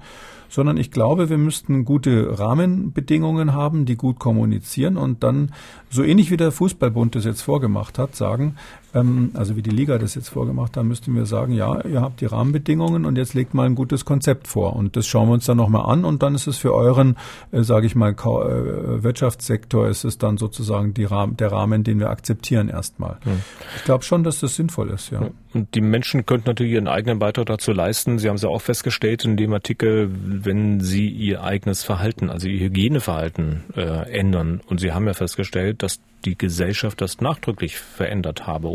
sondern 0.51 0.75
ich 0.75 0.91
glaube, 0.91 1.29
wir 1.29 1.37
müssten 1.37 1.85
gute 1.85 2.37
Rahmenbedingungen 2.37 3.53
haben, 3.53 3.85
die 3.85 3.95
gut 3.95 4.19
kommunizieren 4.19 4.97
und 4.97 5.23
dann 5.23 5.51
so 5.89 6.03
ähnlich 6.03 6.29
wie 6.29 6.37
der 6.37 6.51
Fußballbund 6.51 7.15
das 7.15 7.23
jetzt 7.23 7.41
vorgemacht 7.41 7.97
hat, 7.97 8.15
sagen, 8.17 8.57
ähm, 8.93 9.31
also 9.33 9.55
wie 9.55 9.61
die 9.61 9.69
Liga 9.69 9.97
das 9.97 10.15
jetzt 10.15 10.29
vorgemacht 10.29 10.75
hat, 10.77 10.83
müssten 10.83 11.15
wir 11.15 11.25
sagen, 11.25 11.53
ja, 11.53 11.83
ihr 11.85 12.01
habt 12.01 12.21
die 12.21 12.25
Rahmenbedingungen 12.25 13.05
und 13.05 13.17
jetzt 13.17 13.33
legt 13.33 13.53
mal 13.53 13.65
ein 13.65 13.75
gutes 13.75 14.05
Konzept 14.05 14.47
vor. 14.47 14.75
Und 14.75 14.95
das 14.95 15.07
schauen 15.07 15.29
wir 15.29 15.33
uns 15.33 15.45
dann 15.45 15.57
nochmal 15.57 15.91
an 15.91 16.05
und 16.05 16.23
dann 16.23 16.35
ist 16.35 16.47
es 16.47 16.57
für 16.57 16.73
euren, 16.73 17.17
äh, 17.51 17.63
sage 17.63 17.85
ich 17.85 17.95
mal, 17.95 18.11
äh, 18.11 19.03
Wirtschaftssektor, 19.03 19.87
ist 19.87 20.03
es 20.03 20.17
dann 20.17 20.37
sozusagen 20.37 20.93
die 20.93 21.05
Rahmen, 21.05 21.37
der 21.37 21.51
Rahmen, 21.51 21.83
den 21.83 21.99
wir 21.99 22.09
akzeptieren 22.09 22.69
erstmal. 22.69 23.17
Hm. 23.23 23.41
Ich 23.77 23.83
glaube 23.83 24.03
schon, 24.03 24.23
dass 24.23 24.39
das 24.39 24.55
sinnvoll 24.55 24.89
ist, 24.89 25.11
ja. 25.11 25.29
Und 25.53 25.75
die 25.75 25.81
Menschen 25.81 26.25
könnten 26.25 26.49
natürlich 26.49 26.73
ihren 26.73 26.87
eigenen 26.87 27.19
Beitrag 27.19 27.45
dazu 27.47 27.73
leisten. 27.73 28.19
Sie 28.19 28.29
haben 28.29 28.35
es 28.35 28.41
ja 28.41 28.49
auch 28.49 28.61
festgestellt 28.61 29.25
in 29.25 29.35
dem 29.35 29.53
Artikel, 29.53 30.09
wenn 30.11 30.79
sie 30.79 31.09
ihr 31.09 31.43
eigenes 31.43 31.83
Verhalten, 31.83 32.29
also 32.29 32.47
ihr 32.47 32.59
Hygieneverhalten 32.59 33.63
äh, 33.75 34.09
ändern. 34.11 34.61
Und 34.67 34.79
Sie 34.79 34.93
haben 34.93 35.07
ja 35.07 35.13
festgestellt, 35.13 35.83
dass 35.83 35.99
die 36.25 36.37
Gesellschaft 36.37 37.01
das 37.01 37.19
nachdrücklich 37.19 37.77
verändert 37.77 38.47
habe? 38.47 38.69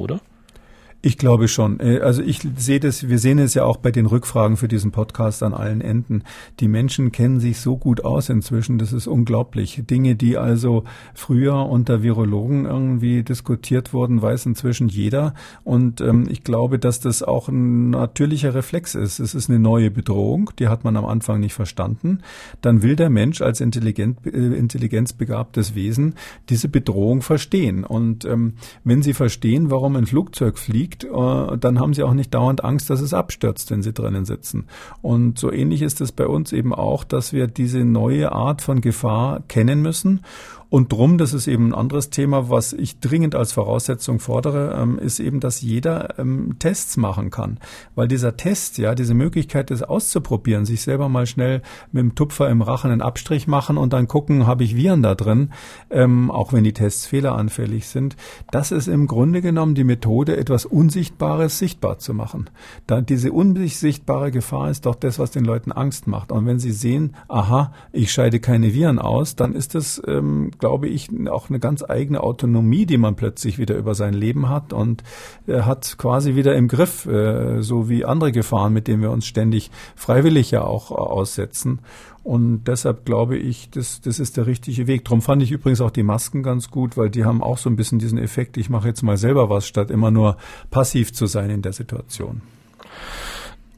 Ich 1.07 1.19
glaube 1.19 1.47
schon. 1.47 1.79
Äh, 1.79 2.01
also 2.01 2.21
ich 2.21 2.40
sehe 2.57 2.81
das, 2.81 3.09
wir 3.09 3.21
sehen 3.21 3.38
es 3.38 3.55
ja 3.55 3.62
auch 3.62 3.77
bei 3.77 3.92
den 3.92 4.07
Rückfragen 4.07 4.57
für 4.57 4.66
diesen 4.66 4.90
Podcast 4.90 5.45
an 5.45 5.55
allen 5.55 5.81
Enden. 5.81 6.25
Die 6.59 6.66
Menschen 6.66 7.12
kennen 7.12 7.38
sich 7.38 7.61
so 7.61 7.77
gut 7.77 8.05
aus 8.05 8.29
inzwischen, 8.29 8.77
das 8.77 8.92
ist 8.92 9.07
unglaublich. 9.07 9.85
Dinge, 9.88 10.16
die 10.16 10.37
also 10.37 10.83
früher 11.14 11.64
unter 11.66 12.03
Virologen 12.03 12.66
irgendwie 12.66 13.23
diskutiert 13.23 13.92
wurden, 13.92 14.21
weiß 14.21 14.47
inzwischen 14.47 14.88
jeder. 14.88 15.35
Und 15.62 16.01
ähm, 16.01 16.27
ich 16.29 16.42
glaube, 16.42 16.81
dass 16.81 16.99
das 16.99 17.23
auch 17.23 17.47
ein 17.47 17.90
natürlicher 17.90 18.57
Reflex 18.57 18.97
ist. 18.97 19.21
Es 19.21 19.37
ist 19.37 19.49
eine 19.49 19.61
neue 19.61 19.92
Bedrohung, 19.92 20.51
die 20.59 20.66
hat 20.66 20.83
man 20.83 20.97
am 20.97 21.05
Anfang 21.05 21.38
nicht 21.38 21.55
verstanden. 21.55 22.19
Dann 22.62 22.83
will 22.83 22.97
der 22.97 23.11
Mensch 23.11 23.42
als 23.42 23.61
intelligent, 23.61 24.27
äh, 24.27 24.31
intelligenzbegabtes 24.31 25.77
Wesen 25.77 26.16
diese 26.49 26.69
Bedrohung 26.69 27.23
verstehen. 27.23 27.85
Und 27.85 28.25
ähm, 28.25 28.55
wenn 28.83 29.03
Sie 29.03 29.14
verstehen, 29.14 29.71
warum 29.71 29.95
ein 29.95 30.07
Flugzeug 30.07 30.59
fliegt, 30.59 30.96
fliegt, 30.97 31.05
äh, 31.05 31.59
dann 31.59 31.81
haben 31.81 31.95
sie 31.95 32.03
auch 32.03 32.15
nicht 32.15 32.33
dauernd 32.35 32.65
Angst, 32.65 32.91
dass 32.91 33.01
es 33.01 33.15
abstürzt, 33.15 33.71
wenn 33.71 33.83
sie 33.83 33.93
drinnen 33.93 34.25
sitzen. 34.25 34.67
Und 35.03 35.39
so 35.39 35.53
ähnlich 35.53 35.83
ist 35.83 36.01
es 36.01 36.13
bei 36.13 36.27
uns 36.27 36.53
eben 36.53 36.75
auch, 36.75 37.05
dass 37.05 37.33
wir 37.33 37.47
diese 37.47 37.85
neue 37.85 38.33
Art 38.33 38.63
von 38.63 38.81
Gefahr 38.81 39.41
kennen 39.49 39.83
müssen 39.83 40.23
und 40.68 40.92
drum, 40.92 41.16
das 41.16 41.33
ist 41.33 41.46
eben 41.46 41.68
ein 41.68 41.74
anderes 41.74 42.11
Thema, 42.11 42.50
was 42.50 42.72
ich 42.72 42.98
dringend 42.98 43.35
als 43.35 43.52
Voraussetzung 43.52 44.18
fordere, 44.18 44.76
ähm, 44.81 44.98
ist 44.98 45.20
eben, 45.20 45.38
dass 45.38 45.61
jeder 45.61 46.18
ähm, 46.18 46.57
Tests 46.59 46.96
machen 46.96 47.31
kann. 47.31 47.59
Weil 47.94 48.09
dieser 48.09 48.37
Test, 48.37 48.79
ja, 48.79 48.94
diese 48.94 49.14
Möglichkeit, 49.14 49.70
das 49.70 49.83
auszuprobieren, 49.83 50.64
sich 50.64 50.83
selber 50.83 51.09
mal 51.09 51.26
schnell 51.26 51.62
mit 51.92 52.02
dem 52.02 52.14
Tupfer 52.16 52.50
im 52.50 52.62
Rachen 52.62 52.90
einen 52.90 53.00
Abstrich 53.00 53.46
machen 53.46 53.76
und 53.76 53.92
dann 53.92 54.09
gucken, 54.09 54.46
habe 54.46 54.64
ich 54.64 54.74
Viren 54.74 55.02
da 55.02 55.14
drin, 55.14 55.52
ähm, 55.90 56.31
auch 56.31 56.52
wenn 56.52 56.64
die 56.64 56.72
Tests 56.72 57.07
fehleranfällig 57.07 57.87
sind, 57.87 58.16
das 58.50 58.72
ist 58.72 58.88
im 58.88 59.07
Grunde 59.07 59.42
genommen 59.42 59.76
die 59.76 59.85
Methode, 59.85 60.37
etwas 60.37 60.64
Unsichtbares 60.64 61.59
sichtbar 61.59 61.98
zu 61.98 62.12
machen. 62.12 62.50
Da 62.87 63.00
diese 63.00 63.31
unsichtbare 63.31 64.33
Gefahr 64.33 64.70
ist 64.70 64.87
doch 64.87 64.96
das, 64.96 65.18
was 65.20 65.31
den 65.31 65.44
Leuten 65.44 65.70
Angst 65.70 66.09
macht. 66.09 66.33
Und 66.33 66.46
wenn 66.46 66.59
sie 66.59 66.72
sehen, 66.72 67.14
aha, 67.29 67.72
ich 67.92 68.11
scheide 68.11 68.40
keine 68.40 68.74
Viren 68.74 68.98
aus, 68.98 69.37
dann 69.37 69.55
ist 69.55 69.74
das 69.74 70.02
ähm, 70.07 70.50
glaube 70.59 70.88
ich, 70.88 71.09
auch 71.29 71.49
eine 71.49 71.59
ganz 71.59 71.85
eigene 71.88 72.23
Autonomie, 72.23 72.87
die 72.87 72.99
man 72.99 73.16
plötzlich 73.16 73.59
wieder 73.59 73.77
über 73.77 73.95
sein 73.95 74.14
Leben 74.14 74.49
hat 74.49 74.73
und 74.73 75.03
er 75.47 75.66
hat 75.66 75.97
quasi 75.99 76.35
wieder 76.35 76.55
im 76.55 76.69
Griff, 76.69 77.07
äh, 77.07 77.62
so 77.62 77.88
wie 77.88 78.05
andere 78.05 78.33
Gefahren, 78.33 78.73
mit 78.73 78.88
denen 78.88 79.03
wir 79.03 79.11
uns 79.11 79.27
ständig 79.27 79.71
freiwillig 79.95 80.51
ja 80.51 80.62
auch 80.62 80.90
aussetzen. 80.90 81.81
Und 82.23 82.64
deshalb 82.64 83.05
glaube 83.05 83.37
ich, 83.37 83.71
das, 83.71 84.01
das 84.01 84.19
ist 84.19 84.37
der 84.37 84.49
richtige 84.49 84.88
Weg. 84.88 85.05
Darum 85.05 85.23
fand 85.23 85.42
ich 85.42 85.53
übrigens 85.53 85.81
auch 85.81 85.92
die 85.92 86.03
Masken 86.03 86.42
ganz 86.42 86.73
gut, 86.73 86.97
weil 86.97 87.09
die 87.09 87.25
haben 87.25 87.40
auch 87.40 87.57
so 87.57 87.71
ein 87.71 87.77
bisschen 87.77 88.01
diesen 88.01 88.19
Effekt, 88.19 88.57
ich 88.57 88.69
mache 88.69 88.88
jetzt 88.88 89.03
mal 89.03 89.16
selber 89.16 89.49
was, 89.49 89.66
statt 89.66 89.92
immer 89.92 90.11
nur 90.11 90.37
passiv 90.71 91.12
zu 91.12 91.27
sein 91.27 91.51
in 91.51 91.62
der 91.62 91.73
Situation. 91.73 92.42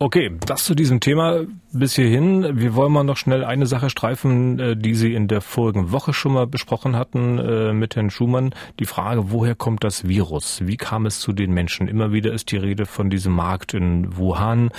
Okay, 0.00 0.30
das 0.46 0.62
zu 0.62 0.76
diesem 0.76 1.00
Thema 1.00 1.44
bis 1.72 1.96
hierhin. 1.96 2.60
Wir 2.60 2.76
wollen 2.76 2.92
mal 2.92 3.02
noch 3.02 3.16
schnell 3.16 3.44
eine 3.44 3.66
Sache 3.66 3.90
streifen, 3.90 4.60
äh, 4.60 4.76
die 4.76 4.94
Sie 4.94 5.12
in 5.12 5.26
der 5.26 5.40
vorigen 5.40 5.90
Woche 5.90 6.12
schon 6.12 6.34
mal 6.34 6.46
besprochen 6.46 6.94
hatten 6.94 7.38
äh, 7.38 7.72
mit 7.72 7.96
Herrn 7.96 8.10
Schumann. 8.10 8.54
Die 8.78 8.84
Frage, 8.84 9.32
woher 9.32 9.56
kommt 9.56 9.82
das 9.82 10.06
Virus? 10.06 10.60
Wie 10.64 10.76
kam 10.76 11.04
es 11.04 11.18
zu 11.18 11.32
den 11.32 11.52
Menschen? 11.52 11.88
Immer 11.88 12.12
wieder 12.12 12.32
ist 12.32 12.52
die 12.52 12.58
Rede 12.58 12.86
von 12.86 13.10
diesem 13.10 13.32
Markt 13.32 13.74
in 13.74 14.16
Wuhan. 14.16 14.70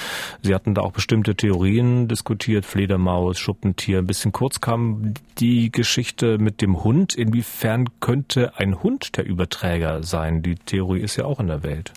Sie 0.42 0.56
hatten 0.56 0.74
da 0.74 0.84
auch 0.84 0.94
bestimmte 0.94 1.36
Theorien 1.36 2.08
diskutiert, 2.08 2.66
Fledermaus, 2.66 3.38
Schuppentier. 3.40 3.98
Ein 3.98 4.08
bisschen 4.08 4.32
kurz 4.32 4.62
kam 4.62 5.16
die 5.38 5.70
Geschichte 5.70 6.38
mit 6.38 6.62
dem 6.62 6.82
Hund. 6.86 7.14
Inwiefern 7.14 7.90
könnte 8.00 8.58
ein 8.58 8.82
Hund 8.82 9.18
der 9.18 9.26
Überträger 9.26 10.02
sein? 10.02 10.44
Die 10.44 10.56
Theorie 10.56 11.02
ist 11.02 11.18
ja 11.18 11.26
auch 11.26 11.42
in 11.42 11.48
der 11.48 11.64
Welt. 11.64 11.92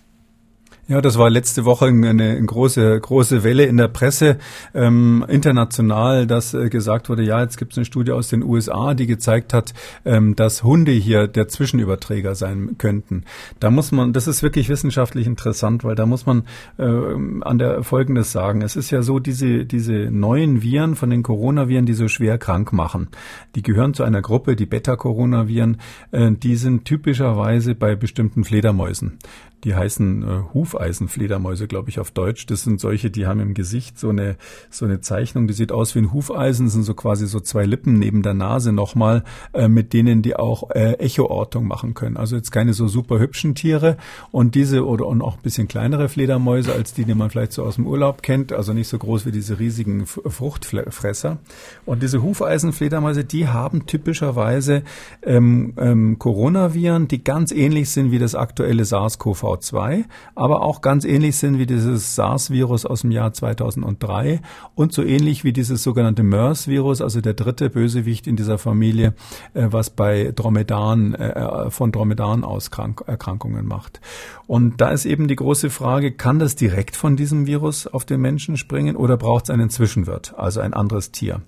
Ja, 0.89 1.01
das 1.01 1.17
war 1.17 1.31
letzte 1.31 1.65
Woche 1.65 1.87
eine, 1.87 2.45
große, 2.45 2.99
große 2.99 3.45
Welle 3.45 3.67
in 3.67 3.77
der 3.77 3.87
Presse 3.87 4.39
ähm, 4.75 5.25
international, 5.29 6.27
dass 6.27 6.55
äh, 6.55 6.71
gesagt 6.71 7.09
wurde, 7.09 7.23
ja, 7.23 7.41
jetzt 7.41 7.57
gibt 7.57 7.73
es 7.73 7.79
eine 7.79 7.85
Studie 7.85 8.11
aus 8.11 8.29
den 8.29 8.43
USA, 8.43 8.93
die 8.95 9.07
gezeigt 9.07 9.55
hat, 9.55 9.75
ähm, 10.05 10.35
dass 10.35 10.65
Hunde 10.65 10.91
hier 10.91 11.29
der 11.29 11.47
Zwischenüberträger 11.47 12.35
sein 12.35 12.79
könnten. 12.79 13.23
Da 13.61 13.71
muss 13.71 13.93
man, 13.93 14.13
das 14.13 14.27
ist 14.27 14.43
wirklich 14.43 14.69
wissenschaftlich 14.69 15.29
interessant, 15.29 15.85
weil 15.85 15.95
da 15.95 16.05
muss 16.05 16.27
man 16.27 16.43
äh, 16.79 16.85
an 16.85 17.59
der 17.59 17.85
Folgendes 17.85 18.33
sagen. 18.33 18.61
Es 18.61 18.75
ist 18.75 18.91
ja 18.91 19.03
so, 19.03 19.21
diese, 19.21 19.65
diese 19.65 20.11
neuen 20.11 20.63
Viren 20.63 20.97
von 20.97 21.11
den 21.11 21.23
Coronaviren, 21.23 21.87
die 21.87 21.95
so 21.95 22.09
schwer 22.09 22.39
krank 22.39 22.73
machen, 22.73 23.07
die 23.55 23.63
gehören 23.63 23.95
zu 23.95 24.03
einer 24.03 24.21
Gruppe, 24.21 24.57
die 24.57 24.67
Beta-Coronaviren, 24.67 25.77
äh, 26.11 26.33
die 26.33 26.57
sind 26.57 26.87
typischerweise 26.87 27.77
bei 27.77 27.95
bestimmten 27.95 28.43
Fledermäusen 28.43 29.21
die 29.65 29.75
heißen 29.77 30.23
äh, 30.23 30.55
Hufeisenfledermäuse, 30.55 31.69
glaube 31.69 31.89
ich, 31.89 32.01
auf 32.01 32.11
Deutsch. 32.11 32.47
Das 32.47 32.63
sind 32.63 32.81
solche, 32.81 33.11
die 33.11 33.27
haben 33.27 33.41
im 33.41 33.55
Gesicht 33.55 33.99
so 33.99 34.09
eine, 34.09 34.37
so 34.71 34.85
eine 34.85 35.01
Zeichnung, 35.01 35.47
die 35.47 35.55
sieht 35.55 35.71
aus 35.71 35.95
wie 35.95 36.01
ein 36.01 36.13
Hufeisen, 36.13 36.69
sind 36.69 36.83
so 36.83 36.95
quasi 36.95 37.27
so 37.27 37.39
zwei 37.39 37.65
Lippen 37.65 37.99
neben 37.99 38.23
der 38.23 38.35
Nase 38.35 38.73
nochmal, 38.73 39.23
äh, 39.53 39.69
mit 39.69 39.93
denen 39.93 40.23
die 40.23 40.35
auch 40.35 40.71
äh, 40.71 40.95
Echoortung 40.95 41.69
machen 41.69 41.95
können. 41.95 42.17
Also 42.17 42.35
jetzt 42.35 42.51
keine 42.51 42.73
so 42.73 42.89
super 42.89 43.21
hübschen 43.21 43.55
Tiere 43.55 43.97
und 44.33 44.57
diese 44.57 44.85
oder 44.85 45.07
und 45.07 45.23
auch 45.23 45.37
ein 45.37 45.43
bisschen 45.43 45.69
kleinere 45.69 46.09
Fledermäuse 46.09 46.73
als 46.73 46.93
die, 46.93 47.05
die 47.05 47.15
man 47.15 47.31
vielleicht 47.31 47.53
so 47.53 47.63
aus 47.63 47.77
dem 47.77 47.87
Urlaub 47.87 48.23
kennt, 48.23 48.53
also 48.53 48.73
nicht 48.73 48.89
so 48.89 48.99
groß 48.99 49.27
wie 49.27 49.33
diese 49.33 49.61
riesigen 49.61 50.07
Fruchtfresser. 50.07 51.39
Und 51.87 52.03
diese 52.03 52.23
Hufeisenfledermäuse, 52.23 53.25
die 53.25 53.47
haben 53.47 53.87
typischerweise 53.87 54.83
ähm, 55.23 55.75
ähm, 55.77 56.19
Coronaviren, 56.19 57.07
die 57.07 57.23
ganz 57.23 57.53
ähnlich 57.53 57.91
sind 57.91 58.11
wie 58.11 58.19
das 58.19 58.35
aktuelle 58.35 58.85
SARS-CoV 58.85 59.52
SARS-CoV-2, 59.53 60.05
aber 60.35 60.63
auch 60.63 60.81
ganz 60.81 61.05
ähnlich 61.05 61.37
sind 61.37 61.59
wie 61.59 61.67
dieses 61.67 62.15
SARS-Virus 62.15 62.87
aus 62.87 63.03
dem 63.03 63.11
Jahr 63.11 63.33
2003 63.33 64.41
und 64.75 64.93
so 64.93 65.03
ähnlich 65.03 65.45
wie 65.45 65.53
dieses 65.53 65.83
sogenannte 65.83 66.23
MERS-Virus, 66.23 67.01
also 67.01 67.21
der 67.21 67.35
dritte 67.35 67.71
Bösewicht 67.71 68.27
in 68.27 68.37
dieser 68.37 68.59
Familie, 68.59 69.15
äh, 69.55 69.69
was 69.71 69.91
bei 69.91 70.33
Dromedaren, 70.35 71.15
äh, 71.15 71.71
von 71.71 71.93
Dromedaren 71.93 72.45
aus 72.45 72.71
Erkrankungen 73.07 73.67
macht. 73.67 74.01
Und 74.47 74.81
da 74.81 74.91
ist 74.91 75.05
eben 75.05 75.29
die 75.29 75.37
große 75.37 75.71
Frage, 75.71 76.13
kann 76.13 76.39
das 76.39 76.57
direkt 76.57 76.97
von 76.97 77.17
diesem 77.17 77.47
Virus 77.47 77.87
auf 77.87 78.05
den 78.05 78.21
Menschen 78.21 78.57
springen 78.57 78.97
oder 78.97 79.17
braucht 79.17 79.45
es 79.45 79.51
einen 79.51 79.71
Zwischenwirt, 79.71 80.35
also 80.37 80.61
ein 80.61 80.75
anderes 80.75 81.11
Tier? 81.13 81.43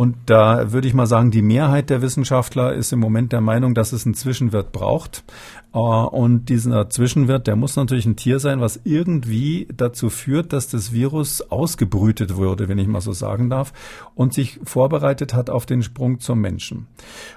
Und 0.00 0.16
da 0.26 0.72
würde 0.72 0.88
ich 0.88 0.94
mal 0.94 1.06
sagen, 1.06 1.30
die 1.30 1.42
Mehrheit 1.42 1.90
der 1.90 2.00
Wissenschaftler 2.00 2.72
ist 2.72 2.90
im 2.90 3.00
Moment 3.00 3.32
der 3.32 3.42
Meinung, 3.42 3.74
dass 3.74 3.92
es 3.92 4.06
einen 4.06 4.14
Zwischenwirt 4.14 4.72
braucht. 4.72 5.24
Äh, 5.72 5.78
und 5.78 6.48
dieser 6.48 6.90
Zwischenwirt, 6.90 7.46
der 7.46 7.56
muss 7.56 7.76
natürlich 7.76 8.06
ein 8.06 8.16
Tier 8.16 8.40
sein, 8.40 8.60
was 8.60 8.80
irgendwie 8.84 9.68
dazu 9.74 10.10
führt, 10.10 10.52
dass 10.52 10.68
das 10.68 10.92
Virus 10.92 11.42
ausgebrütet 11.42 12.36
wurde, 12.36 12.68
wenn 12.68 12.78
ich 12.78 12.88
mal 12.88 13.00
so 13.00 13.12
sagen 13.12 13.50
darf, 13.50 13.72
und 14.14 14.34
sich 14.34 14.60
vorbereitet 14.64 15.34
hat 15.34 15.50
auf 15.50 15.66
den 15.66 15.82
Sprung 15.82 16.20
zum 16.20 16.40
Menschen. 16.40 16.86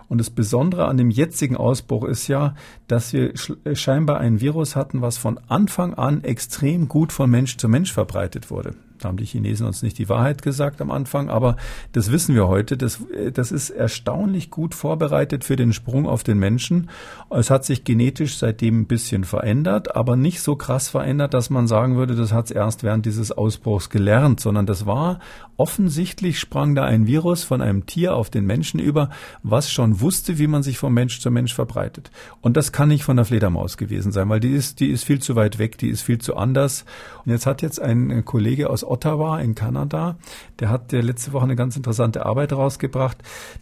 Und 0.07 0.19
das 0.19 0.29
Besondere 0.29 0.85
an 0.85 0.97
dem 0.97 1.09
jetzigen 1.09 1.57
Ausbruch 1.57 2.05
ist 2.05 2.27
ja, 2.27 2.55
dass 2.87 3.13
wir 3.13 3.33
scheinbar 3.73 4.19
ein 4.19 4.41
Virus 4.41 4.75
hatten, 4.75 5.01
was 5.01 5.17
von 5.17 5.39
Anfang 5.47 5.93
an 5.93 6.23
extrem 6.23 6.87
gut 6.87 7.11
von 7.11 7.29
Mensch 7.29 7.57
zu 7.57 7.69
Mensch 7.69 7.93
verbreitet 7.93 8.49
wurde. 8.49 8.75
Da 8.99 9.09
haben 9.09 9.17
die 9.17 9.25
Chinesen 9.25 9.67
uns 9.67 9.83
nicht 9.83 9.97
die 9.97 10.09
Wahrheit 10.09 10.41
gesagt 10.41 10.81
am 10.81 10.91
Anfang, 10.91 11.29
aber 11.29 11.57
das 11.91 12.11
wissen 12.11 12.35
wir 12.35 12.47
heute. 12.47 12.77
Das, 12.77 12.99
das 13.33 13.51
ist 13.51 13.69
erstaunlich 13.69 14.49
gut 14.49 14.75
vorbereitet 14.75 15.43
für 15.43 15.55
den 15.55 15.73
Sprung 15.73 16.07
auf 16.07 16.23
den 16.23 16.39
Menschen. 16.39 16.89
Es 17.29 17.49
hat 17.49 17.65
sich 17.65 17.83
genetisch 17.83 18.37
seitdem 18.37 18.81
ein 18.81 18.87
bisschen 18.87 19.23
verändert, 19.23 19.95
aber 19.95 20.15
nicht 20.15 20.41
so 20.41 20.55
krass 20.55 20.89
verändert, 20.89 21.33
dass 21.33 21.49
man 21.49 21.67
sagen 21.67 21.95
würde, 21.97 22.15
das 22.15 22.31
hat 22.31 22.45
es 22.45 22.51
erst 22.51 22.83
während 22.83 23.05
dieses 23.05 23.31
Ausbruchs 23.31 23.89
gelernt, 23.89 24.39
sondern 24.39 24.65
das 24.65 24.85
war 24.85 25.19
offensichtlich 25.57 26.39
sprang 26.39 26.75
da 26.75 26.83
ein 26.83 27.05
Virus 27.07 27.43
von 27.43 27.61
einem 27.61 27.85
Tier 27.85 28.15
auf 28.15 28.29
den 28.29 28.45
Menschen 28.45 28.79
über, 28.79 29.09
was 29.43 29.71
schon 29.71 30.01
wusste, 30.01 30.37
wie 30.39 30.47
man 30.47 30.63
sich 30.63 30.77
vom 30.77 30.93
Mensch 30.93 31.19
zu 31.19 31.29
Mensch 31.31 31.53
verbreitet. 31.53 32.11
Und 32.41 32.57
das 32.57 32.71
kann 32.71 32.89
nicht 32.89 33.03
von 33.03 33.17
der 33.17 33.25
Fledermaus 33.25 33.77
gewesen 33.77 34.11
sein, 34.11 34.29
weil 34.29 34.39
die 34.39 34.51
ist, 34.51 34.79
die 34.79 34.89
ist 34.89 35.03
viel 35.03 35.19
zu 35.19 35.35
weit 35.35 35.59
weg, 35.59 35.77
die 35.77 35.89
ist 35.89 36.01
viel 36.01 36.17
zu 36.17 36.35
anders. 36.35 36.85
Und 37.25 37.31
jetzt 37.31 37.45
hat 37.45 37.61
jetzt 37.61 37.81
ein 37.81 38.25
Kollege 38.25 38.69
aus 38.69 38.83
Ottawa 38.93 39.39
in 39.39 39.55
Kanada, 39.55 40.17
der 40.59 40.69
hat 40.69 40.91
der 40.91 41.01
letzte 41.01 41.33
Woche 41.33 41.43
eine 41.43 41.55
ganz 41.55 41.75
interessante 41.75 42.25
Arbeit 42.25 42.53
rausgebracht. 42.53 43.17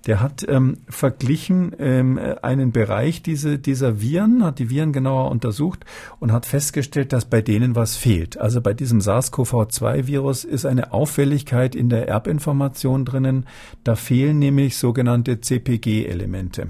Der 0.05 0.19
hat 0.19 0.45
ähm, 0.47 0.77
verglichen 0.89 1.73
ähm, 1.79 2.19
einen 2.41 2.71
Bereich 2.71 3.23
diese, 3.23 3.57
dieser 3.57 4.01
Viren, 4.01 4.43
hat 4.43 4.59
die 4.59 4.69
Viren 4.69 4.91
genauer 4.91 5.31
untersucht 5.31 5.85
und 6.19 6.33
hat 6.33 6.45
festgestellt, 6.45 7.13
dass 7.13 7.25
bei 7.25 7.41
denen 7.41 7.75
was 7.75 7.95
fehlt. 7.95 8.37
Also 8.37 8.61
bei 8.61 8.73
diesem 8.73 8.99
SARS-CoV-2-Virus 8.99 10.43
ist 10.43 10.65
eine 10.65 10.91
Auffälligkeit 10.91 11.75
in 11.75 11.89
der 11.89 12.09
Erbinformation 12.09 13.05
drinnen. 13.05 13.45
Da 13.83 13.95
fehlen 13.95 14.39
nämlich 14.39 14.77
sogenannte 14.77 15.39
CPG-Elemente. 15.39 16.67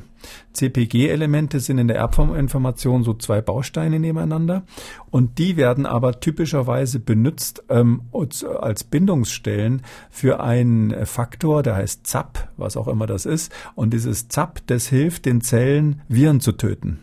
CPG-Elemente 0.53 1.59
sind 1.59 1.77
in 1.77 1.87
der 1.87 1.97
Erbinformation 1.97 3.03
so 3.03 3.13
zwei 3.13 3.41
Bausteine 3.41 3.99
nebeneinander 3.99 4.63
und 5.09 5.37
die 5.37 5.57
werden 5.57 5.85
aber 5.85 6.19
typischerweise 6.19 6.99
benutzt 6.99 7.63
ähm, 7.69 8.01
als 8.59 8.83
Bindungsstellen 8.83 9.81
für 10.09 10.41
einen 10.41 11.05
Faktor, 11.05 11.63
der 11.63 11.75
heißt 11.75 12.07
ZAP, 12.07 12.49
was 12.57 12.77
auch 12.77 12.87
immer 12.87 13.07
das 13.07 13.25
ist. 13.25 13.51
Und 13.75 13.93
dieses 13.93 14.27
ZAP, 14.27 14.61
das 14.67 14.87
hilft 14.87 15.25
den 15.25 15.41
Zellen, 15.41 16.01
Viren 16.07 16.39
zu 16.39 16.53
töten. 16.53 16.99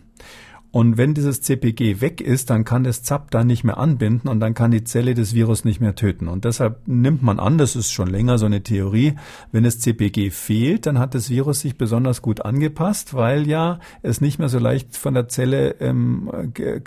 Und 0.71 0.99
wenn 0.99 1.14
dieses 1.14 1.41
CPG 1.41 2.03
weg 2.03 2.21
ist, 2.21 2.51
dann 2.51 2.64
kann 2.64 2.85
das 2.85 3.03
ZAP 3.03 3.31
da 3.31 3.43
nicht 3.43 3.64
mehr 3.64 3.79
anbinden 3.79 4.29
und 4.29 4.39
dann 4.39 4.53
kann 4.53 4.71
die 4.71 4.85
Zelle 4.85 5.14
das 5.14 5.35
Virus 5.35 5.64
nicht 5.64 5.81
mehr 5.81 5.95
töten. 5.95 6.29
Und 6.29 6.45
deshalb 6.45 6.87
nimmt 6.87 7.23
man 7.23 7.41
an, 7.41 7.57
das 7.57 7.75
ist 7.75 7.91
schon 7.91 8.09
länger 8.09 8.37
so 8.37 8.45
eine 8.45 8.62
Theorie, 8.62 9.14
wenn 9.51 9.64
das 9.64 9.79
CPG 9.79 10.31
fehlt, 10.31 10.85
dann 10.85 10.99
hat 10.99 11.14
das 11.14 11.31
Virus 11.31 11.61
sich 11.61 11.79
besonders 11.79 12.21
gut 12.21 12.45
angepasst, 12.45 13.14
weil 13.14 13.49
ja 13.49 13.81
es 14.03 14.21
nicht 14.21 14.39
mehr 14.39 14.51
so 14.51 14.59
leicht 14.59 14.95
von 14.95 15.14
der 15.14 15.29
Zelle 15.29 15.77
ähm, 15.81 16.31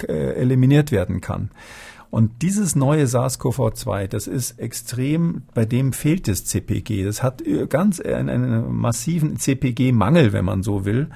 eliminiert 0.07 0.91
werden 0.91 1.19
kann. 1.19 1.49
Und 2.11 2.41
dieses 2.41 2.75
neue 2.75 3.05
SARS-CoV-2, 3.07 4.07
das 4.07 4.27
ist 4.27 4.59
extrem, 4.59 5.43
bei 5.53 5.63
dem 5.63 5.93
fehlt 5.93 6.27
das 6.27 6.43
CPG. 6.43 7.05
Das 7.05 7.23
hat 7.23 7.41
ganz 7.69 8.01
einen, 8.01 8.27
einen 8.27 8.75
massiven 8.75 9.38
CPG-Mangel, 9.38 10.34
wenn 10.34 10.43
man 10.43 10.61
so 10.61 10.84
will. 10.84 11.07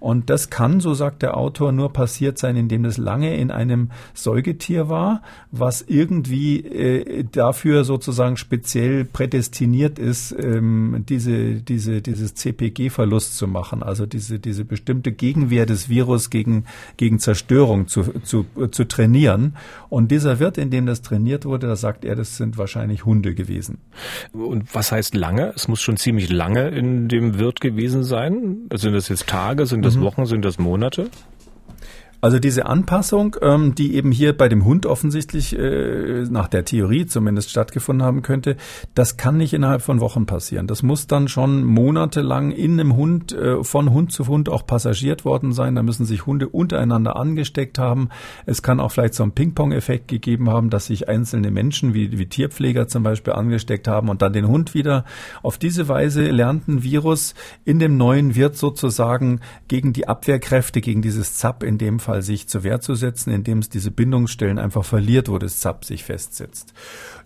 Und 0.00 0.30
das 0.30 0.50
kann, 0.50 0.80
so 0.80 0.94
sagt 0.94 1.22
der 1.22 1.36
Autor, 1.36 1.72
nur 1.72 1.92
passiert 1.92 2.38
sein, 2.38 2.56
indem 2.56 2.82
das 2.82 2.98
lange 2.98 3.36
in 3.36 3.50
einem 3.50 3.90
Säugetier 4.12 4.88
war, 4.88 5.22
was 5.50 5.82
irgendwie 5.82 6.60
äh, 6.60 7.24
dafür 7.30 7.84
sozusagen 7.84 8.36
speziell 8.36 9.04
prädestiniert 9.04 9.98
ist, 9.98 10.34
ähm, 10.38 11.04
diese, 11.08 11.54
diese, 11.54 12.02
dieses 12.02 12.34
CPG-Verlust 12.34 13.36
zu 13.36 13.46
machen, 13.46 13.82
also 13.82 14.06
diese, 14.06 14.38
diese 14.38 14.64
bestimmte 14.64 15.12
Gegenwehr 15.12 15.66
des 15.66 15.88
Virus 15.88 16.30
gegen, 16.30 16.64
gegen 16.96 17.18
Zerstörung 17.18 17.88
zu, 17.88 18.02
zu, 18.22 18.46
zu 18.70 18.84
trainieren. 18.84 19.56
Und 19.88 20.10
dieser 20.10 20.38
Wirt, 20.38 20.58
in 20.58 20.70
dem 20.70 20.86
das 20.86 21.02
trainiert 21.02 21.44
wurde, 21.44 21.66
da 21.66 21.76
sagt 21.76 22.04
er, 22.04 22.14
das 22.14 22.36
sind 22.36 22.58
wahrscheinlich 22.58 23.04
Hunde 23.04 23.34
gewesen. 23.34 23.78
Und 24.32 24.74
was 24.74 24.92
heißt 24.92 25.14
lange? 25.14 25.52
Es 25.56 25.68
muss 25.68 25.80
schon 25.80 25.96
ziemlich 25.96 26.30
lange 26.30 26.68
in 26.68 27.08
dem 27.08 27.38
Wirt 27.38 27.60
gewesen 27.60 28.04
sein. 28.04 28.68
Sind 28.74 28.92
das 28.92 29.08
jetzt 29.08 29.26
Tage? 29.26 29.66
Sind 29.66 29.84
das 29.84 29.93
das 29.94 30.00
mhm. 30.00 30.06
Wochen, 30.06 30.26
sind 30.26 30.44
das 30.44 30.58
Monate? 30.58 31.10
Also 32.24 32.38
diese 32.38 32.64
Anpassung, 32.64 33.36
ähm, 33.42 33.74
die 33.74 33.96
eben 33.96 34.10
hier 34.10 34.34
bei 34.34 34.48
dem 34.48 34.64
Hund 34.64 34.86
offensichtlich 34.86 35.58
äh, 35.58 36.24
nach 36.30 36.48
der 36.48 36.64
Theorie 36.64 37.04
zumindest 37.04 37.50
stattgefunden 37.50 38.02
haben 38.02 38.22
könnte, 38.22 38.56
das 38.94 39.18
kann 39.18 39.36
nicht 39.36 39.52
innerhalb 39.52 39.82
von 39.82 40.00
Wochen 40.00 40.24
passieren. 40.24 40.66
Das 40.66 40.82
muss 40.82 41.06
dann 41.06 41.28
schon 41.28 41.64
monatelang 41.64 42.50
in 42.50 42.80
einem 42.80 42.96
Hund, 42.96 43.34
äh, 43.34 43.62
von 43.62 43.90
Hund 43.92 44.10
zu 44.10 44.26
Hund 44.26 44.48
auch 44.48 44.66
passagiert 44.66 45.26
worden 45.26 45.52
sein. 45.52 45.74
Da 45.74 45.82
müssen 45.82 46.06
sich 46.06 46.24
Hunde 46.24 46.48
untereinander 46.48 47.16
angesteckt 47.16 47.78
haben. 47.78 48.08
Es 48.46 48.62
kann 48.62 48.80
auch 48.80 48.92
vielleicht 48.92 49.12
so 49.12 49.22
einen 49.22 49.32
Ping-Pong-Effekt 49.32 50.08
gegeben 50.08 50.48
haben, 50.48 50.70
dass 50.70 50.86
sich 50.86 51.10
einzelne 51.10 51.50
Menschen 51.50 51.92
wie, 51.92 52.16
wie 52.18 52.24
Tierpfleger 52.24 52.88
zum 52.88 53.02
Beispiel 53.02 53.34
angesteckt 53.34 53.86
haben 53.86 54.08
und 54.08 54.22
dann 54.22 54.32
den 54.32 54.48
Hund 54.48 54.72
wieder. 54.72 55.04
Auf 55.42 55.58
diese 55.58 55.88
Weise 55.88 56.30
lernt 56.30 56.68
ein 56.68 56.82
Virus 56.82 57.34
in 57.66 57.80
dem 57.80 57.98
neuen 57.98 58.34
Wirt 58.34 58.56
sozusagen 58.56 59.40
gegen 59.68 59.92
die 59.92 60.08
Abwehrkräfte, 60.08 60.80
gegen 60.80 61.02
dieses 61.02 61.34
ZAP 61.34 61.62
in 61.64 61.76
dem 61.76 61.98
Fall 61.98 62.13
Fall 62.14 62.22
sich 62.22 62.46
zur 62.46 62.62
Wehr 62.62 62.80
zu 62.80 62.94
setzen, 62.94 63.32
indem 63.32 63.58
es 63.58 63.68
diese 63.68 63.90
Bindungsstellen 63.90 64.58
einfach 64.58 64.84
verliert, 64.84 65.28
wo 65.28 65.38
das 65.38 65.58
Zap 65.58 65.84
sich 65.84 66.04
festsetzt. 66.04 66.72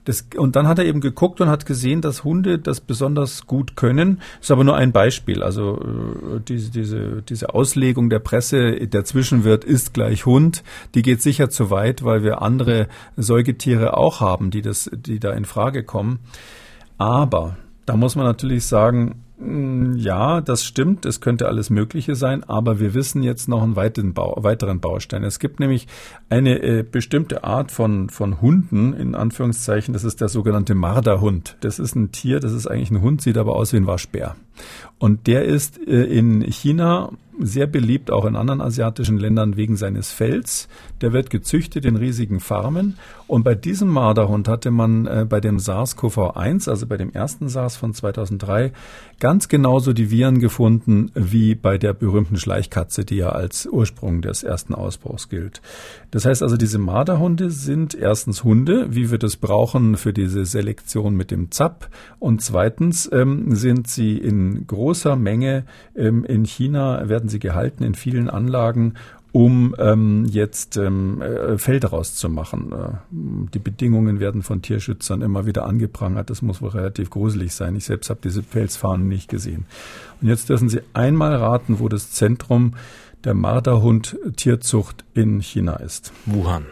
Das, 0.05 0.27
und 0.37 0.57
dann 0.57 0.67
hat 0.67 0.79
er 0.79 0.87
eben 0.87 1.03
geguckt 1.03 1.43
und 1.43 1.51
hat 1.51 1.67
gesehen, 1.67 2.01
dass 2.01 2.25
Hunde 2.25 2.59
das 2.59 2.81
besonders 2.81 3.47
gut 3.47 3.77
können. 3.77 4.23
Ist 4.41 4.51
aber 4.51 4.65
nur 4.65 4.77
ein 4.77 4.93
Beispiel. 4.93 5.43
Also 5.43 5.77
äh, 5.77 6.41
diese, 6.41 6.71
diese, 6.71 7.23
diese 7.23 7.55
Auslegung 7.55 8.09
der 8.09 8.21
Presse, 8.21 8.87
der 8.87 9.05
Zwischenwirt 9.05 9.65
ist 9.65 9.93
gleich 9.93 10.25
Hund, 10.25 10.65
die 10.95 11.03
geht 11.03 11.21
sicher 11.21 11.51
zu 11.51 11.71
weit, 11.71 12.03
weil 12.03 12.23
wir 12.23 12.41
andere 12.41 12.89
Säugetiere 13.17 13.95
auch 13.95 14.21
haben, 14.21 14.51
die, 14.51 14.63
das, 14.63 14.91
die 14.91 15.21
da 15.21 15.33
in 15.33 15.45
Frage 15.45 15.85
kommen. 15.85 16.21
Aber 16.97 17.59
da 17.85 17.95
muss 17.97 18.17
man 18.17 18.25
natürlich 18.25 18.65
sagen, 18.65 19.23
ja, 19.41 20.41
das 20.41 20.65
stimmt. 20.65 21.07
Es 21.07 21.21
könnte 21.21 21.47
alles 21.47 21.71
Mögliche 21.71 22.17
sein, 22.17 22.43
aber 22.43 22.81
wir 22.81 22.93
wissen 22.95 23.23
jetzt 23.23 23.49
noch 23.49 23.63
einen 23.63 23.77
weiteren 23.77 24.81
Baustein. 24.81 25.23
Es 25.23 25.39
gibt 25.39 25.61
nämlich 25.61 25.87
eine 26.29 26.61
äh, 26.61 26.83
bestimmte 26.83 27.45
Art 27.45 27.71
von, 27.71 28.11
von 28.11 28.41
Hunden, 28.41 28.95
in 28.95 29.15
Anführungszeichen. 29.15 29.93
Das 29.93 30.03
ist 30.03 30.21
der 30.21 30.29
sogenannte 30.29 30.75
Marderhund. 30.75 31.57
Das 31.61 31.79
ist 31.79 31.95
ein 31.95 32.11
Tier, 32.11 32.41
das 32.41 32.53
ist 32.53 32.67
eigentlich 32.67 32.91
ein 32.91 33.01
Hund, 33.01 33.23
sieht 33.23 33.39
aber 33.39 33.55
aus 33.55 33.73
wie 33.73 33.77
ein 33.77 33.87
Waschbär. 33.87 34.35
Und 34.99 35.29
der 35.29 35.45
ist 35.45 35.79
äh, 35.87 36.03
in 36.03 36.43
China 36.43 37.13
sehr 37.41 37.67
beliebt, 37.67 38.11
auch 38.11 38.25
in 38.25 38.37
anderen 38.37 38.61
asiatischen 38.61 39.19
Ländern 39.19 39.57
wegen 39.57 39.77
seines 39.77 40.11
Fells. 40.11 40.69
Der 41.01 41.13
wird 41.13 41.31
gezüchtet 41.31 41.85
in 41.85 41.97
riesigen 41.97 42.41
Farmen. 42.41 42.99
Und 43.27 43.45
bei 43.45 43.55
diesem 43.55 43.89
Marderhund 43.89 44.49
hatte 44.49 44.71
man 44.71 45.07
äh, 45.07 45.27
bei 45.29 45.41
dem 45.41 45.59
SARS-CoV-1, 45.59 46.69
also 46.69 46.87
bei 46.87 46.97
dem 46.97 47.13
ersten 47.13 47.49
SARS 47.49 47.77
von 47.77 47.93
2003, 47.93 48.73
ganz 49.21 49.49
genauso 49.49 49.93
die 49.93 50.11
Viren 50.11 50.39
gefunden 50.39 51.11
wie 51.15 51.55
bei 51.55 51.77
der 51.77 51.93
berühmten 51.93 52.39
Schleichkatze, 52.39 53.05
die 53.05 53.17
ja 53.17 53.29
als 53.29 53.67
Ursprung 53.67 54.23
des 54.23 54.43
ersten 54.43 54.75
Ausbruchs 54.75 55.29
gilt. 55.29 55.61
Das 56.11 56.25
heißt 56.25 56.43
also, 56.43 56.57
diese 56.57 56.79
Marderhunde 56.79 57.51
sind 57.51 57.95
erstens 57.95 58.45
Hunde, 58.45 58.87
wie 58.91 59.11
wir 59.11 59.19
das 59.19 59.37
brauchen 59.37 59.97
für 59.99 60.15
diese 60.15 60.47
Selektion 60.47 61.15
mit 61.15 61.31
dem 61.31 61.51
ZAP. 61.51 61.91
Und 62.19 62.41
zweitens 62.41 63.11
ähm, 63.13 63.55
sind 63.55 63.89
sie 63.89 64.17
in 64.17 64.67
großer 64.67 65.17
Menge 65.17 65.65
ähm, 65.95 66.25
in 66.25 66.45
China, 66.45 67.09
werden 67.11 67.28
sie 67.29 67.39
gehalten 67.39 67.85
in 67.85 67.95
vielen 67.95 68.29
Anlagen 68.31 68.95
um 69.33 69.75
ähm, 69.79 70.25
jetzt 70.27 70.77
ähm, 70.77 71.21
äh, 71.21 71.59
Fell 71.59 71.81
daraus 71.81 72.15
zu 72.15 72.29
machen. 72.29 72.73
Äh, 72.73 72.89
die 73.11 73.59
Bedingungen 73.59 74.21
werden 74.21 74.43
von 74.43 74.63
Tierschützern 74.63 75.23
immer 75.23 75.47
wieder 75.47 75.67
angeprangert. 75.67 76.31
Das 76.31 76.43
muss 76.43 76.63
wohl 76.63 76.71
relativ 76.71 77.11
gruselig 77.11 77.55
sein. 77.55 77.77
Ich 77.77 77.85
selbst 77.85 78.09
habe 78.11 78.21
diese 78.23 78.43
Felsfahnen 78.43 79.07
nicht 79.07 79.29
gesehen. 79.29 79.67
Und 80.21 80.29
jetzt 80.29 80.49
dürfen 80.49 80.69
Sie 80.69 80.81
einmal 80.95 81.35
raten, 81.37 81.79
wo 81.79 81.89
das 81.89 82.11
Zentrum 82.11 82.75
der 83.25 83.35
Marderhund-Tierzucht 83.35 85.05
in 85.13 85.41
China 85.41 85.75
ist. 85.77 86.13
Wuhan. 86.25 86.67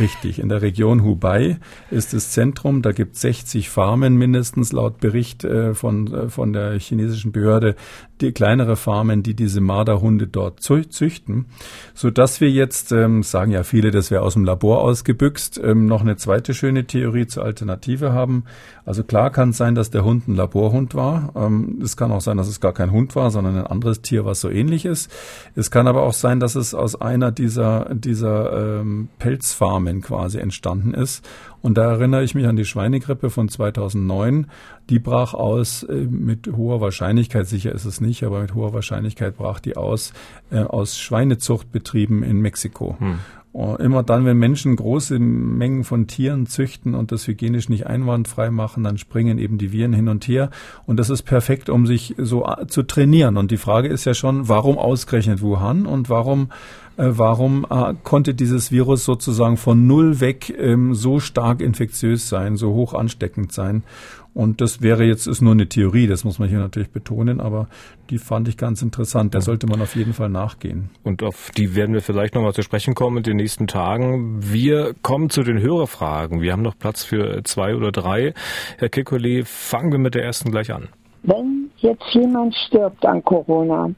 Richtig, 0.00 0.38
in 0.38 0.48
der 0.48 0.62
Region 0.62 1.02
Hubei 1.04 1.58
ist 1.90 2.12
das 2.12 2.32
Zentrum, 2.32 2.82
da 2.82 2.92
gibt 2.92 3.14
es 3.14 3.20
60 3.22 3.70
Farmen 3.70 4.16
mindestens 4.16 4.72
laut 4.72 4.98
Bericht 4.98 5.44
äh, 5.44 5.74
von, 5.74 6.12
äh, 6.12 6.28
von 6.28 6.52
der 6.52 6.78
chinesischen 6.78 7.30
Behörde, 7.32 7.76
die 8.20 8.32
kleinere 8.32 8.76
Farmen, 8.76 9.22
die 9.22 9.34
diese 9.34 9.60
Marderhunde 9.60 10.26
dort 10.26 10.60
züchten, 10.60 11.46
so 11.94 12.10
dass 12.10 12.40
wir 12.40 12.50
jetzt, 12.50 12.92
ähm, 12.92 13.22
sagen 13.22 13.52
ja 13.52 13.62
viele, 13.62 13.90
das 13.90 14.10
wäre 14.10 14.22
aus 14.22 14.34
dem 14.34 14.44
Labor 14.44 14.82
ausgebüxt, 14.82 15.60
ähm, 15.62 15.86
noch 15.86 16.00
eine 16.00 16.16
zweite 16.16 16.54
schöne 16.54 16.86
Theorie 16.86 17.26
zur 17.26 17.44
Alternative 17.44 18.12
haben. 18.12 18.44
Also 18.84 19.04
klar 19.04 19.30
kann 19.30 19.50
es 19.50 19.56
sein, 19.56 19.74
dass 19.74 19.90
der 19.90 20.04
Hund 20.04 20.28
ein 20.28 20.34
Laborhund 20.34 20.94
war. 20.94 21.32
Ähm, 21.36 21.80
es 21.82 21.96
kann 21.96 22.12
auch 22.12 22.20
sein, 22.20 22.36
dass 22.36 22.48
es 22.48 22.60
gar 22.60 22.72
kein 22.72 22.90
Hund 22.90 23.14
war, 23.16 23.30
sondern 23.30 23.56
ein 23.56 23.66
anderes 23.66 24.02
Tier, 24.02 24.24
was 24.24 24.40
so 24.40 24.50
ähnlich 24.50 24.84
ist. 24.84 25.10
Es 25.54 25.70
kann 25.70 25.86
aber 25.86 26.02
auch 26.02 26.12
sein, 26.12 26.40
dass 26.40 26.54
es 26.54 26.74
aus 26.74 27.00
einer 27.00 27.30
dieser, 27.30 27.94
dieser 27.94 28.80
ähm, 28.80 29.08
Pelzfarmen 29.18 30.00
quasi 30.00 30.38
entstanden 30.38 30.94
ist. 30.94 31.24
Und 31.62 31.76
da 31.76 31.90
erinnere 31.90 32.24
ich 32.24 32.34
mich 32.34 32.46
an 32.46 32.56
die 32.56 32.64
Schweinegrippe 32.64 33.30
von 33.30 33.48
2009. 33.48 34.46
Die 34.90 34.98
brach 34.98 35.34
aus 35.34 35.84
äh, 35.84 35.94
mit 35.94 36.50
hoher 36.54 36.80
Wahrscheinlichkeit, 36.80 37.46
sicher 37.46 37.72
ist 37.72 37.84
es 37.84 38.00
nicht, 38.00 38.24
aber 38.24 38.40
mit 38.40 38.54
hoher 38.54 38.74
Wahrscheinlichkeit 38.74 39.36
brach 39.36 39.60
die 39.60 39.76
aus 39.76 40.12
äh, 40.50 40.58
aus 40.58 40.98
Schweinezuchtbetrieben 40.98 42.22
in 42.22 42.40
Mexiko. 42.40 42.96
Hm. 42.98 43.18
Immer 43.52 44.04
dann, 44.04 44.24
wenn 44.24 44.38
Menschen 44.38 44.76
große 44.76 45.18
Mengen 45.18 45.82
von 45.82 46.06
Tieren 46.06 46.46
züchten 46.46 46.94
und 46.94 47.10
das 47.10 47.26
hygienisch 47.26 47.68
nicht 47.68 47.84
einwandfrei 47.84 48.48
machen, 48.52 48.84
dann 48.84 48.96
springen 48.96 49.38
eben 49.38 49.58
die 49.58 49.72
Viren 49.72 49.92
hin 49.92 50.06
und 50.06 50.28
her. 50.28 50.50
Und 50.86 50.98
das 51.00 51.10
ist 51.10 51.22
perfekt, 51.22 51.68
um 51.68 51.84
sich 51.84 52.14
so 52.16 52.46
zu 52.68 52.84
trainieren. 52.84 53.36
Und 53.36 53.50
die 53.50 53.56
Frage 53.56 53.88
ist 53.88 54.04
ja 54.04 54.14
schon, 54.14 54.48
warum 54.48 54.78
ausgerechnet 54.78 55.42
Wuhan 55.42 55.84
und 55.84 56.08
warum 56.08 56.50
äh, 56.96 57.18
warum 57.18 57.66
äh, 57.70 57.94
konnte 58.02 58.34
dieses 58.34 58.70
Virus 58.70 59.04
sozusagen 59.04 59.56
von 59.56 59.86
null 59.86 60.20
weg 60.20 60.54
ähm, 60.56 60.94
so 60.94 61.18
stark 61.18 61.62
infektiös 61.62 62.28
sein, 62.28 62.56
so 62.56 62.74
hoch 62.74 62.92
ansteckend 62.92 63.52
sein? 63.52 63.84
Und 64.32 64.60
das 64.60 64.80
wäre 64.80 65.04
jetzt, 65.04 65.26
ist 65.26 65.40
nur 65.40 65.52
eine 65.52 65.68
Theorie, 65.68 66.06
das 66.06 66.24
muss 66.24 66.38
man 66.38 66.48
hier 66.48 66.58
natürlich 66.58 66.90
betonen, 66.90 67.40
aber 67.40 67.68
die 68.10 68.18
fand 68.18 68.48
ich 68.48 68.56
ganz 68.56 68.80
interessant. 68.80 69.34
Da 69.34 69.40
sollte 69.40 69.66
man 69.66 69.80
auf 69.82 69.96
jeden 69.96 70.12
Fall 70.12 70.28
nachgehen. 70.28 70.90
Und 71.02 71.22
auf 71.22 71.50
die 71.56 71.74
werden 71.74 71.94
wir 71.94 72.00
vielleicht 72.00 72.34
nochmal 72.34 72.52
zu 72.52 72.62
sprechen 72.62 72.94
kommen 72.94 73.18
in 73.18 73.22
den 73.24 73.36
nächsten 73.36 73.66
Tagen. 73.66 74.38
Wir 74.40 74.94
kommen 75.02 75.30
zu 75.30 75.42
den 75.42 75.60
Hörerfragen. 75.60 76.40
Wir 76.40 76.52
haben 76.52 76.62
noch 76.62 76.78
Platz 76.78 77.02
für 77.02 77.42
zwei 77.44 77.74
oder 77.74 77.90
drei. 77.90 78.34
Herr 78.78 78.88
Kekulé, 78.88 79.44
fangen 79.44 79.90
wir 79.92 79.98
mit 79.98 80.14
der 80.14 80.24
ersten 80.24 80.50
gleich 80.50 80.72
an. 80.72 80.88
Wenn 81.22 81.70
jetzt 81.78 82.06
jemand 82.12 82.54
stirbt 82.54 83.04
an 83.04 83.24
Corona 83.24 83.90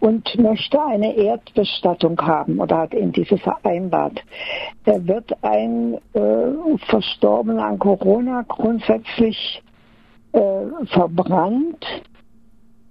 und 0.00 0.38
möchte 0.38 0.82
eine 0.82 1.16
Erdbestattung 1.16 2.20
haben 2.20 2.58
oder 2.58 2.78
hat 2.78 2.94
eben 2.94 3.12
diese 3.12 3.38
vereinbart. 3.38 4.22
Er 4.84 5.06
wird 5.06 5.32
ein 5.42 5.94
äh, 6.12 6.76
Verstorbener 6.88 7.64
an 7.64 7.78
Corona 7.78 8.44
grundsätzlich 8.46 9.62
äh, 10.34 10.86
verbrannt 10.86 11.84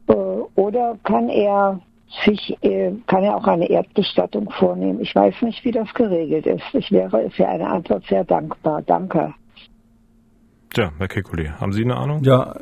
äh, 0.07 0.13
oder 0.13 0.97
kann 1.03 1.29
er 1.29 1.79
sich, 2.25 2.57
äh, 2.61 2.93
kann 3.07 3.23
er 3.23 3.35
auch 3.35 3.47
eine 3.47 3.69
Erdbestattung 3.69 4.49
vornehmen. 4.51 4.99
Ich 5.01 5.15
weiß 5.15 5.41
nicht, 5.41 5.63
wie 5.65 5.71
das 5.71 5.93
geregelt 5.93 6.45
ist. 6.45 6.63
Ich 6.73 6.91
wäre 6.91 7.29
für 7.31 7.47
eine 7.47 7.67
Antwort 7.67 8.05
sehr 8.07 8.23
dankbar. 8.23 8.81
Danke. 8.81 9.33
Ja, 10.75 10.91
Herr 10.97 11.07
Kekulé, 11.07 11.51
haben 11.59 11.71
Sie 11.73 11.83
eine 11.83 11.95
Ahnung? 11.97 12.23
Ja, 12.23 12.55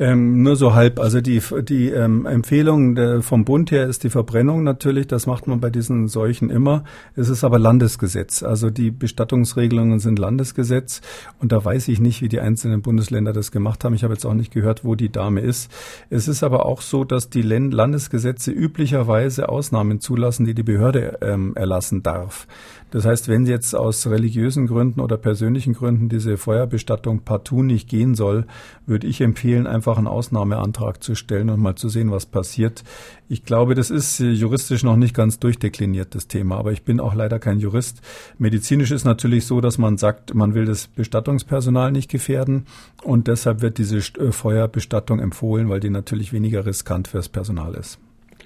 ähm, 0.00 0.42
nur 0.42 0.56
so 0.56 0.74
halb. 0.74 0.98
Also 0.98 1.20
die, 1.20 1.42
die 1.62 1.90
ähm, 1.90 2.24
Empfehlung 2.24 2.94
der, 2.94 3.22
vom 3.22 3.44
Bund 3.44 3.70
her 3.70 3.86
ist 3.86 4.02
die 4.02 4.08
Verbrennung 4.10 4.64
natürlich. 4.64 5.06
Das 5.06 5.26
macht 5.26 5.46
man 5.46 5.60
bei 5.60 5.68
diesen 5.68 6.08
Seuchen 6.08 6.48
immer. 6.48 6.84
Es 7.14 7.28
ist 7.28 7.44
aber 7.44 7.58
Landesgesetz. 7.58 8.42
Also 8.42 8.70
die 8.70 8.90
Bestattungsregelungen 8.90 9.98
sind 9.98 10.18
Landesgesetz. 10.18 11.02
Und 11.38 11.52
da 11.52 11.62
weiß 11.62 11.88
ich 11.88 12.00
nicht, 12.00 12.22
wie 12.22 12.30
die 12.30 12.40
einzelnen 12.40 12.80
Bundesländer 12.80 13.34
das 13.34 13.52
gemacht 13.52 13.84
haben. 13.84 13.94
Ich 13.94 14.02
habe 14.02 14.14
jetzt 14.14 14.24
auch 14.24 14.34
nicht 14.34 14.52
gehört, 14.52 14.84
wo 14.84 14.94
die 14.94 15.12
Dame 15.12 15.42
ist. 15.42 15.70
Es 16.08 16.28
ist 16.28 16.42
aber 16.42 16.64
auch 16.64 16.80
so, 16.80 17.04
dass 17.04 17.28
die 17.28 17.42
Landesgesetze 17.42 18.52
üblicherweise 18.52 19.50
Ausnahmen 19.50 20.00
zulassen, 20.00 20.46
die 20.46 20.54
die 20.54 20.62
Behörde 20.62 21.18
ähm, 21.20 21.54
erlassen 21.56 22.02
darf. 22.02 22.46
Das 22.90 23.04
heißt, 23.04 23.28
wenn 23.28 23.46
jetzt 23.46 23.74
aus 23.74 24.06
religiösen 24.06 24.66
Gründen 24.66 25.00
oder 25.00 25.16
persönlichen 25.16 25.74
Gründen 25.74 26.08
diese 26.08 26.36
Feuerbestattung 26.36 27.20
partout 27.20 27.62
nicht 27.62 27.88
gehen 27.88 28.14
soll, 28.14 28.46
würde 28.86 29.06
ich 29.06 29.20
empfehlen, 29.20 29.66
einfach 29.66 29.96
einen 29.96 30.08
Ausnahmeantrag 30.08 31.02
zu 31.02 31.14
stellen 31.14 31.50
und 31.50 31.60
mal 31.60 31.76
zu 31.76 31.88
sehen, 31.88 32.10
was 32.10 32.26
passiert. 32.26 32.82
Ich 33.28 33.44
glaube, 33.44 33.74
das 33.74 33.90
ist 33.90 34.18
juristisch 34.18 34.82
noch 34.82 34.96
nicht 34.96 35.14
ganz 35.14 35.38
durchdekliniert, 35.38 36.14
das 36.14 36.26
Thema, 36.26 36.56
aber 36.58 36.72
ich 36.72 36.82
bin 36.82 36.98
auch 36.98 37.14
leider 37.14 37.38
kein 37.38 37.60
Jurist. 37.60 38.00
Medizinisch 38.38 38.90
ist 38.90 39.04
natürlich 39.04 39.46
so, 39.46 39.60
dass 39.60 39.78
man 39.78 39.96
sagt, 39.96 40.34
man 40.34 40.54
will 40.54 40.64
das 40.64 40.88
Bestattungspersonal 40.88 41.92
nicht 41.92 42.10
gefährden 42.10 42.66
und 43.04 43.28
deshalb 43.28 43.62
wird 43.62 43.78
diese 43.78 43.98
äh, 43.98 44.32
Feuerbestattung 44.32 45.20
empfohlen, 45.20 45.68
weil 45.68 45.80
die 45.80 45.90
natürlich 45.90 46.32
weniger 46.32 46.66
riskant 46.66 47.06
fürs 47.08 47.28
Personal 47.28 47.74
ist. 47.74 47.98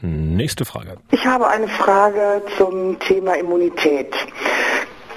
Nächste 0.06 0.66
Frage. 0.66 0.98
Ich 1.12 1.24
habe 1.24 1.48
eine 1.48 1.66
Frage 1.66 2.42
zum 2.58 2.98
Thema 2.98 3.38
Immunität. 3.38 4.14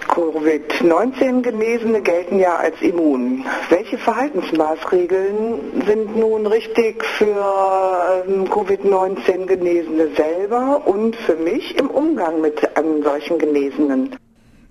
Covid-19 0.08 1.42
Genesene 1.42 2.02
gelten 2.02 2.40
ja 2.40 2.56
als 2.56 2.82
immun. 2.82 3.44
Welche 3.70 3.98
Verhaltensmaßregeln 3.98 5.84
sind 5.86 6.16
nun 6.16 6.48
richtig 6.48 7.04
für 7.04 8.24
ähm, 8.30 8.46
Covid-19 8.46 9.46
Genesene 9.46 10.08
selber 10.16 10.82
und 10.86 11.18
für 11.18 11.36
mich 11.36 11.78
im 11.78 11.90
Umgang 11.90 12.40
mit 12.40 12.78
einem 12.78 13.04
solchen 13.04 13.38
Genesenen? 13.40 14.16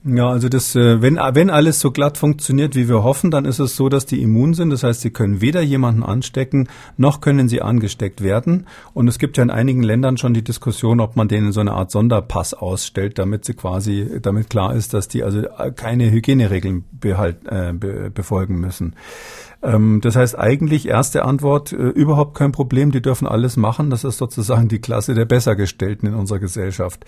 Ja, 0.08 0.28
also 0.28 0.48
das, 0.48 0.76
äh, 0.76 1.02
wenn, 1.02 1.16
wenn 1.16 1.50
alles 1.50 1.80
so 1.80 1.90
glatt 1.90 2.16
funktioniert, 2.16 2.76
wie 2.76 2.88
wir 2.88 3.02
hoffen, 3.02 3.32
dann 3.32 3.44
ist 3.44 3.58
es 3.58 3.74
so, 3.74 3.88
dass 3.88 4.06
die 4.06 4.22
immun 4.22 4.54
sind. 4.54 4.70
Das 4.70 4.84
heißt, 4.84 5.00
sie 5.00 5.10
können 5.10 5.40
weder 5.40 5.62
jemanden 5.62 6.04
anstecken, 6.04 6.68
noch 6.96 7.20
können 7.20 7.48
sie 7.48 7.60
angesteckt 7.60 8.22
werden. 8.22 8.68
Und 8.94 9.08
es 9.08 9.18
gibt 9.18 9.36
ja 9.36 9.42
in 9.42 9.50
einigen 9.50 9.82
Ländern 9.82 10.16
schon 10.16 10.32
die 10.32 10.44
Diskussion, 10.44 11.00
ob 11.00 11.16
man 11.16 11.26
denen 11.26 11.50
so 11.50 11.60
eine 11.60 11.72
Art 11.72 11.90
Sonderpass 11.90 12.54
ausstellt, 12.54 13.18
damit 13.18 13.44
sie 13.44 13.54
quasi, 13.54 14.20
damit 14.22 14.48
klar 14.48 14.76
ist, 14.76 14.94
dass 14.94 15.08
die 15.08 15.24
also 15.24 15.42
keine 15.74 16.08
Hygieneregeln 16.08 16.84
behalt, 16.92 17.38
äh, 17.46 17.72
be, 17.72 18.08
befolgen 18.14 18.60
müssen. 18.60 18.94
Ähm, 19.66 20.00
das 20.00 20.14
heißt 20.14 20.38
eigentlich 20.38 20.86
erste 20.86 21.24
Antwort, 21.24 21.72
äh, 21.72 21.76
überhaupt 21.76 22.36
kein 22.36 22.52
Problem, 22.52 22.92
die 22.92 23.02
dürfen 23.02 23.26
alles 23.26 23.56
machen. 23.56 23.90
Das 23.90 24.04
ist 24.04 24.18
sozusagen 24.18 24.68
die 24.68 24.78
Klasse 24.78 25.14
der 25.14 25.24
Bessergestellten 25.24 26.08
in 26.08 26.14
unserer 26.14 26.38
Gesellschaft. 26.38 27.04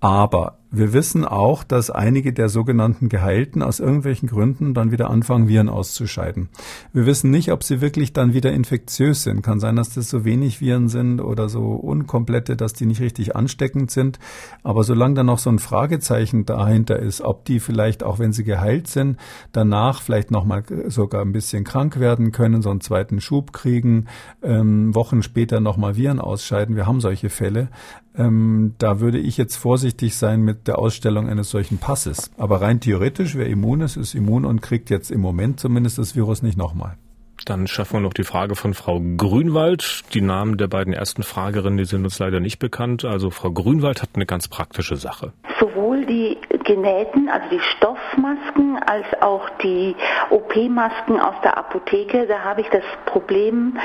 Aber 0.00 0.58
wir 0.70 0.92
wissen 0.92 1.24
auch, 1.24 1.64
dass 1.64 1.90
einige 1.90 2.32
der 2.32 2.48
sogenannten 2.48 3.08
Geheilten 3.08 3.62
aus 3.62 3.80
irgendwelchen 3.80 4.28
Gründen 4.28 4.74
dann 4.74 4.92
wieder 4.92 5.10
anfangen, 5.10 5.48
Viren 5.48 5.68
auszuscheiden. 5.68 6.50
Wir 6.92 7.06
wissen 7.06 7.30
nicht, 7.30 7.50
ob 7.52 7.64
sie 7.64 7.80
wirklich 7.80 8.12
dann 8.12 8.34
wieder 8.34 8.52
infektiös 8.52 9.22
sind. 9.22 9.42
Kann 9.42 9.60
sein, 9.60 9.76
dass 9.76 9.94
das 9.94 10.10
so 10.10 10.24
wenig 10.24 10.60
Viren 10.60 10.88
sind 10.88 11.20
oder 11.20 11.48
so 11.48 11.72
unkomplette, 11.72 12.54
dass 12.54 12.74
die 12.74 12.86
nicht 12.86 13.00
richtig 13.00 13.34
ansteckend 13.34 13.90
sind. 13.90 14.18
Aber 14.62 14.84
solange 14.84 15.14
dann 15.14 15.26
noch 15.26 15.38
so 15.38 15.50
ein 15.50 15.58
Fragezeichen 15.58 16.44
dahinter 16.44 16.98
ist, 16.98 17.22
ob 17.22 17.44
die 17.46 17.60
vielleicht, 17.60 18.02
auch 18.04 18.18
wenn 18.18 18.32
sie 18.32 18.44
geheilt 18.44 18.88
sind, 18.88 19.16
danach 19.52 20.02
vielleicht 20.02 20.30
nochmal 20.30 20.64
sogar 20.88 21.22
ein 21.22 21.32
bisschen 21.32 21.64
krank 21.64 21.97
werden 22.00 22.32
können, 22.32 22.62
so 22.62 22.70
einen 22.70 22.80
zweiten 22.80 23.20
Schub 23.20 23.52
kriegen, 23.52 24.06
ähm, 24.42 24.94
Wochen 24.94 25.22
später 25.22 25.60
nochmal 25.60 25.96
Viren 25.96 26.20
ausscheiden. 26.20 26.76
Wir 26.76 26.86
haben 26.86 27.00
solche 27.00 27.30
Fälle. 27.30 27.68
Ähm, 28.16 28.74
da 28.78 29.00
würde 29.00 29.18
ich 29.18 29.36
jetzt 29.36 29.56
vorsichtig 29.56 30.16
sein 30.16 30.42
mit 30.42 30.66
der 30.66 30.78
Ausstellung 30.78 31.28
eines 31.28 31.50
solchen 31.50 31.78
Passes. 31.78 32.30
Aber 32.36 32.60
rein 32.60 32.80
theoretisch, 32.80 33.36
wer 33.36 33.46
immun 33.46 33.80
ist, 33.80 33.96
ist 33.96 34.14
immun 34.14 34.44
und 34.44 34.60
kriegt 34.60 34.90
jetzt 34.90 35.10
im 35.10 35.20
Moment 35.20 35.60
zumindest 35.60 35.98
das 35.98 36.16
Virus 36.16 36.42
nicht 36.42 36.58
nochmal. 36.58 36.96
Dann 37.44 37.66
schaffen 37.66 37.94
wir 37.94 38.00
noch 38.00 38.12
die 38.12 38.24
Frage 38.24 38.56
von 38.56 38.74
Frau 38.74 39.00
Grünwald. 39.16 40.02
Die 40.12 40.20
Namen 40.20 40.58
der 40.58 40.68
beiden 40.68 40.92
ersten 40.92 41.22
Fragerinnen, 41.22 41.78
die 41.78 41.84
sind 41.84 42.04
uns 42.04 42.18
leider 42.18 42.40
nicht 42.40 42.58
bekannt. 42.58 43.04
Also 43.04 43.30
Frau 43.30 43.50
Grünwald 43.52 44.02
hat 44.02 44.10
eine 44.14 44.26
ganz 44.26 44.48
praktische 44.48 44.96
Sache. 44.96 45.32
Sowohl 45.60 45.87
die 46.06 46.38
genähten, 46.64 47.28
also 47.28 47.46
die 47.50 47.60
Stoffmasken, 47.60 48.78
als 48.84 49.06
auch 49.20 49.48
die 49.62 49.96
OP-Masken 50.30 51.20
aus 51.20 51.34
der 51.42 51.56
Apotheke, 51.56 52.26
da 52.26 52.44
habe 52.44 52.60
ich 52.60 52.68
das 52.70 52.84
Problem 53.06 53.78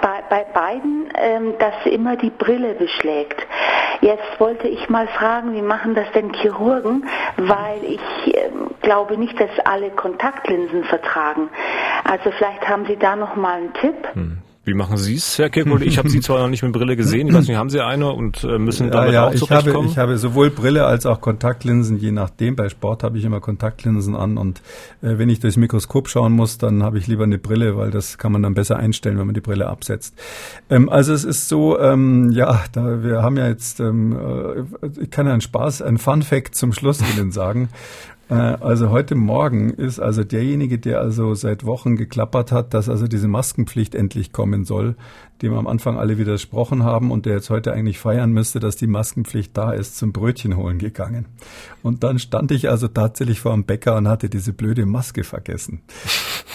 bei, 0.00 0.22
bei 0.28 0.44
beiden, 0.52 1.08
ähm, 1.14 1.54
dass 1.58 1.74
immer 1.84 2.16
die 2.16 2.30
Brille 2.30 2.74
beschlägt. 2.74 3.46
Jetzt 4.00 4.40
wollte 4.40 4.66
ich 4.68 4.88
mal 4.88 5.08
fragen, 5.08 5.54
wie 5.54 5.62
machen 5.62 5.94
das 5.94 6.10
denn 6.12 6.32
Chirurgen? 6.32 7.06
Weil 7.36 7.84
ich 7.84 8.34
äh, 8.34 8.50
glaube 8.80 9.18
nicht, 9.18 9.38
dass 9.38 9.50
alle 9.64 9.90
Kontaktlinsen 9.90 10.84
vertragen. 10.84 11.50
Also 12.04 12.30
vielleicht 12.30 12.66
haben 12.68 12.86
Sie 12.86 12.96
da 12.96 13.16
noch 13.16 13.36
mal 13.36 13.58
einen 13.58 13.74
Tipp. 13.74 14.08
Hm. 14.14 14.38
Wie 14.70 14.74
machen 14.74 14.98
Sie 14.98 15.16
es, 15.16 15.36
Herr 15.36 15.50
Kirchhoff? 15.50 15.82
Ich 15.82 15.98
habe 15.98 16.08
Sie 16.08 16.20
zwar 16.20 16.38
noch 16.38 16.48
nicht 16.48 16.62
mit 16.62 16.72
Brille 16.72 16.94
gesehen, 16.94 17.26
ich 17.26 17.34
weiß 17.34 17.48
nicht, 17.48 17.56
haben 17.56 17.70
Sie 17.70 17.80
eine 17.80 18.12
und 18.12 18.44
äh, 18.44 18.56
müssen 18.56 18.88
damit 18.92 19.12
ja, 19.12 19.24
ja, 19.24 19.26
auch 19.26 19.34
zurechtkommen? 19.34 19.88
Ich 19.88 19.98
habe, 19.98 20.12
ich 20.12 20.12
habe 20.12 20.18
sowohl 20.18 20.50
Brille 20.50 20.86
als 20.86 21.06
auch 21.06 21.20
Kontaktlinsen, 21.20 21.98
je 21.98 22.12
nachdem. 22.12 22.54
Bei 22.54 22.68
Sport 22.68 23.02
habe 23.02 23.18
ich 23.18 23.24
immer 23.24 23.40
Kontaktlinsen 23.40 24.14
an 24.14 24.38
und 24.38 24.62
äh, 25.02 25.18
wenn 25.18 25.28
ich 25.28 25.40
durchs 25.40 25.56
Mikroskop 25.56 26.08
schauen 26.08 26.34
muss, 26.34 26.56
dann 26.58 26.84
habe 26.84 26.98
ich 26.98 27.08
lieber 27.08 27.24
eine 27.24 27.38
Brille, 27.38 27.76
weil 27.76 27.90
das 27.90 28.16
kann 28.16 28.30
man 28.30 28.44
dann 28.44 28.54
besser 28.54 28.76
einstellen, 28.76 29.18
wenn 29.18 29.26
man 29.26 29.34
die 29.34 29.40
Brille 29.40 29.66
absetzt. 29.66 30.14
Ähm, 30.70 30.88
also 30.88 31.12
es 31.12 31.24
ist 31.24 31.48
so, 31.48 31.76
ähm, 31.80 32.30
ja, 32.30 32.62
da, 32.70 33.02
wir 33.02 33.22
haben 33.22 33.38
ja 33.38 33.48
jetzt, 33.48 33.80
ähm, 33.80 34.12
äh, 34.12 35.00
ich 35.02 35.10
kann 35.10 35.26
ja 35.26 35.32
einen 35.32 35.40
Spaß, 35.40 35.82
einen 35.82 35.98
Fun 35.98 36.22
Fact 36.22 36.54
zum 36.54 36.72
Schluss 36.72 37.02
Ihnen 37.16 37.32
sagen. 37.32 37.70
Äh, 38.30 38.34
also 38.34 38.90
heute 38.90 39.16
Morgen 39.16 39.70
ist 39.70 39.98
also 39.98 40.22
derjenige, 40.24 40.78
der 40.78 41.00
also 41.00 41.34
seit 41.34 41.66
Wochen 41.66 41.96
geklappert 41.96 42.52
hat, 42.52 42.72
dass 42.72 42.88
also 42.88 43.06
diese 43.08 43.28
Maskenpflicht 43.28 43.94
endlich 43.94 44.32
kommen 44.32 44.64
soll, 44.64 44.94
dem 45.42 45.54
am 45.54 45.66
Anfang 45.66 45.98
alle 45.98 46.18
widersprochen 46.18 46.84
haben 46.84 47.10
und 47.10 47.26
der 47.26 47.34
jetzt 47.34 47.50
heute 47.50 47.72
eigentlich 47.72 47.98
feiern 47.98 48.30
müsste, 48.30 48.60
dass 48.60 48.76
die 48.76 48.86
Maskenpflicht 48.86 49.56
da 49.56 49.72
ist, 49.72 49.98
zum 49.98 50.12
Brötchen 50.12 50.56
holen 50.56 50.78
gegangen. 50.78 51.26
Und 51.82 52.04
dann 52.04 52.18
stand 52.18 52.52
ich 52.52 52.68
also 52.68 52.88
tatsächlich 52.88 53.40
vor 53.40 53.52
dem 53.52 53.64
Bäcker 53.64 53.96
und 53.96 54.06
hatte 54.06 54.28
diese 54.28 54.52
blöde 54.52 54.86
Maske 54.86 55.24
vergessen. 55.24 55.80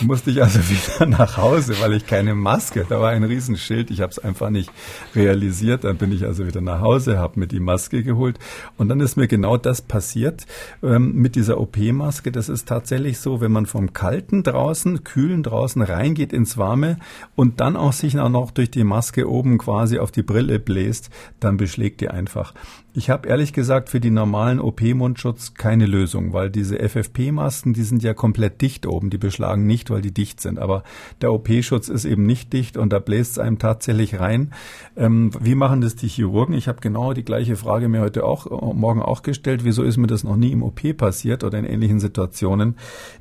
Musste 0.01 0.29
ich 0.29 0.41
also 0.41 0.59
wieder 0.69 1.07
nach 1.07 1.37
Hause, 1.37 1.75
weil 1.81 1.93
ich 1.93 2.05
keine 2.05 2.35
Maske, 2.35 2.85
da 2.87 3.01
war 3.01 3.09
ein 3.09 3.23
Riesenschild, 3.23 3.91
ich 3.91 4.01
habe 4.01 4.11
es 4.11 4.19
einfach 4.19 4.49
nicht 4.49 4.71
realisiert. 5.15 5.83
Dann 5.83 5.97
bin 5.97 6.11
ich 6.11 6.25
also 6.25 6.45
wieder 6.45 6.61
nach 6.61 6.79
Hause, 6.79 7.17
habe 7.17 7.39
mir 7.39 7.47
die 7.47 7.59
Maske 7.59 8.03
geholt 8.03 8.39
und 8.77 8.87
dann 8.87 8.99
ist 8.99 9.17
mir 9.17 9.27
genau 9.27 9.57
das 9.57 9.81
passiert 9.81 10.45
ähm, 10.83 11.13
mit 11.15 11.35
dieser 11.35 11.57
OP-Maske. 11.65 12.31
Das 12.31 12.49
ist 12.49 12.67
tatsächlich 12.67 13.19
so, 13.19 13.41
wenn 13.41 13.51
man 13.51 13.65
vom 13.65 13.93
Kalten 13.93 14.43
draußen, 14.43 15.03
Kühlen 15.03 15.43
draußen 15.43 15.81
reingeht 15.81 16.31
ins 16.31 16.57
Warme 16.57 16.97
und 17.35 17.59
dann 17.59 17.75
auch 17.75 17.93
sich 17.93 18.13
noch 18.13 18.51
durch 18.51 18.71
die 18.71 18.83
Maske 18.83 19.29
oben 19.29 19.57
quasi 19.57 19.99
auf 19.99 20.11
die 20.11 20.23
Brille 20.23 20.59
bläst, 20.59 21.09
dann 21.39 21.57
beschlägt 21.57 22.01
die 22.01 22.09
einfach. 22.09 22.53
Ich 22.97 23.09
habe 23.09 23.27
ehrlich 23.27 23.51
gesagt 23.51 23.89
für 23.89 23.99
die 23.99 24.09
normalen 24.09 24.61
OP-Mundschutz 24.61 25.53
keine 25.53 25.85
Lösung, 25.85 26.31
weil 26.31 26.49
diese 26.49 26.79
FFP-Masken, 26.79 27.73
die 27.73 27.83
sind 27.83 28.03
ja 28.03 28.13
komplett 28.13 28.61
dicht 28.61 28.87
oben, 28.87 29.09
die 29.09 29.17
beschlagen 29.17 29.67
nicht, 29.67 29.89
weil 29.89 30.01
die 30.01 30.13
dicht 30.13 30.39
sind. 30.39 30.59
Aber 30.59 30.83
der 31.19 31.33
OP-Schutz 31.33 31.89
ist 31.89 32.05
eben 32.05 32.25
nicht 32.25 32.53
dicht 32.53 32.77
und 32.77 32.93
da 32.93 32.99
bläst 32.99 33.33
es 33.33 33.39
einem 33.39 33.59
tatsächlich 33.59 34.21
rein. 34.21 34.53
Ähm, 34.95 35.31
wie 35.41 35.55
machen 35.55 35.81
das 35.81 35.97
die 35.97 36.07
Chirurgen? 36.07 36.55
Ich 36.55 36.69
habe 36.69 36.79
genau 36.79 37.11
die 37.11 37.25
gleiche 37.25 37.57
Frage 37.57 37.89
mir 37.89 37.99
heute 37.99 38.23
auch, 38.23 38.45
äh, 38.45 38.73
morgen 38.73 39.01
auch 39.01 39.23
gestellt. 39.23 39.65
Wieso 39.65 39.83
ist 39.83 39.97
mir 39.97 40.07
das 40.07 40.23
noch 40.23 40.37
nie 40.37 40.53
im 40.53 40.63
OP 40.63 40.93
passiert 40.93 41.43
oder 41.43 41.59
in 41.59 41.65
ähnlichen 41.65 41.99
Situationen? 41.99 42.77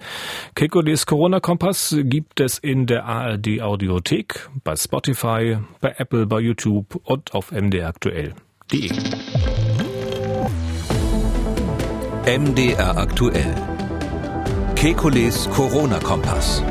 Kekoles 0.55 1.07
Corona-Kompass 1.07 1.97
gibt 2.01 2.41
es 2.41 2.59
in 2.59 2.87
der 2.87 3.05
ARD 3.05 3.61
Audiothek, 3.61 4.51
bei 4.65 4.77
Spotify, 4.77 5.59
bei 5.81 5.95
Apple, 5.99 6.27
bei 6.27 6.41
YouTube 6.41 7.01
und 7.05 7.35
auf 7.35 7.53
mdraktuell.de. 7.53 8.91
MDR 12.27 12.97
aktuell 12.97 13.55
Kekules 14.77 15.49
Corona-Kompass. 15.51 16.63